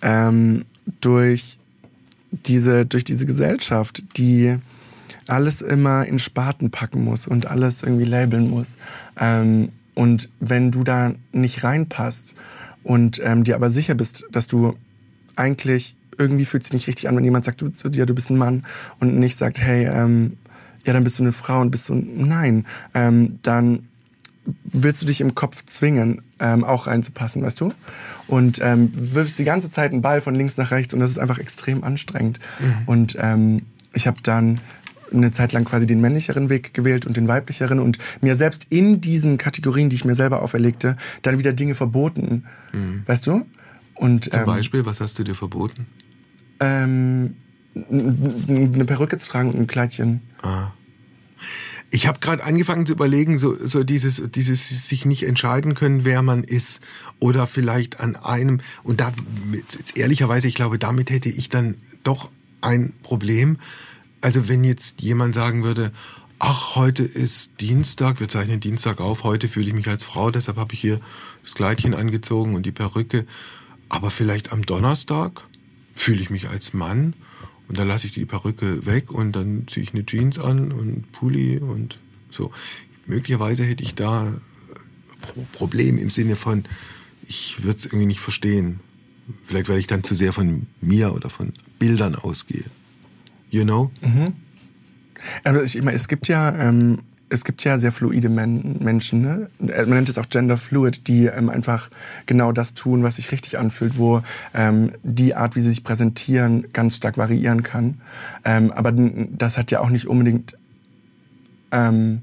ähm, 0.00 0.64
durch 1.00 1.58
diese 2.46 2.86
durch 2.86 3.04
diese 3.04 3.26
Gesellschaft, 3.26 4.02
die 4.16 4.56
alles 5.30 5.62
immer 5.62 6.04
in 6.06 6.18
Spaten 6.18 6.70
packen 6.70 7.04
muss 7.04 7.26
und 7.26 7.46
alles 7.46 7.82
irgendwie 7.82 8.04
labeln 8.04 8.50
muss. 8.50 8.76
Ähm, 9.18 9.70
und 9.94 10.30
wenn 10.40 10.70
du 10.70 10.84
da 10.84 11.12
nicht 11.32 11.64
reinpasst 11.64 12.34
und 12.82 13.20
ähm, 13.22 13.44
dir 13.44 13.54
aber 13.54 13.70
sicher 13.70 13.94
bist, 13.94 14.24
dass 14.32 14.48
du 14.48 14.74
eigentlich 15.36 15.96
irgendwie 16.18 16.44
fühlt 16.44 16.62
es 16.62 16.68
sich 16.68 16.74
nicht 16.74 16.86
richtig 16.86 17.08
an, 17.08 17.16
wenn 17.16 17.24
jemand 17.24 17.44
sagt 17.46 17.62
du, 17.62 17.70
zu 17.70 17.88
dir, 17.88 18.06
du 18.06 18.14
bist 18.14 18.30
ein 18.30 18.36
Mann 18.36 18.64
und 18.98 19.18
nicht 19.18 19.36
sagt, 19.36 19.58
hey, 19.58 19.86
ähm, 19.86 20.36
ja, 20.84 20.92
dann 20.92 21.04
bist 21.04 21.18
du 21.18 21.22
eine 21.22 21.32
Frau 21.32 21.60
und 21.60 21.70
bist 21.70 21.86
so, 21.86 21.94
nein, 21.94 22.66
ähm, 22.94 23.38
dann 23.42 23.88
willst 24.64 25.02
du 25.02 25.06
dich 25.06 25.20
im 25.20 25.34
Kopf 25.34 25.64
zwingen, 25.66 26.22
ähm, 26.38 26.64
auch 26.64 26.86
reinzupassen, 26.86 27.42
weißt 27.42 27.60
du? 27.60 27.72
Und 28.26 28.58
ähm, 28.62 28.90
wirfst 28.94 29.38
die 29.38 29.44
ganze 29.44 29.70
Zeit 29.70 29.92
einen 29.92 30.02
Ball 30.02 30.20
von 30.20 30.34
links 30.34 30.56
nach 30.56 30.70
rechts 30.70 30.94
und 30.94 31.00
das 31.00 31.10
ist 31.10 31.18
einfach 31.18 31.38
extrem 31.38 31.84
anstrengend. 31.84 32.38
Und 32.86 33.16
ähm, 33.18 33.62
ich 33.92 34.06
habe 34.06 34.18
dann 34.22 34.60
eine 35.12 35.30
Zeit 35.30 35.52
lang 35.52 35.64
quasi 35.64 35.86
den 35.86 36.00
männlicheren 36.00 36.48
Weg 36.48 36.74
gewählt 36.74 37.06
und 37.06 37.16
den 37.16 37.28
weiblicheren 37.28 37.80
und 37.80 37.98
mir 38.20 38.34
selbst 38.34 38.66
in 38.70 39.00
diesen 39.00 39.38
Kategorien, 39.38 39.90
die 39.90 39.96
ich 39.96 40.04
mir 40.04 40.14
selber 40.14 40.42
auferlegte, 40.42 40.96
dann 41.22 41.38
wieder 41.38 41.52
Dinge 41.52 41.74
verboten, 41.74 42.44
weißt 43.06 43.26
du? 43.26 43.46
Und 43.94 44.30
Zum 44.30 44.40
ähm, 44.40 44.46
Beispiel, 44.46 44.86
was 44.86 45.00
hast 45.00 45.18
du 45.18 45.24
dir 45.24 45.34
verboten? 45.34 45.86
ähm, 46.60 47.34
eine 47.74 48.84
Perücke 48.84 49.16
zu 49.16 49.30
tragen 49.30 49.50
und 49.50 49.58
ein 49.58 49.66
Kleidchen. 49.66 50.20
Ah. 50.42 50.72
Ich 51.90 52.06
habe 52.06 52.20
gerade 52.20 52.44
angefangen 52.44 52.86
zu 52.86 52.92
überlegen, 52.92 53.38
so, 53.38 53.56
so 53.66 53.82
dieses, 53.82 54.22
dieses 54.32 54.86
sich 54.86 55.06
nicht 55.06 55.24
entscheiden 55.24 55.74
können, 55.74 56.04
wer 56.04 56.22
man 56.22 56.44
ist. 56.44 56.80
Oder 57.18 57.46
vielleicht 57.46 57.98
an 58.00 58.16
einem, 58.16 58.60
und 58.84 59.00
da, 59.00 59.12
jetzt, 59.52 59.76
jetzt 59.76 59.96
ehrlicherweise, 59.96 60.46
ich 60.46 60.54
glaube, 60.54 60.78
damit 60.78 61.10
hätte 61.10 61.28
ich 61.28 61.48
dann 61.48 61.76
doch 62.04 62.30
ein 62.60 62.92
Problem. 63.02 63.58
Also 64.20 64.48
wenn 64.48 64.64
jetzt 64.64 65.00
jemand 65.00 65.34
sagen 65.34 65.62
würde, 65.62 65.92
ach, 66.38 66.74
heute 66.74 67.04
ist 67.04 67.60
Dienstag, 67.60 68.20
wir 68.20 68.28
zeichnen 68.28 68.60
Dienstag 68.60 69.00
auf, 69.00 69.24
heute 69.24 69.48
fühle 69.48 69.68
ich 69.68 69.74
mich 69.74 69.88
als 69.88 70.04
Frau, 70.04 70.30
deshalb 70.30 70.56
habe 70.56 70.74
ich 70.74 70.80
hier 70.80 71.00
das 71.42 71.54
Kleidchen 71.54 71.94
angezogen 71.94 72.54
und 72.54 72.66
die 72.66 72.72
Perücke. 72.72 73.26
Aber 73.88 74.10
vielleicht 74.10 74.52
am 74.52 74.64
Donnerstag 74.64 75.42
fühle 75.94 76.20
ich 76.20 76.30
mich 76.30 76.48
als 76.48 76.74
Mann 76.74 77.14
und 77.68 77.78
dann 77.78 77.88
lasse 77.88 78.06
ich 78.06 78.12
die 78.12 78.26
Perücke 78.26 78.84
weg 78.86 79.10
und 79.10 79.32
dann 79.32 79.66
ziehe 79.68 79.82
ich 79.82 79.94
eine 79.94 80.04
Jeans 80.04 80.38
an 80.38 80.72
und 80.72 81.12
Pulli 81.12 81.58
und 81.58 81.98
so. 82.30 82.52
Möglicherweise 83.06 83.64
hätte 83.64 83.82
ich 83.82 83.94
da 83.94 84.28
äh, 84.28 84.32
Pro 85.20 85.46
Problem 85.52 85.98
im 85.98 86.10
Sinne 86.10 86.36
von, 86.36 86.64
ich 87.26 87.62
würde 87.62 87.78
es 87.78 87.86
irgendwie 87.86 88.06
nicht 88.06 88.20
verstehen. 88.20 88.80
Vielleicht, 89.44 89.68
weil 89.68 89.78
ich 89.78 89.86
dann 89.86 90.02
zu 90.02 90.14
sehr 90.14 90.32
von 90.32 90.66
mir 90.80 91.14
oder 91.14 91.30
von 91.30 91.52
Bildern 91.78 92.16
ausgehe. 92.16 92.64
You 93.50 93.64
know? 93.64 93.90
Also 95.44 95.60
ich, 95.60 95.82
meine, 95.82 95.96
es 95.96 96.08
gibt 96.08 96.28
ja, 96.28 96.54
ähm, 96.56 97.02
es 97.28 97.44
gibt 97.44 97.62
ja 97.64 97.78
sehr 97.78 97.92
fluide 97.92 98.28
Men 98.28 98.78
Menschen, 98.80 99.22
ne? 99.22 99.50
Äh, 99.60 99.82
man 99.82 99.90
nennt 99.90 100.08
es 100.08 100.18
auch 100.18 100.28
Gender 100.28 100.56
Fluid, 100.56 101.06
die 101.08 101.26
ähm, 101.26 101.48
einfach 101.48 101.90
genau 102.26 102.52
das 102.52 102.74
tun, 102.74 103.02
was 103.02 103.16
sich 103.16 103.30
richtig 103.32 103.58
anfühlt, 103.58 103.98
wo 103.98 104.22
ähm, 104.54 104.92
die 105.02 105.34
Art, 105.34 105.56
wie 105.56 105.60
sie 105.60 105.68
sich 105.68 105.84
präsentieren, 105.84 106.66
ganz 106.72 106.96
stark 106.96 107.18
variieren 107.18 107.62
kann. 107.62 108.00
Ähm, 108.44 108.70
aber 108.72 108.92
das 108.92 109.58
hat 109.58 109.70
ja 109.70 109.80
auch 109.80 109.90
nicht 109.90 110.06
unbedingt, 110.06 110.56
ähm, 111.70 112.22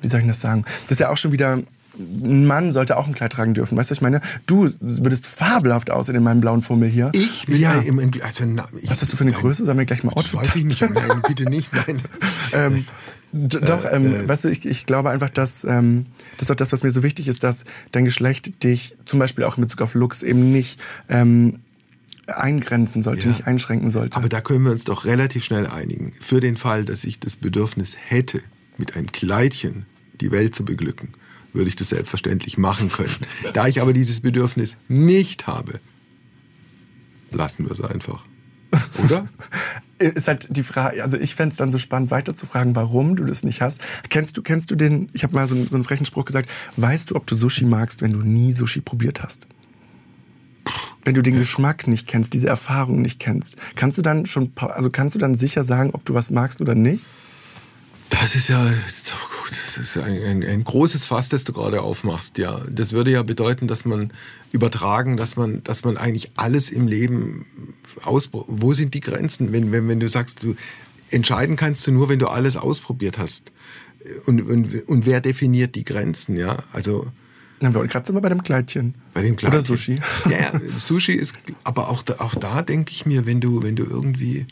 wie 0.00 0.08
soll 0.08 0.20
ich 0.20 0.26
das 0.26 0.40
sagen? 0.40 0.64
Das 0.82 0.92
ist 0.92 1.00
ja 1.00 1.10
auch 1.10 1.16
schon 1.16 1.32
wieder. 1.32 1.62
Ein 1.98 2.46
Mann 2.46 2.72
sollte 2.72 2.96
auch 2.96 3.06
ein 3.06 3.14
Kleid 3.14 3.32
tragen 3.32 3.54
dürfen. 3.54 3.76
Weißt 3.78 3.90
du, 3.90 3.94
ich 3.94 4.00
meine? 4.00 4.20
Du 4.46 4.68
würdest 4.80 5.26
fabelhaft 5.26 5.90
aussehen 5.90 6.16
in 6.16 6.22
meinem 6.22 6.40
blauen 6.40 6.62
Fummel 6.62 6.88
hier. 6.88 7.10
Ich? 7.14 7.46
Mit 7.48 7.58
Ja. 7.58 7.74
im, 7.80 7.98
also, 8.22 8.44
na, 8.46 8.66
ich, 8.80 8.90
Was 8.90 9.00
hast 9.00 9.12
du 9.12 9.16
für 9.16 9.24
eine 9.24 9.30
Nein, 9.32 9.40
Größe? 9.40 9.64
Sollen 9.64 9.78
wir 9.78 9.84
gleich 9.84 10.02
mal 10.02 10.12
Outfit 10.12 10.40
weiß 10.40 10.56
ich 10.56 10.64
nicht. 10.64 10.80
Nein, 10.80 11.22
bitte 11.26 11.44
nicht. 11.44 11.70
Nein. 11.72 12.02
ähm, 12.52 12.84
doch, 13.32 13.84
ähm, 13.90 14.14
äh. 14.14 14.28
weißt 14.28 14.44
du, 14.44 14.48
ich, 14.48 14.64
ich 14.64 14.86
glaube 14.86 15.10
einfach, 15.10 15.30
dass 15.30 15.64
ähm, 15.64 16.06
das 16.36 16.46
ist 16.48 16.50
auch 16.52 16.56
das, 16.56 16.72
was 16.72 16.82
mir 16.84 16.90
so 16.92 17.02
wichtig 17.02 17.26
ist, 17.28 17.42
dass 17.42 17.64
dein 17.92 18.04
Geschlecht 18.04 18.62
dich 18.62 18.96
zum 19.04 19.18
Beispiel 19.18 19.44
auch 19.44 19.56
in 19.56 19.62
Bezug 19.62 19.82
auf 19.82 19.94
Looks 19.94 20.22
eben 20.22 20.52
nicht 20.52 20.80
ähm, 21.08 21.58
eingrenzen 22.26 23.02
sollte, 23.02 23.24
Ja. 23.24 23.28
nicht 23.28 23.46
einschränken 23.46 23.90
sollte. 23.90 24.16
Aber 24.16 24.28
da 24.28 24.40
können 24.40 24.64
wir 24.64 24.72
uns 24.72 24.84
doch 24.84 25.04
relativ 25.04 25.44
schnell 25.44 25.66
einigen. 25.66 26.12
Für 26.20 26.40
den 26.40 26.56
Fall, 26.56 26.84
dass 26.84 27.04
ich 27.04 27.18
das 27.20 27.36
Bedürfnis 27.36 27.96
hätte, 28.08 28.40
mit 28.78 28.96
einem 28.96 29.12
Kleidchen 29.12 29.86
die 30.20 30.30
Welt 30.30 30.54
zu 30.54 30.64
beglücken, 30.64 31.08
würde 31.54 31.68
ich 31.68 31.76
das 31.76 31.88
selbstverständlich 31.90 32.58
machen 32.58 32.90
können. 32.90 33.14
da 33.54 33.66
ich 33.66 33.80
aber 33.80 33.92
dieses 33.92 34.20
Bedürfnis 34.20 34.76
nicht 34.88 35.46
habe, 35.46 35.80
lassen 37.32 37.64
wir 37.64 37.72
es 37.72 37.80
einfach. 37.80 38.24
Oder? 39.04 39.26
ist 39.98 40.26
halt 40.28 40.48
die 40.50 40.64
Frage, 40.64 41.02
also 41.02 41.16
ich 41.16 41.34
fänd's 41.36 41.56
dann 41.56 41.70
so 41.70 41.78
spannend, 41.78 42.10
weiter 42.10 42.34
zu 42.34 42.46
fragen, 42.46 42.74
warum 42.74 43.14
du 43.16 43.24
das 43.24 43.44
nicht 43.44 43.62
hast. 43.62 43.80
Kennst 44.10 44.36
du, 44.36 44.42
kennst 44.42 44.70
du 44.70 44.74
den, 44.76 45.08
ich 45.12 45.22
habe 45.22 45.34
mal 45.34 45.46
so, 45.46 45.54
einen- 45.54 45.68
so 45.68 45.76
einen 45.76 45.84
frechen 45.84 46.04
Spruch 46.06 46.24
gesagt, 46.24 46.50
weißt 46.76 47.12
du, 47.12 47.16
ob 47.16 47.26
du 47.26 47.34
Sushi 47.36 47.64
magst, 47.64 48.02
wenn 48.02 48.10
du 48.12 48.18
nie 48.18 48.52
Sushi 48.52 48.80
probiert 48.80 49.22
hast? 49.22 49.46
Wenn 51.04 51.14
du 51.14 51.22
den 51.22 51.36
Geschmack 51.36 51.86
nicht 51.86 52.08
kennst, 52.08 52.32
diese 52.32 52.48
Erfahrung 52.48 53.02
nicht 53.02 53.20
kennst, 53.20 53.56
kannst 53.76 53.98
du 53.98 54.02
dann 54.02 54.26
schon, 54.26 54.52
also 54.56 54.90
kannst 54.90 55.14
du 55.14 55.18
dann 55.20 55.36
sicher 55.36 55.62
sagen, 55.62 55.90
ob 55.92 56.04
du 56.04 56.14
was 56.14 56.30
magst 56.30 56.60
oder 56.60 56.74
nicht? 56.74 57.04
Das 58.10 58.34
ist 58.34 58.48
ja 58.48 58.64
gut. 58.64 58.74
Das 59.62 59.78
ist 59.78 59.96
ein, 59.96 60.22
ein, 60.22 60.44
ein 60.44 60.64
großes 60.64 61.06
Fass, 61.06 61.28
das 61.28 61.44
du 61.44 61.52
gerade 61.52 61.82
aufmachst. 61.82 62.38
Ja, 62.38 62.60
das 62.70 62.92
würde 62.92 63.10
ja 63.10 63.22
bedeuten, 63.22 63.68
dass 63.68 63.84
man 63.84 64.12
übertragen, 64.52 65.16
dass 65.16 65.36
man, 65.36 65.62
dass 65.64 65.84
man 65.84 65.96
eigentlich 65.96 66.32
alles 66.36 66.70
im 66.70 66.86
Leben 66.88 67.46
ausprobiert. 68.02 68.62
Wo 68.62 68.72
sind 68.72 68.94
die 68.94 69.00
Grenzen? 69.00 69.52
Wenn, 69.52 69.72
wenn, 69.72 69.88
wenn 69.88 70.00
du 70.00 70.08
sagst, 70.08 70.42
du 70.42 70.54
entscheiden 71.10 71.56
kannst 71.56 71.86
du 71.86 71.92
nur, 71.92 72.08
wenn 72.08 72.18
du 72.18 72.28
alles 72.28 72.56
ausprobiert 72.56 73.18
hast. 73.18 73.52
Und, 74.26 74.42
und, 74.42 74.88
und 74.88 75.06
wer 75.06 75.20
definiert 75.20 75.74
die 75.74 75.84
Grenzen? 75.84 76.36
Ja, 76.36 76.58
also 76.72 77.06
Na, 77.60 77.74
wir 77.74 77.86
gerade 77.86 78.06
sind 78.06 78.14
wir 78.16 78.20
bei 78.20 78.28
dem 78.28 78.42
Kleidchen. 78.42 78.94
bei 79.14 79.22
dem 79.22 79.36
Kleidchen. 79.36 79.58
Oder 79.58 79.64
Sushi. 79.64 80.00
Ja, 80.26 80.52
ja, 80.52 80.60
Sushi 80.78 81.12
ist, 81.12 81.36
aber 81.62 81.88
auch 81.88 82.02
da, 82.02 82.16
auch 82.18 82.34
da 82.34 82.62
denke 82.62 82.92
ich 82.92 83.06
mir, 83.06 83.24
wenn 83.26 83.40
du, 83.40 83.62
wenn 83.62 83.76
du 83.76 83.84
irgendwie 83.84 84.46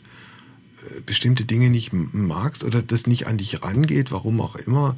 bestimmte 1.05 1.45
Dinge 1.45 1.69
nicht 1.69 1.91
magst 1.93 2.63
oder 2.63 2.81
das 2.81 3.07
nicht 3.07 3.27
an 3.27 3.37
dich 3.37 3.63
rangeht, 3.63 4.11
warum 4.11 4.41
auch 4.41 4.55
immer, 4.55 4.95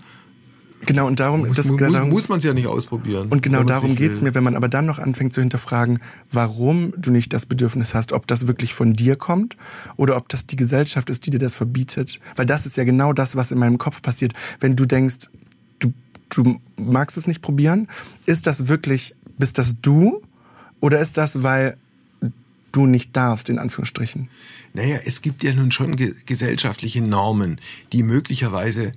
Genau, 0.85 1.07
und 1.07 1.19
darum, 1.19 1.47
muss, 1.47 1.55
das, 1.55 1.71
muss, 1.71 1.79
darum 1.79 2.09
muss 2.09 2.29
man 2.29 2.39
es 2.39 2.43
ja 2.43 2.53
nicht 2.53 2.67
ausprobieren. 2.67 3.29
Und 3.29 3.41
genau 3.41 3.63
darum 3.63 3.95
geht's 3.95 4.19
will. 4.19 4.29
mir, 4.29 4.35
wenn 4.35 4.43
man 4.43 4.55
aber 4.55 4.67
dann 4.67 4.85
noch 4.85 4.99
anfängt 4.99 5.33
zu 5.33 5.41
hinterfragen, 5.41 5.99
warum 6.31 6.93
du 6.97 7.11
nicht 7.11 7.33
das 7.33 7.45
Bedürfnis 7.45 7.95
hast, 7.95 8.11
ob 8.11 8.27
das 8.27 8.47
wirklich 8.47 8.73
von 8.73 8.93
dir 8.93 9.15
kommt 9.15 9.57
oder 9.97 10.17
ob 10.17 10.29
das 10.29 10.45
die 10.45 10.55
Gesellschaft 10.55 11.09
ist, 11.09 11.25
die 11.25 11.31
dir 11.31 11.39
das 11.39 11.55
verbietet. 11.55 12.19
Weil 12.35 12.45
das 12.45 12.65
ist 12.65 12.77
ja 12.77 12.83
genau 12.83 13.13
das, 13.13 13.35
was 13.35 13.51
in 13.51 13.57
meinem 13.57 13.77
Kopf 13.77 14.01
passiert. 14.01 14.33
Wenn 14.59 14.75
du 14.75 14.85
denkst, 14.85 15.29
du, 15.79 15.93
du 16.29 16.59
magst 16.77 17.17
es 17.17 17.25
nicht 17.25 17.41
probieren, 17.41 17.87
ist 18.25 18.45
das 18.45 18.67
wirklich, 18.67 19.15
bist 19.37 19.57
das 19.57 19.81
du 19.81 20.21
oder 20.81 20.99
ist 20.99 21.17
das, 21.17 21.41
weil 21.41 21.77
du 22.75 22.85
nicht 22.85 23.15
darfst, 23.15 23.49
in 23.49 23.59
Anführungsstrichen? 23.59 24.29
Naja, 24.73 24.99
es 25.05 25.21
gibt 25.21 25.43
ja 25.43 25.53
nun 25.53 25.71
schon 25.71 25.95
ge 25.95 26.13
gesellschaftliche 26.25 27.01
Normen, 27.01 27.59
die 27.93 28.03
möglicherweise 28.03 28.91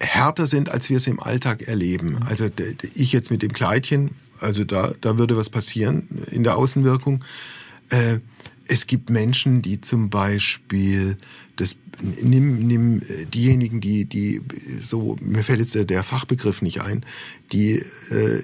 härter 0.00 0.46
sind, 0.46 0.68
als 0.68 0.88
wir 0.88 0.96
es 0.96 1.06
im 1.06 1.20
Alltag 1.20 1.62
erleben. 1.62 2.18
Also 2.28 2.48
d- 2.48 2.74
d- 2.74 2.90
ich 2.94 3.12
jetzt 3.12 3.30
mit 3.30 3.42
dem 3.42 3.52
Kleidchen, 3.52 4.10
also 4.40 4.64
da, 4.64 4.92
da 5.00 5.18
würde 5.18 5.36
was 5.36 5.50
passieren 5.50 6.08
in 6.30 6.42
der 6.44 6.56
Außenwirkung. 6.56 7.24
Äh, 7.90 8.20
es 8.66 8.86
gibt 8.86 9.10
Menschen, 9.10 9.62
die 9.62 9.80
zum 9.80 10.10
Beispiel 10.10 11.16
das 11.56 11.80
nimm, 12.22 12.66
nimm 12.66 13.02
äh, 13.02 13.26
diejenigen, 13.26 13.80
die 13.80 14.04
die 14.04 14.40
so 14.80 15.16
mir 15.20 15.42
fällt 15.42 15.58
jetzt 15.60 15.74
der, 15.74 15.84
der 15.84 16.02
Fachbegriff 16.02 16.62
nicht 16.62 16.80
ein, 16.80 17.04
die 17.52 17.82
äh, 18.10 18.42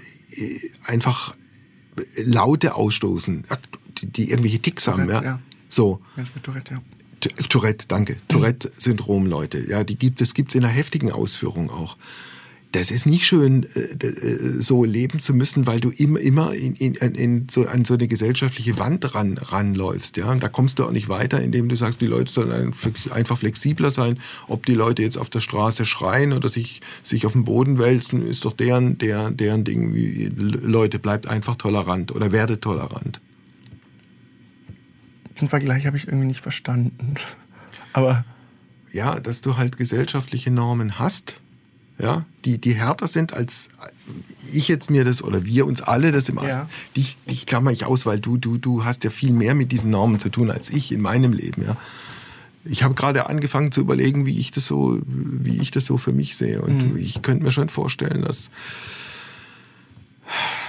einfach 0.84 1.34
Laute 2.16 2.74
ausstoßen, 2.74 3.44
die, 4.00 4.06
die 4.06 4.30
irgendwelche 4.30 4.60
Ticks 4.60 4.86
haben, 4.88 5.06
Tourette, 5.06 5.24
ja. 5.24 5.30
ja. 5.32 5.40
So. 5.68 6.00
Tourette, 6.42 6.74
ja. 6.74 6.82
Tourette, 7.48 7.86
danke. 7.88 8.16
Tourette-Syndrom, 8.28 9.26
Leute. 9.26 9.58
Ja, 9.68 9.84
die 9.84 9.96
gibt 9.96 10.20
es 10.20 10.34
gibt's 10.34 10.54
in 10.54 10.64
einer 10.64 10.72
heftigen 10.72 11.10
Ausführung 11.10 11.70
auch. 11.70 11.96
Das 12.72 12.90
ist 12.90 13.06
nicht 13.06 13.24
schön, 13.24 13.64
äh, 13.74 14.06
äh, 14.06 14.60
so 14.60 14.84
leben 14.84 15.20
zu 15.20 15.32
müssen, 15.32 15.66
weil 15.66 15.80
du 15.80 15.90
immer, 15.90 16.20
immer 16.20 16.52
in, 16.52 16.74
in, 16.74 16.94
in 16.94 17.46
so, 17.50 17.66
an 17.66 17.86
so 17.86 17.94
eine 17.94 18.06
gesellschaftliche 18.06 18.78
Wand 18.78 19.14
ran, 19.14 19.38
ranläufst. 19.38 20.18
Ja? 20.18 20.30
Und 20.30 20.42
da 20.42 20.48
kommst 20.48 20.78
du 20.78 20.84
auch 20.84 20.90
nicht 20.90 21.08
weiter, 21.08 21.40
indem 21.40 21.70
du 21.70 21.76
sagst, 21.76 22.02
die 22.02 22.06
Leute 22.06 22.30
sollen 22.30 22.52
ein- 22.52 23.12
einfach 23.12 23.38
flexibler 23.38 23.90
sein. 23.90 24.18
Ob 24.46 24.66
die 24.66 24.74
Leute 24.74 25.02
jetzt 25.02 25.16
auf 25.16 25.30
der 25.30 25.40
Straße 25.40 25.86
schreien 25.86 26.34
oder 26.34 26.50
sich, 26.50 26.82
sich 27.02 27.24
auf 27.24 27.32
den 27.32 27.44
Boden 27.44 27.78
wälzen, 27.78 28.26
ist 28.26 28.44
doch 28.44 28.52
deren, 28.52 28.98
deren, 28.98 29.36
deren 29.38 29.64
Ding. 29.64 29.94
Leute, 30.36 30.98
bleibt 30.98 31.28
einfach 31.28 31.56
tolerant 31.56 32.14
oder 32.14 32.30
werdet 32.30 32.60
tolerant. 32.60 33.20
Den 35.40 35.48
Vergleich 35.48 35.86
habe 35.86 35.96
ich 35.96 36.06
irgendwie 36.06 36.26
nicht 36.26 36.40
verstanden. 36.40 37.14
Aber 37.92 38.24
ja, 38.92 39.20
dass 39.20 39.42
du 39.42 39.56
halt 39.56 39.76
gesellschaftliche 39.76 40.50
Normen 40.50 40.98
hast, 40.98 41.36
ja, 41.98 42.24
die, 42.44 42.58
die 42.58 42.74
härter 42.74 43.06
sind 43.06 43.32
als 43.32 43.68
ich 44.52 44.68
jetzt 44.68 44.90
mir 44.90 45.04
das 45.04 45.22
oder 45.22 45.44
wir 45.44 45.66
uns 45.66 45.80
alle 45.80 46.12
das 46.12 46.28
im 46.28 46.38
Ja. 46.38 46.68
dich, 46.96 47.16
dich 47.28 47.46
klammer 47.46 47.72
ich 47.72 47.84
aus, 47.84 48.06
weil 48.06 48.20
du, 48.20 48.36
du, 48.36 48.58
du 48.58 48.84
hast 48.84 49.04
ja 49.04 49.10
viel 49.10 49.32
mehr 49.32 49.54
mit 49.54 49.72
diesen 49.72 49.90
Normen 49.90 50.20
zu 50.20 50.28
tun 50.28 50.50
als 50.50 50.70
ich 50.70 50.92
in 50.92 51.00
meinem 51.00 51.32
Leben, 51.32 51.62
ja. 51.62 51.76
Ich 52.68 52.82
habe 52.82 52.94
gerade 52.94 53.28
angefangen 53.28 53.70
zu 53.70 53.80
überlegen, 53.80 54.26
wie 54.26 54.38
ich 54.40 54.50
das 54.50 54.66
so, 54.66 54.98
wie 55.06 55.58
ich 55.58 55.70
das 55.70 55.84
so 55.84 55.98
für 55.98 56.12
mich 56.12 56.36
sehe. 56.36 56.60
Und 56.60 56.98
ich 56.98 57.22
könnte 57.22 57.44
mir 57.44 57.52
schon 57.52 57.68
vorstellen, 57.68 58.22
dass, 58.22 58.50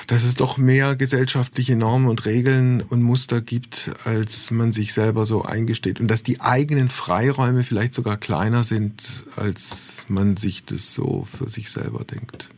dass 0.07 0.23
es 0.23 0.35
doch 0.35 0.57
mehr 0.57 0.95
gesellschaftliche 0.95 1.75
Normen 1.75 2.07
und 2.07 2.25
Regeln 2.25 2.81
und 2.81 3.03
Muster 3.03 3.41
gibt, 3.41 3.91
als 4.05 4.51
man 4.51 4.71
sich 4.71 4.93
selber 4.93 5.25
so 5.25 5.43
eingesteht. 5.43 5.99
Und 5.99 6.07
dass 6.07 6.23
die 6.23 6.39
eigenen 6.39 6.89
Freiräume 6.89 7.63
vielleicht 7.63 7.93
sogar 7.93 8.17
kleiner 8.17 8.63
sind, 8.63 9.25
als 9.35 10.05
man 10.07 10.37
sich 10.37 10.63
das 10.63 10.93
so 10.93 11.27
für 11.29 11.49
sich 11.49 11.69
selber 11.69 12.03
denkt. 12.03 12.49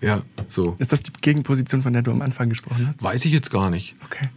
Ja, 0.00 0.22
so. 0.48 0.74
ist 0.80 0.90
das 0.90 1.04
die 1.04 1.12
Gegenposition, 1.20 1.82
von 1.82 1.92
der 1.92 2.02
du 2.02 2.10
am 2.10 2.22
Anfang 2.22 2.48
gesprochen 2.48 2.88
hast? 2.88 3.00
Weiß 3.04 3.24
ich 3.24 3.32
jetzt 3.32 3.52
gar 3.52 3.70
nicht. 3.70 3.94
Okay. 4.04 4.28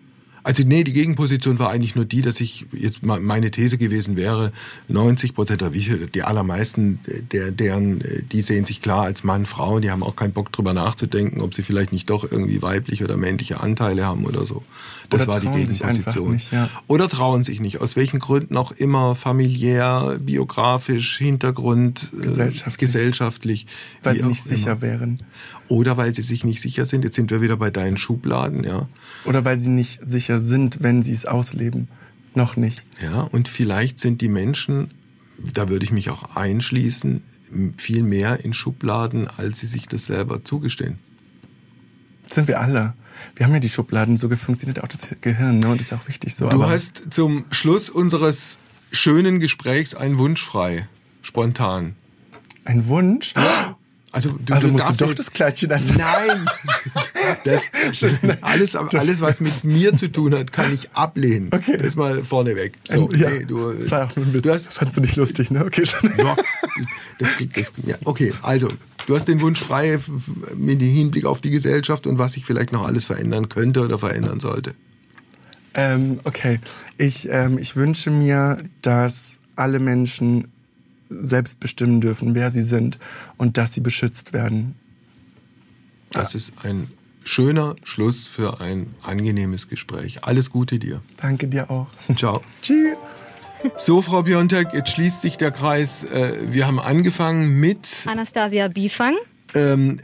Also 0.46 0.62
nee, 0.64 0.84
die 0.84 0.94
Gegenposition 0.94 1.58
war 1.58 1.72
eigentlich 1.72 1.96
nur 1.96 2.06
die, 2.06 2.22
dass 2.22 2.40
ich 2.40 2.68
jetzt 2.72 3.02
meine 3.02 3.50
These 3.50 3.80
gewesen 3.80 4.16
wäre, 4.16 4.52
90 4.90 5.34
Prozent 5.34 5.64
oder 5.64 5.74
wie 5.74 6.08
die 6.14 6.22
allermeisten, 6.22 7.00
der, 7.32 7.50
deren, 7.50 8.04
die 8.32 8.42
sehen 8.42 8.64
sich 8.64 8.80
klar 8.80 9.06
als 9.06 9.24
Mann, 9.24 9.48
Frau, 9.48 9.80
die 9.80 9.90
haben 9.90 10.04
auch 10.04 10.16
keinen 10.16 10.34
Bock 10.34 10.52
drüber 10.52 10.74
nachzudenken, 10.74 11.42
ob 11.42 11.56
sie 11.56 11.64
vielleicht 11.64 11.92
nicht 11.92 12.12
doch 12.12 12.32
irgendwie 12.32 12.62
weibliche 12.62 13.06
oder 13.06 13.18
männliche 13.18 13.60
Anteile 13.60 14.06
haben 14.06 14.24
oder 14.24 14.46
so. 14.46 14.62
Das 15.10 15.22
Oder 15.22 15.34
war 15.34 15.40
die 15.40 15.48
Gegenposition. 15.48 16.32
nicht, 16.32 16.52
ja. 16.52 16.70
Oder 16.88 17.08
trauen 17.10 17.44
sich 17.44 17.60
nicht, 17.60 17.80
aus 17.82 17.96
welchen 17.96 18.20
Gründen 18.20 18.58
auch 18.58 18.72
immer, 18.72 19.16
familiär, 19.16 20.18
biografisch, 20.20 21.18
Hintergrund, 21.18 22.12
äh, 22.18 22.22
Gesellschaftlich. 22.22 22.78
gesellschaftlich 22.78 23.68
Weil 24.04 24.16
sie 24.18 24.26
nicht 24.26 24.44
sicher 24.44 24.72
immer. 24.72 24.82
wären. 24.82 25.24
Oder 25.68 25.98
weil 25.98 26.14
sie 26.14 26.22
sich 26.22 26.44
nicht 26.44 26.62
sicher 26.62 26.86
sind. 26.86 27.04
Jetzt 27.04 27.16
sind 27.16 27.32
wir 27.32 27.42
wieder 27.42 27.58
bei 27.58 27.72
deinen 27.72 27.98
Schubladen, 27.98 28.64
ja. 28.64 28.88
Oder 29.26 29.46
weil 29.46 29.60
sie 29.60 29.70
nicht 29.70 30.06
sicher 30.06 30.40
sind, 30.40 30.82
wenn 30.82 31.02
sie 31.02 31.14
es 31.14 31.26
ausleben. 31.26 31.88
Noch 32.34 32.56
nicht. 32.58 32.84
Ja, 33.02 33.22
und 33.22 33.48
vielleicht 33.48 34.00
sind 34.00 34.22
die 34.22 34.28
Menschen, 34.28 34.92
da 35.54 35.70
würde 35.70 35.86
ich 35.86 35.92
mich 35.92 36.10
auch 36.10 36.36
einschließen, 36.36 37.24
viel 37.78 38.04
mehr 38.04 38.44
in 38.44 38.54
Schubladen, 38.54 39.28
als 39.38 39.60
sie 39.60 39.68
sich 39.68 39.88
das 39.88 40.06
selber 40.06 40.44
zugestehen. 40.44 40.98
Das 42.28 42.36
sind 42.36 42.48
wir 42.48 42.60
alle. 42.60 42.94
Wir 43.36 43.46
haben 43.46 43.54
ja 43.54 43.60
die 43.60 43.70
Schubladen, 43.70 44.18
so 44.18 44.30
funktioniert 44.36 44.84
auch 44.84 44.88
das 44.88 45.16
Gehirn, 45.22 45.60
ne? 45.60 45.70
Und 45.70 45.80
das 45.80 45.88
ist 45.88 45.94
auch 45.94 46.08
wichtig 46.08 46.36
so. 46.36 46.48
Du 46.50 46.66
hast 46.66 47.04
zum 47.12 47.46
Schluss 47.52 47.90
unseres 47.90 48.60
schönen 48.92 49.40
Gesprächs 49.40 49.96
einen 49.96 50.18
Wunsch 50.18 50.44
frei, 50.44 50.86
spontan. 51.22 51.96
einen 52.66 52.88
Wunsch. 52.88 53.34
Also, 54.16 54.30
du, 54.30 54.54
Also 54.54 54.70
du 54.70 54.74
musst 54.74 54.90
du 54.90 55.06
doch 55.06 55.14
das 55.14 55.34
Kleidchen 55.34 55.74
anziehen. 55.74 55.98
Nein, 55.98 56.46
das, 57.44 57.70
alles, 58.40 58.74
alles, 58.78 59.20
was 59.20 59.42
mit 59.42 59.66
mir 59.66 59.94
zu 59.94 60.10
tun 60.10 60.34
hat, 60.34 60.54
kann 60.54 60.74
ich 60.74 60.90
ablehnen. 60.94 61.50
Okay. 61.52 61.76
Das 61.76 61.98
mal 61.98 62.24
vorneweg. 62.24 62.78
So, 62.88 63.10
ja, 63.12 63.30
nee, 63.30 63.44
du, 63.44 63.74
das 63.74 63.92
war 63.92 64.08
auch 64.08 64.16
nur 64.16 64.26
ein 64.26 64.34
Witz. 64.34 64.44
du 64.44 64.54
hast, 64.54 64.72
Fandst 64.72 64.96
du 64.96 65.02
nicht 65.02 65.18
lustig, 65.18 65.52
ne? 65.52 65.66
Okay, 65.66 65.86
schon. 65.86 66.14
ja, 66.18 66.34
das, 67.20 67.36
das, 67.54 67.74
ja, 67.86 67.98
okay, 68.06 68.34
also, 68.42 68.70
du 69.08 69.16
hast 69.16 69.28
den 69.28 69.42
Wunsch 69.42 69.60
frei 69.60 70.00
mit 70.56 70.82
Hinblick 70.82 71.26
auf 71.26 71.42
die 71.42 71.52
Gesellschaft 71.52 72.08
und 72.08 72.18
was 72.18 72.34
sich 72.34 72.46
vielleicht 72.46 72.72
noch 72.72 72.86
alles 72.86 73.06
verändern 73.06 73.50
könnte 73.50 73.82
oder 73.82 73.98
verändern 73.98 74.40
sollte. 74.40 74.74
Ähm, 75.74 76.20
okay. 76.24 76.60
Ich, 76.98 77.28
ähm, 77.30 77.58
ich 77.58 77.76
wünsche 77.76 78.10
mir, 78.10 78.64
dass 78.82 79.40
alle 79.56 79.80
Menschen 79.80 80.48
selbst 81.10 81.60
bestimmen 81.60 82.02
dürfen, 82.02 82.34
wer 82.34 82.50
sie 82.52 82.64
sind 82.64 82.98
und 83.38 83.58
dass 83.58 83.74
sie 83.74 83.82
beschützt 83.82 84.34
werden. 84.34 84.76
Das 86.12 86.34
ist 86.34 86.54
ein 86.64 86.88
schöner 87.24 87.76
Schluss 87.84 88.28
für 88.28 88.62
ein 88.62 88.88
angenehmes 89.04 89.68
Gespräch. 89.68 90.24
Alles 90.24 90.50
Gute 90.50 90.80
dir. 90.80 91.02
Danke 91.18 91.48
dir 91.48 91.70
auch. 91.70 91.88
Ciao. 92.16 92.42
Tschüss. 92.62 92.96
So, 93.78 94.02
Frau 94.02 94.24
Biontek, 94.24 94.74
jetzt 94.74 94.92
schließt 94.92 95.22
sich 95.22 95.38
der 95.38 95.52
Kreis. 95.52 96.04
Äh, 96.04 96.34
Wir 96.52 96.68
haben 96.68 96.80
angefangen 96.80 97.60
mit 97.60 98.04
Anastasia 98.08 98.68
Bifang. 98.68 99.16
ähm, 99.54 99.98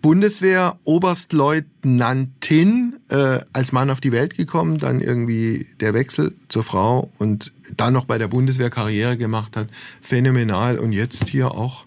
Bundeswehr 0.00 0.78
Oberstleutnantin 0.84 2.96
äh, 3.10 3.40
als 3.52 3.72
Mann 3.72 3.90
auf 3.90 4.00
die 4.00 4.12
Welt 4.12 4.36
gekommen, 4.36 4.78
dann 4.78 5.00
irgendwie 5.00 5.66
der 5.80 5.94
Wechsel 5.94 6.34
zur 6.48 6.64
Frau 6.64 7.10
und 7.18 7.52
dann 7.76 7.92
noch 7.92 8.04
bei 8.06 8.18
der 8.18 8.28
Bundeswehr 8.28 8.70
Karriere 8.70 9.16
gemacht 9.16 9.56
hat. 9.56 9.68
Phänomenal 10.00 10.78
und 10.78 10.92
jetzt 10.92 11.28
hier 11.28 11.52
auch 11.52 11.84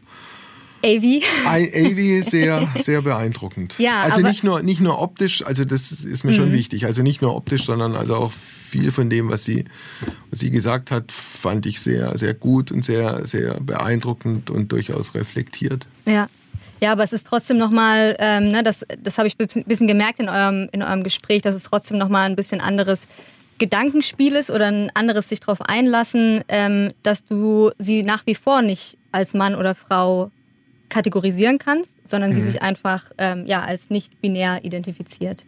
Avi. 0.86 1.24
Avi 1.46 2.22
sehr, 2.22 2.68
sehr 2.80 3.02
beeindruckend. 3.02 3.76
Ja, 3.80 4.02
also 4.02 4.22
Mhm. 4.22 4.28
nicht 4.28 4.44
nur, 4.44 4.62
nicht 4.62 4.82
nur 4.82 5.02
optisch, 5.02 5.44
also 5.46 5.66
das 5.66 5.92
ist 5.92 6.24
mir 6.24 6.34
schon 6.34 6.52
wichtig, 6.52 6.86
also 6.86 7.02
nicht 7.02 7.22
nur 7.22 7.36
optisch, 7.36 7.66
sondern 7.66 7.96
also 7.96 8.16
auch 8.16 8.32
viel 8.32 8.92
von 8.92 9.10
dem, 9.10 9.30
was 9.30 9.44
sie, 9.44 9.66
was 10.30 10.40
sie 10.40 10.52
gesagt 10.52 10.92
hat, 10.92 11.12
fand 11.12 11.66
ich 11.66 11.80
sehr, 11.82 12.18
sehr 12.18 12.34
gut 12.34 12.72
und 12.72 12.84
sehr, 12.86 13.26
sehr 13.26 13.60
beeindruckend 13.62 14.50
und 14.50 14.72
durchaus 14.72 15.16
reflektiert. 15.16 15.88
Ja. 16.06 16.28
Ja, 16.82 16.92
aber 16.92 17.06
es 17.06 17.14
ist 17.14 17.26
trotzdem 17.26 17.58
nochmal, 17.58 18.18
ähm, 18.20 18.50
ne, 18.50 18.62
das, 18.62 18.86
das 19.02 19.18
habe 19.18 19.30
ich 19.30 19.38
ein 19.40 19.64
bisschen 19.66 19.88
gemerkt 19.88 20.20
in 20.20 20.28
eurem, 20.28 20.68
in 20.74 20.84
eurem 20.84 21.04
Gespräch, 21.04 21.42
dass 21.42 21.56
es 21.56 21.64
trotzdem 21.64 21.98
nochmal 21.98 22.30
ein 22.30 22.36
bisschen 22.36 22.60
anderes 22.60 23.08
Gedankenspiel 23.60 24.36
ist 24.36 24.52
oder 24.52 24.68
ein 24.68 24.92
anderes 24.94 25.30
sich 25.30 25.40
darauf 25.40 25.62
einlassen, 25.62 26.44
ähm, 26.50 26.92
dass 27.02 27.24
du 27.24 27.72
sie 27.80 28.04
nach 28.04 28.26
wie 28.26 28.36
vor 28.36 28.62
nicht 28.62 28.98
als 29.14 29.34
Mann 29.34 29.56
oder 29.56 29.74
Frau 29.74 30.30
kategorisieren 30.96 31.58
kannst, 31.58 32.08
sondern 32.08 32.32
sie 32.32 32.40
sich 32.40 32.62
einfach 32.62 33.12
ähm, 33.18 33.46
ja, 33.46 33.62
als 33.64 33.90
nicht 33.90 34.22
binär 34.22 34.64
identifiziert. 34.64 35.44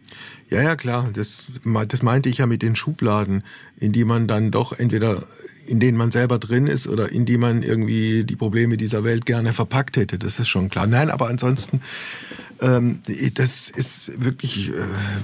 Ja, 0.50 0.60
ja, 0.60 0.76
klar. 0.76 1.08
Das, 1.14 1.46
das 1.88 2.02
meinte 2.02 2.28
ich 2.28 2.36
ja 2.36 2.44
mit 2.44 2.60
den 2.60 2.76
Schubladen, 2.76 3.42
in 3.80 3.92
die 3.92 4.04
man 4.04 4.26
dann 4.26 4.50
doch 4.50 4.78
entweder 4.78 5.26
in 5.68 5.80
denen 5.80 5.98
man 5.98 6.10
selber 6.10 6.38
drin 6.38 6.66
ist 6.66 6.88
oder 6.88 7.12
in 7.12 7.26
die 7.26 7.36
man 7.36 7.62
irgendwie 7.62 8.24
die 8.24 8.36
Probleme 8.36 8.76
dieser 8.76 9.04
Welt 9.04 9.26
gerne 9.26 9.52
verpackt 9.52 9.96
hätte. 9.96 10.18
Das 10.18 10.38
ist 10.38 10.48
schon 10.48 10.70
klar. 10.70 10.86
Nein, 10.86 11.10
aber 11.10 11.28
ansonsten, 11.28 11.82
ähm, 12.60 13.00
das 13.34 13.68
ist 13.68 14.24
wirklich, 14.24 14.70
äh, 14.70 14.72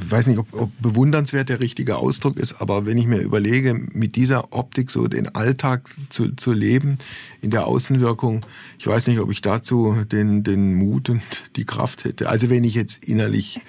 weiß 0.08 0.26
nicht, 0.26 0.38
ob, 0.38 0.46
ob 0.52 0.70
bewundernswert 0.80 1.48
der 1.48 1.60
richtige 1.60 1.96
Ausdruck 1.96 2.36
ist, 2.36 2.60
aber 2.60 2.86
wenn 2.86 2.98
ich 2.98 3.06
mir 3.06 3.20
überlege, 3.20 3.74
mit 3.74 4.16
dieser 4.16 4.52
Optik 4.52 4.90
so 4.90 5.08
den 5.08 5.34
Alltag 5.34 5.88
zu, 6.10 6.32
zu 6.32 6.52
leben, 6.52 6.98
in 7.40 7.50
der 7.50 7.66
Außenwirkung, 7.66 8.44
ich 8.78 8.86
weiß 8.86 9.06
nicht, 9.06 9.20
ob 9.20 9.32
ich 9.32 9.40
dazu 9.40 9.96
den, 10.12 10.42
den 10.42 10.74
Mut 10.74 11.08
und 11.08 11.22
die 11.56 11.64
Kraft 11.64 12.04
hätte. 12.04 12.28
Also 12.28 12.50
wenn 12.50 12.64
ich 12.64 12.74
jetzt 12.74 13.04
innerlich 13.04 13.60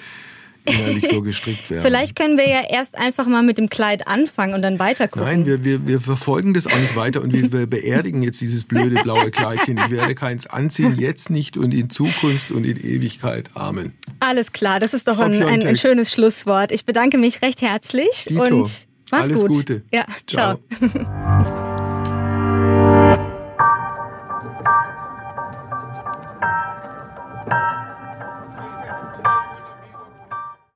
innerlich 0.66 1.08
so 1.08 1.22
gestrickt 1.22 1.70
wäre. 1.70 1.82
Vielleicht 1.82 2.16
können 2.16 2.38
wir 2.38 2.48
ja 2.48 2.62
erst 2.70 2.98
einfach 2.98 3.28
mal 3.28 3.44
mit 3.44 3.58
dem 3.58 3.70
Kleid 3.70 4.08
anfangen 4.08 4.54
und 4.54 4.62
dann 4.62 4.80
weiter 4.80 5.08
gucken. 5.08 5.28
Nein, 5.28 5.46
wir, 5.46 5.64
wir, 5.64 5.88
wir 5.88 6.00
verfolgen 6.00 6.54
das 6.54 6.68
auch 6.68 6.78
nicht 6.78 6.96
weiter 6.96 7.22
und 7.22 7.34
wir, 7.34 7.52
wir 7.52 7.68
beerdigen 7.68 8.22
jetzt 8.22 8.42
dieses 8.42 8.64
blöde 8.64 9.02
blaue 9.02 9.32
Kleidchen. 9.32 9.78
Ich 9.78 9.92
werde 9.92 10.16
keins 10.16 10.48
anziehen, 10.48 10.96
jetzt 10.98 11.30
nicht 11.30 11.58
und 11.58 11.74
in 11.74 11.90
Zukunft 11.90 12.52
und 12.52 12.66
in 12.66 12.78
Ewigkeit. 12.78 13.50
Amen. 13.54 13.94
Alles 14.20 14.52
klar, 14.52 14.80
das 14.80 14.94
ist 14.94 15.08
doch 15.08 15.20
ein, 15.20 15.42
ein, 15.44 15.66
ein 15.66 15.76
schönes 15.76 16.12
Schlusswort. 16.14 16.72
Ich 16.72 16.86
bedanke 16.86 17.18
mich 17.18 17.42
recht 17.42 17.62
herzlich 17.62 18.26
Dito. 18.30 18.44
und 18.44 18.88
mach's 19.12 19.24
Alles 19.24 19.42
gut. 19.42 19.52
Gute. 19.52 19.84
Ja, 19.92 20.06
ciao. 20.28 20.60
Ciao. 20.80 21.72